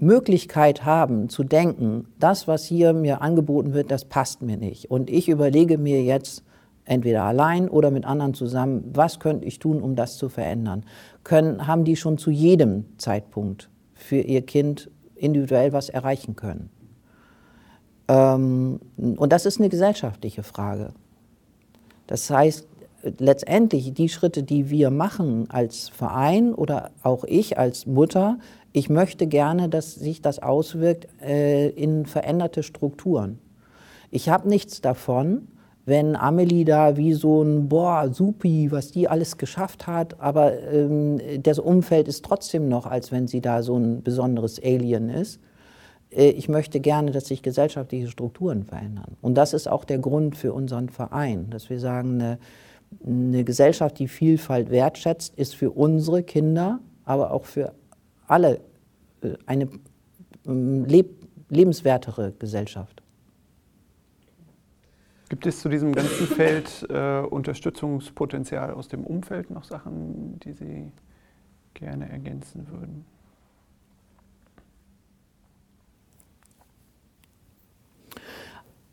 Möglichkeit 0.00 0.84
haben 0.84 1.28
zu 1.28 1.44
denken, 1.44 2.08
das, 2.18 2.48
was 2.48 2.64
hier 2.64 2.92
mir 2.92 3.22
angeboten 3.22 3.72
wird, 3.74 3.90
das 3.90 4.04
passt 4.04 4.42
mir 4.42 4.56
nicht. 4.56 4.90
Und 4.90 5.10
ich 5.10 5.28
überlege 5.28 5.78
mir 5.78 6.02
jetzt, 6.02 6.44
entweder 6.88 7.24
allein 7.24 7.68
oder 7.68 7.90
mit 7.90 8.04
anderen 8.04 8.34
zusammen, 8.34 8.90
was 8.94 9.20
könnte 9.20 9.46
ich 9.46 9.58
tun, 9.58 9.82
um 9.82 9.94
das 9.94 10.16
zu 10.16 10.28
verändern. 10.28 10.84
Können, 11.22 11.66
haben 11.66 11.84
die 11.84 11.96
schon 11.96 12.18
zu 12.18 12.30
jedem 12.30 12.86
Zeitpunkt 12.98 13.68
für 13.94 14.20
ihr 14.20 14.42
Kind 14.42 14.90
individuell 15.14 15.72
was 15.72 15.88
erreichen 15.88 16.34
können. 16.34 16.70
Ähm, 18.08 18.80
und 18.96 19.32
das 19.32 19.44
ist 19.44 19.58
eine 19.58 19.68
gesellschaftliche 19.68 20.42
Frage. 20.42 20.92
Das 22.06 22.30
heißt, 22.30 22.66
letztendlich 23.18 23.92
die 23.92 24.08
Schritte, 24.08 24.42
die 24.42 24.70
wir 24.70 24.90
machen 24.90 25.50
als 25.50 25.88
Verein 25.88 26.54
oder 26.54 26.90
auch 27.02 27.24
ich 27.24 27.58
als 27.58 27.86
Mutter, 27.86 28.38
ich 28.72 28.90
möchte 28.90 29.26
gerne, 29.26 29.68
dass 29.68 29.94
sich 29.94 30.22
das 30.22 30.40
auswirkt 30.40 31.08
äh, 31.22 31.68
in 31.70 32.06
veränderte 32.06 32.62
Strukturen. 32.62 33.38
Ich 34.10 34.28
habe 34.28 34.48
nichts 34.48 34.80
davon, 34.80 35.48
wenn 35.84 36.16
Amelie 36.16 36.64
da 36.64 36.96
wie 36.96 37.14
so 37.14 37.42
ein, 37.42 37.68
boah, 37.68 38.12
supi, 38.12 38.70
was 38.70 38.90
die 38.90 39.08
alles 39.08 39.38
geschafft 39.38 39.86
hat, 39.86 40.20
aber 40.20 40.60
ähm, 40.62 41.18
das 41.42 41.58
Umfeld 41.58 42.08
ist 42.08 42.24
trotzdem 42.24 42.68
noch, 42.68 42.86
als 42.86 43.10
wenn 43.10 43.26
sie 43.26 43.40
da 43.40 43.62
so 43.62 43.76
ein 43.76 44.02
besonderes 44.02 44.62
Alien 44.62 45.08
ist. 45.08 45.40
Äh, 46.10 46.30
ich 46.30 46.48
möchte 46.48 46.80
gerne, 46.80 47.10
dass 47.10 47.26
sich 47.26 47.42
gesellschaftliche 47.42 48.08
Strukturen 48.08 48.64
verändern. 48.64 49.16
Und 49.22 49.34
das 49.34 49.54
ist 49.54 49.66
auch 49.66 49.84
der 49.84 49.98
Grund 49.98 50.36
für 50.36 50.52
unseren 50.52 50.90
Verein, 50.90 51.48
dass 51.50 51.70
wir 51.70 51.80
sagen, 51.80 52.20
eine 52.20 52.38
eine 53.06 53.44
Gesellschaft, 53.44 53.98
die 53.98 54.08
Vielfalt 54.08 54.70
wertschätzt, 54.70 55.34
ist 55.36 55.54
für 55.54 55.70
unsere 55.70 56.22
Kinder, 56.22 56.80
aber 57.04 57.32
auch 57.32 57.44
für 57.44 57.72
alle 58.28 58.60
äh, 59.22 59.34
eine 59.46 59.68
ähm, 60.46 60.84
leb 60.84 61.18
lebenswertere 61.50 62.32
Gesellschaft. 62.38 63.02
Gibt 65.30 65.46
es 65.46 65.60
zu 65.60 65.70
diesem 65.70 65.92
ganzen 65.92 66.26
Feld 66.26 66.86
äh, 66.90 67.20
Unterstützungspotenzial 67.20 68.72
aus 68.72 68.88
dem 68.88 69.04
Umfeld 69.04 69.50
noch 69.50 69.64
Sachen, 69.64 70.38
die 70.40 70.52
Sie 70.52 70.92
gerne 71.72 72.10
ergänzen 72.10 72.66
würden? 72.70 73.06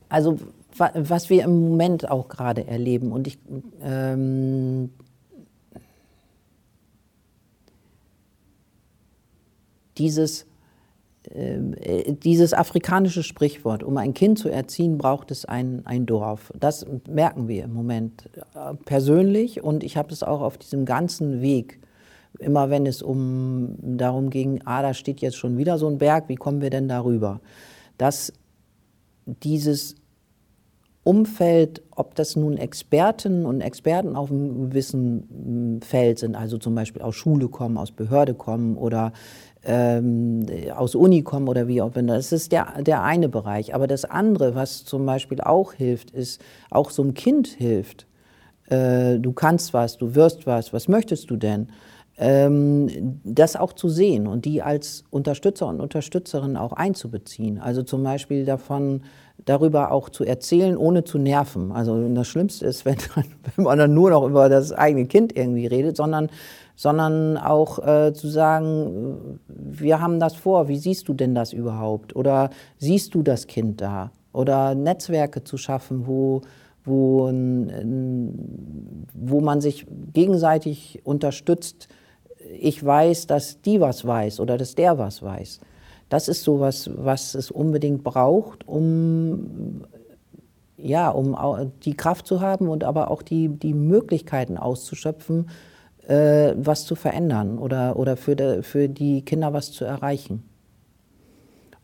Also 0.07 0.39
was 0.77 1.29
wir 1.29 1.43
im 1.43 1.69
Moment 1.69 2.09
auch 2.09 2.27
gerade 2.27 2.67
erleben 2.67 3.11
und 3.11 3.27
ich 3.27 3.37
ähm, 3.81 4.91
dieses 9.97 10.45
äh, 11.31 12.13
dieses 12.13 12.53
afrikanische 12.53 13.23
Sprichwort, 13.23 13.83
um 13.83 13.97
ein 13.97 14.13
Kind 14.13 14.37
zu 14.37 14.49
erziehen, 14.49 14.97
braucht 14.97 15.31
es 15.31 15.45
ein, 15.45 15.81
ein 15.85 16.05
Dorf. 16.05 16.51
Das 16.59 16.85
merken 17.07 17.47
wir 17.47 17.63
im 17.63 17.73
Moment 17.73 18.29
äh, 18.53 18.73
persönlich 18.85 19.63
und 19.63 19.83
ich 19.83 19.97
habe 19.97 20.13
es 20.13 20.23
auch 20.23 20.41
auf 20.41 20.57
diesem 20.57 20.85
ganzen 20.85 21.41
Weg, 21.41 21.79
immer 22.39 22.69
wenn 22.69 22.85
es 22.85 23.01
um 23.01 23.75
darum 23.81 24.29
ging, 24.29 24.61
ah, 24.65 24.81
da 24.81 24.93
steht 24.93 25.21
jetzt 25.21 25.37
schon 25.37 25.57
wieder 25.57 25.77
so 25.77 25.87
ein 25.87 25.97
Berg, 25.97 26.29
wie 26.29 26.35
kommen 26.35 26.61
wir 26.61 26.69
denn 26.69 26.87
darüber? 26.87 27.39
Dass 27.97 28.33
dieses 29.25 29.95
Umfeld, 31.05 31.83
ob 31.91 32.15
das 32.15 32.35
nun 32.35 32.57
Experten 32.57 33.45
und 33.45 33.61
Experten 33.61 34.15
auf 34.15 34.31
einem 34.31 34.71
gewissen 34.71 35.79
Feld 35.83 36.17
sind, 36.17 36.35
also 36.35 36.57
zum 36.57 36.73
Beispiel 36.73 37.03
aus 37.03 37.13
Schule 37.13 37.47
kommen, 37.47 37.77
aus 37.77 37.91
Behörde 37.91 38.33
kommen 38.33 38.75
oder 38.75 39.13
ähm, 39.63 40.47
aus 40.75 40.95
Uni 40.95 41.21
kommen 41.21 41.47
oder 41.47 41.67
wie 41.67 41.83
auch 41.83 41.95
immer. 41.95 42.15
Das 42.15 42.31
ist 42.31 42.51
der, 42.51 42.81
der 42.81 43.03
eine 43.03 43.29
Bereich. 43.29 43.75
Aber 43.75 43.85
das 43.85 44.03
andere, 44.03 44.55
was 44.55 44.83
zum 44.83 45.05
Beispiel 45.05 45.41
auch 45.41 45.73
hilft, 45.73 46.09
ist, 46.09 46.41
auch 46.71 46.89
so 46.89 47.03
ein 47.03 47.13
Kind 47.13 47.49
hilft. 47.49 48.07
Äh, 48.67 49.19
du 49.19 49.31
kannst 49.31 49.75
was, 49.75 49.97
du 49.97 50.15
wirst 50.15 50.47
was, 50.47 50.73
was 50.73 50.87
möchtest 50.87 51.29
du 51.29 51.35
denn? 51.35 51.67
Ähm, 52.17 53.19
das 53.23 53.55
auch 53.55 53.73
zu 53.73 53.89
sehen 53.89 54.25
und 54.25 54.45
die 54.45 54.63
als 54.63 55.03
Unterstützer 55.11 55.67
und 55.67 55.81
Unterstützerin 55.81 56.57
auch 56.57 56.71
einzubeziehen. 56.71 57.59
Also 57.59 57.83
zum 57.83 58.03
Beispiel 58.03 58.45
davon, 58.45 59.01
darüber 59.43 59.91
auch 59.91 60.09
zu 60.09 60.23
erzählen, 60.23 60.77
ohne 60.77 61.03
zu 61.03 61.17
nerven. 61.17 61.71
Also 61.71 62.07
das 62.09 62.27
Schlimmste 62.27 62.65
ist, 62.65 62.85
wenn, 62.85 62.97
wenn 63.55 63.63
man 63.65 63.77
dann 63.77 63.93
nur 63.93 64.09
noch 64.09 64.25
über 64.27 64.49
das 64.49 64.71
eigene 64.71 65.05
Kind 65.05 65.35
irgendwie 65.35 65.67
redet, 65.67 65.97
sondern 65.97 66.29
sondern 66.75 67.37
auch 67.37 67.79
äh, 67.79 68.13
zu 68.13 68.27
sagen, 68.27 69.39
wir 69.47 70.01
haben 70.01 70.19
das 70.19 70.35
vor, 70.35 70.67
wie 70.67 70.77
siehst 70.77 71.07
du 71.07 71.13
denn 71.13 71.33
das 71.33 71.53
überhaupt? 71.53 72.15
Oder 72.15 72.49
siehst 72.77 73.15
du 73.15 73.23
das 73.23 73.47
Kind 73.47 73.81
da? 73.81 74.11
Oder 74.33 74.75
Netzwerke 74.75 75.43
zu 75.43 75.57
schaffen, 75.57 76.05
wo, 76.05 76.41
wo, 76.83 77.31
wo 79.13 79.41
man 79.41 79.61
sich 79.61 79.87
gegenseitig 80.13 80.99
unterstützt. 81.05 81.87
Ich 82.59 82.85
weiß, 82.85 83.27
dass 83.27 83.61
die 83.61 83.79
was 83.79 84.05
weiß 84.05 84.41
oder 84.41 84.57
dass 84.57 84.75
der 84.75 84.97
was 84.97 85.23
weiß. 85.23 85.61
Das 86.09 86.27
ist 86.27 86.43
so 86.43 86.59
was, 86.59 86.89
was 86.95 87.35
es 87.35 87.51
unbedingt 87.51 88.03
braucht, 88.03 88.67
um 88.67 89.85
ja, 90.77 91.09
um 91.09 91.71
die 91.83 91.95
Kraft 91.95 92.27
zu 92.27 92.41
haben 92.41 92.67
und 92.67 92.83
aber 92.83 93.09
auch 93.09 93.21
die, 93.21 93.47
die 93.47 93.73
Möglichkeiten 93.73 94.57
auszuschöpfen, 94.57 95.49
äh, 96.07 96.53
was 96.57 96.85
zu 96.85 96.95
verändern 96.95 97.57
oder, 97.57 97.97
oder 97.97 98.17
für, 98.17 98.35
de, 98.35 98.61
für 98.61 98.89
die 98.89 99.23
Kinder 99.23 99.53
was 99.53 99.71
zu 99.71 99.85
erreichen. 99.85 100.43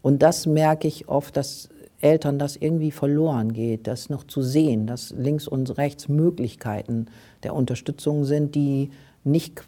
Und 0.02 0.22
das 0.22 0.46
merke 0.46 0.88
ich 0.88 1.08
oft, 1.08 1.38
dass 1.38 1.70
Eltern 2.02 2.40
das 2.40 2.56
irgendwie 2.56 2.92
verloren 2.92 3.54
geht, 3.54 3.88
das 3.88 4.10
noch 4.10 4.24
zu 4.24 4.42
sehen, 4.42 4.88
dass 4.88 5.12
links 5.12 5.48
und 5.48 5.78
rechts 5.78 6.10
Möglichkeiten 6.10 7.08
der 7.44 7.56
Unterstützung 7.56 8.26
sind, 8.26 8.56
die 8.56 8.90
nicht 9.24 9.62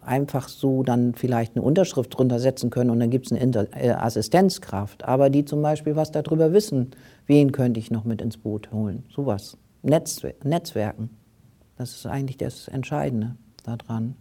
einfach 0.00 0.48
so 0.48 0.82
dann 0.82 1.14
vielleicht 1.14 1.56
eine 1.56 1.64
Unterschrift 1.64 2.16
drunter 2.16 2.38
setzen 2.38 2.70
können 2.70 2.90
und 2.90 3.00
dann 3.00 3.10
gibt 3.10 3.26
es 3.26 3.32
eine 3.32 3.40
Inter 3.40 3.66
äh, 3.72 3.90
Assistenzkraft, 3.90 5.04
aber 5.04 5.30
die 5.30 5.44
zum 5.44 5.62
Beispiel 5.62 5.96
was 5.96 6.12
darüber 6.12 6.52
wissen, 6.52 6.92
wen 7.26 7.52
könnte 7.52 7.80
ich 7.80 7.90
noch 7.90 8.04
mit 8.04 8.22
ins 8.22 8.36
Boot 8.36 8.70
holen, 8.72 9.04
sowas. 9.14 9.56
Netzwer 9.82 10.34
Netzwerken, 10.44 11.10
das 11.76 11.90
ist 11.90 12.06
eigentlich 12.06 12.36
das 12.36 12.68
Entscheidende 12.68 13.36
daran. 13.64 14.14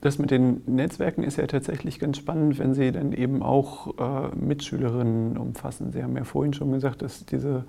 Das 0.00 0.18
mit 0.18 0.30
den 0.30 0.60
Netzwerken 0.66 1.22
ist 1.22 1.38
ja 1.38 1.46
tatsächlich 1.46 1.98
ganz 1.98 2.18
spannend, 2.18 2.58
wenn 2.58 2.74
Sie 2.74 2.92
dann 2.92 3.14
eben 3.14 3.42
auch 3.42 3.96
äh, 3.98 4.36
Mitschülerinnen 4.36 5.38
umfassen. 5.38 5.92
Sie 5.92 6.02
haben 6.02 6.14
ja 6.14 6.24
vorhin 6.24 6.52
schon 6.52 6.72
gesagt, 6.72 7.00
dass 7.00 7.24
diese 7.24 7.64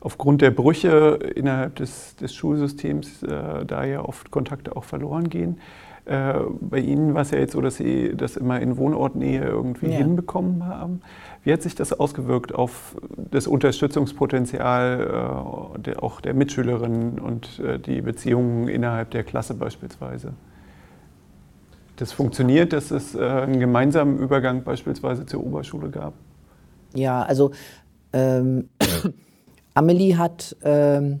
aufgrund 0.00 0.42
der 0.42 0.50
Brüche 0.50 1.18
innerhalb 1.34 1.76
des, 1.76 2.16
des 2.16 2.34
Schulsystems 2.34 3.22
äh, 3.22 3.64
da 3.66 3.84
ja 3.84 4.04
oft 4.04 4.30
Kontakte 4.30 4.76
auch 4.76 4.84
verloren 4.84 5.28
gehen. 5.28 5.58
Äh, 6.06 6.34
bei 6.60 6.78
Ihnen 6.78 7.14
war 7.14 7.22
es 7.22 7.32
ja 7.32 7.38
jetzt 7.38 7.52
so, 7.52 7.60
dass 7.60 7.76
Sie 7.76 8.16
das 8.16 8.36
immer 8.36 8.60
in 8.60 8.76
Wohnortnähe 8.76 9.44
irgendwie 9.44 9.90
ja. 9.90 9.98
hinbekommen 9.98 10.64
haben. 10.64 11.00
Wie 11.42 11.52
hat 11.52 11.62
sich 11.62 11.74
das 11.74 11.92
ausgewirkt 11.92 12.54
auf 12.54 12.96
das 13.30 13.48
Unterstützungspotenzial 13.48 15.74
äh, 15.76 15.80
der, 15.80 16.02
auch 16.02 16.20
der 16.20 16.34
Mitschülerinnen 16.34 17.18
und 17.18 17.58
äh, 17.58 17.80
die 17.80 18.02
Beziehungen 18.02 18.68
innerhalb 18.68 19.10
der 19.10 19.24
Klasse 19.24 19.54
beispielsweise? 19.54 20.34
Das 21.96 22.12
funktioniert, 22.12 22.72
dass 22.72 22.92
es 22.92 23.16
äh, 23.16 23.20
einen 23.20 23.58
gemeinsamen 23.58 24.18
Übergang 24.18 24.62
beispielsweise 24.62 25.26
zur 25.26 25.44
Oberschule 25.44 25.90
gab? 25.90 26.14
Ja, 26.94 27.22
also 27.22 27.50
ähm, 28.12 28.68
Amelie 29.76 30.16
hat 30.16 30.56
ähm, 30.64 31.20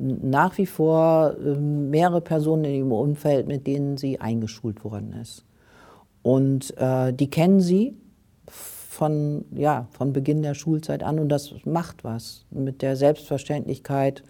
nach 0.00 0.58
wie 0.58 0.66
vor 0.66 1.36
ähm, 1.38 1.88
mehrere 1.90 2.20
Personen 2.20 2.64
in 2.64 2.74
ihrem 2.74 2.92
Umfeld, 2.92 3.46
mit 3.46 3.68
denen 3.68 3.96
sie 3.96 4.20
eingeschult 4.20 4.82
worden 4.84 5.12
ist. 5.12 5.44
Und 6.22 6.76
äh, 6.78 7.12
die 7.12 7.30
kennen 7.30 7.60
sie 7.60 7.94
von, 8.48 9.44
ja, 9.54 9.86
von 9.92 10.12
Beginn 10.12 10.42
der 10.42 10.54
Schulzeit 10.54 11.04
an 11.04 11.20
und 11.20 11.28
das 11.28 11.54
macht 11.64 12.02
was 12.02 12.44
mit 12.50 12.82
der 12.82 12.96
Selbstverständlichkeit. 12.96 14.24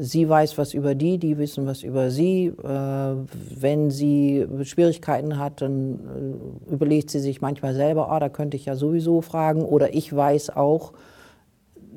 Sie 0.00 0.26
weiß 0.26 0.56
was 0.56 0.72
über 0.72 0.94
die, 0.94 1.18
die 1.18 1.36
wissen 1.36 1.66
was 1.66 1.82
über 1.82 2.10
sie. 2.10 2.46
Äh, 2.46 3.16
wenn 3.60 3.90
sie 3.90 4.46
Schwierigkeiten 4.62 5.38
hat, 5.38 5.60
dann 5.60 6.38
äh, 6.68 6.72
überlegt 6.72 7.10
sie 7.10 7.20
sich 7.20 7.42
manchmal 7.42 7.74
selber, 7.74 8.10
oh, 8.10 8.18
da 8.18 8.30
könnte 8.30 8.56
ich 8.56 8.64
ja 8.64 8.76
sowieso 8.76 9.20
fragen. 9.20 9.62
Oder 9.62 9.92
ich 9.92 10.16
weiß 10.16 10.56
auch, 10.56 10.94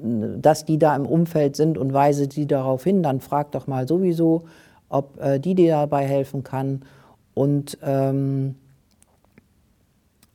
dass 0.01 0.65
die 0.65 0.77
da 0.77 0.95
im 0.95 1.05
Umfeld 1.05 1.55
sind 1.55 1.77
und 1.77 1.93
weise 1.93 2.27
sie 2.31 2.47
darauf 2.47 2.83
hin, 2.83 3.03
dann 3.03 3.19
frag 3.19 3.51
doch 3.51 3.67
mal 3.67 3.87
sowieso, 3.87 4.43
ob 4.89 5.19
äh, 5.21 5.39
die 5.39 5.55
dir 5.55 5.73
dabei 5.73 6.05
helfen 6.05 6.43
kann. 6.43 6.81
Und 7.33 7.77
ähm, 7.83 8.55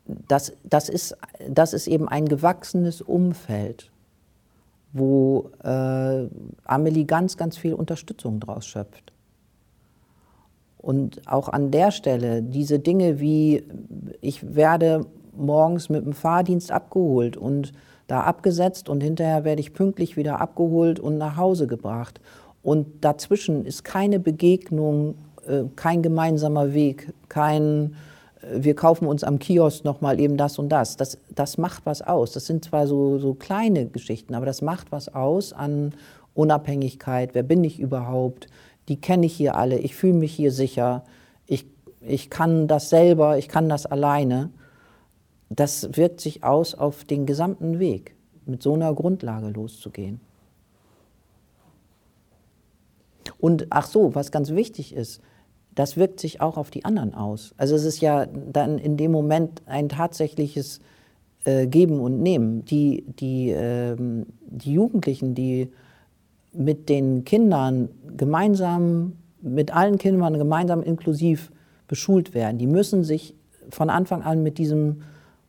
das, 0.07 0.53
das, 0.65 0.89
ist, 0.89 1.17
das 1.49 1.73
ist 1.73 1.87
eben 1.87 2.09
ein 2.09 2.27
gewachsenes 2.27 3.01
Umfeld, 3.01 3.91
wo 4.93 5.51
äh, 5.63 6.29
Amelie 6.65 7.05
ganz, 7.05 7.37
ganz 7.37 7.57
viel 7.57 7.75
Unterstützung 7.75 8.41
draus 8.41 8.67
schöpft. 8.67 9.13
Und 10.79 11.27
auch 11.27 11.49
an 11.49 11.71
der 11.71 11.91
Stelle 11.91 12.43
diese 12.43 12.79
Dinge 12.79 13.19
wie, 13.19 13.65
ich 14.21 14.55
werde 14.55 15.07
morgens 15.35 15.89
mit 15.89 16.05
dem 16.05 16.13
Fahrdienst 16.13 16.71
abgeholt 16.71 17.37
und 17.37 17.73
da 18.07 18.21
abgesetzt 18.23 18.89
und 18.89 19.03
hinterher 19.03 19.45
werde 19.45 19.61
ich 19.61 19.73
pünktlich 19.73 20.17
wieder 20.17 20.41
abgeholt 20.41 21.01
und 21.01 21.19
nach 21.19 21.37
Hause 21.37 21.67
gebracht. 21.67 22.21
Und 22.63 23.05
dazwischen 23.05 23.65
ist 23.65 23.85
keine 23.85 24.19
Begegnung, 24.19 25.17
äh, 25.47 25.65
kein 25.77 26.03
gemeinsamer 26.03 26.75
Weg, 26.75 27.13
kein, 27.29 27.95
äh, 28.41 28.63
wir 28.63 28.75
kaufen 28.75 29.07
uns 29.07 29.25
am 29.25 29.39
Kiosk 29.39 29.85
nochmal 29.85 30.21
eben 30.21 30.37
das 30.37 30.59
und 30.59 30.71
das. 30.71 30.97
das. 30.97 31.19
Das 31.35 31.59
macht 31.59 31.87
was 31.87 32.03
aus. 32.03 32.33
Das 32.33 32.47
sind 32.47 32.65
zwar 32.65 32.87
so, 32.87 33.19
so 33.19 33.35
kleine 33.35 33.87
Geschichten, 33.87 34.35
aber 34.35 34.47
das 34.47 34.63
macht 34.63 34.93
was 34.93 35.15
aus 35.15 35.53
an 35.53 35.93
Unabhängigkeit. 36.35 37.31
Wer 37.35 37.43
bin 37.43 37.65
ich 37.65 37.81
überhaupt? 37.81 38.49
Die 38.89 39.01
kenne 39.01 39.27
ich 39.27 39.35
hier 39.35 39.57
alle. 39.57 39.79
Ich 39.79 39.95
fühle 39.95 40.15
mich 40.15 40.33
hier 40.35 40.53
sicher. 40.53 41.05
Ich, 41.47 41.67
ich 42.01 42.29
kann 42.29 42.69
das 42.69 42.91
selber, 42.91 43.39
ich 43.39 43.49
kann 43.49 43.69
das 43.69 43.87
alleine 43.87 44.51
das 45.57 45.97
wirkt 45.97 46.21
sich 46.21 46.45
aus 46.45 46.75
auf 46.75 47.05
den 47.05 47.27
gesamten 47.27 47.79
Weg, 47.79 48.15
mit 48.47 48.63
so 48.63 48.75
einer 48.75 48.95
Grundlage 48.95 49.49
loszugehen. 49.49 50.21
Und 53.39 53.67
ach 53.71 53.87
so, 53.87 54.15
was 54.15 54.31
ganz 54.31 54.51
wichtig 54.51 54.95
ist, 54.95 55.21
das 55.75 55.97
wirkt 55.97 56.21
sich 56.21 56.41
auch 56.41 56.57
auf 56.57 56.71
die 56.71 56.85
anderen 56.85 57.15
aus. 57.15 57.53
Also 57.57 57.75
es 57.75 57.85
ist 57.85 58.01
ja 58.01 58.27
dann 58.27 58.79
in 58.79 58.97
dem 58.97 59.11
Moment 59.11 59.63
ein 59.67 59.89
tatsächliches 59.89 60.81
äh, 61.45 61.67
Geben 61.67 62.01
und 62.01 62.23
Nehmen. 62.23 62.65
Die, 62.65 63.05
die, 63.19 63.51
äh, 63.51 63.97
die 64.47 64.73
Jugendlichen, 64.73 65.35
die 65.35 65.71
mit 66.53 66.89
den 66.89 67.25
Kindern 67.25 67.89
gemeinsam, 68.17 69.15
mit 69.43 69.75
allen 69.75 69.99
Kindern 69.99 70.39
gemeinsam 70.39 70.83
inklusiv 70.83 71.51
beschult 71.89 72.33
werden. 72.35 72.59
Die 72.59 72.67
müssen 72.67 73.05
sich 73.05 73.35
von 73.71 73.91
Anfang 73.91 74.23
an 74.23 74.43
mit 74.43 74.59
diesem, 74.59 75.03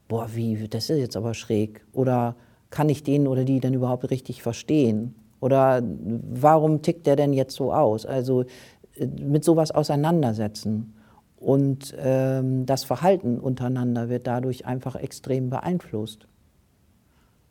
boah, 0.07 0.29
wie, 0.33 0.67
das 0.67 0.89
ist 0.89 0.99
jetzt 0.99 1.17
aber 1.17 1.33
schräg, 1.33 1.85
oder 1.93 2.35
kann 2.69 2.89
ich 2.89 3.03
den 3.03 3.27
oder 3.27 3.45
die 3.45 3.59
denn 3.59 3.73
überhaupt 3.73 4.09
richtig 4.09 4.41
verstehen? 4.41 5.15
Oder 5.39 5.81
warum 5.83 6.81
tickt 6.81 7.07
der 7.07 7.15
denn 7.15 7.33
jetzt 7.33 7.55
so 7.55 7.71
aus? 7.71 8.05
Also 8.05 8.43
äh, 8.95 9.07
mit 9.07 9.43
sowas 9.43 9.71
auseinandersetzen. 9.71 10.93
Und 11.37 11.95
ähm, 11.99 12.65
das 12.65 12.83
Verhalten 12.83 13.39
untereinander 13.39 14.09
wird 14.09 14.25
dadurch 14.25 14.65
einfach 14.65 14.95
extrem 14.95 15.49
beeinflusst. 15.49 16.27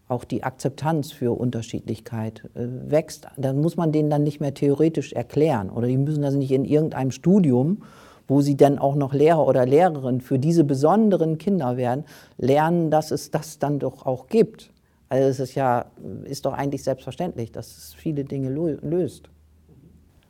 Auch 0.09 0.25
die 0.25 0.43
Akzeptanz 0.43 1.13
für 1.13 1.39
Unterschiedlichkeit 1.39 2.51
äh, 2.55 2.67
wächst. 2.91 3.29
Dann 3.37 3.61
muss 3.61 3.77
man 3.77 3.93
denen 3.93 4.11
dann 4.11 4.25
nicht 4.25 4.41
mehr 4.41 4.55
theoretisch 4.55 5.13
erklären. 5.13 5.71
Oder 5.71 5.87
die 5.87 5.97
müssen 5.97 6.23
das 6.23 6.35
nicht 6.35 6.51
in 6.51 6.65
irgendeinem 6.65 7.13
Studium, 7.13 7.83
wo 8.27 8.41
sie 8.41 8.57
dann 8.57 8.79
auch 8.79 8.95
noch 8.95 9.13
Lehrer 9.13 9.47
oder 9.47 9.67
Lehrerin 9.67 10.21
für 10.21 10.39
diese 10.39 10.65
besonderen 10.65 11.39
Kinder 11.39 11.77
werden, 11.77 12.05
lernen, 12.39 12.91
dass 12.91 13.11
es 13.11 13.31
das 13.31 13.59
dann 13.59 13.79
doch 13.79 14.07
auch 14.07 14.29
gibt. 14.29 14.71
Also 15.09 15.29
es 15.29 15.41
ist 15.41 15.55
ja, 15.55 15.87
ist 16.25 16.47
doch 16.47 16.55
eigentlich 16.55 16.83
selbstverständlich, 16.83 17.53
dass 17.53 17.77
es 17.77 17.95
viele 17.95 18.25
Dinge 18.25 18.49
löst. 18.51 19.29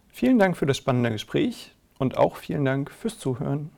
Vielen 0.09 0.39
Dank 0.39 0.57
für 0.57 0.67
das 0.67 0.77
spannende 0.77 1.11
Gespräch 1.11 1.75
und 1.99 2.19
auch 2.19 2.37
vielen 2.37 2.65
Dank 2.65 2.91
fürs 2.91 3.19
Zuhören. 3.19 3.71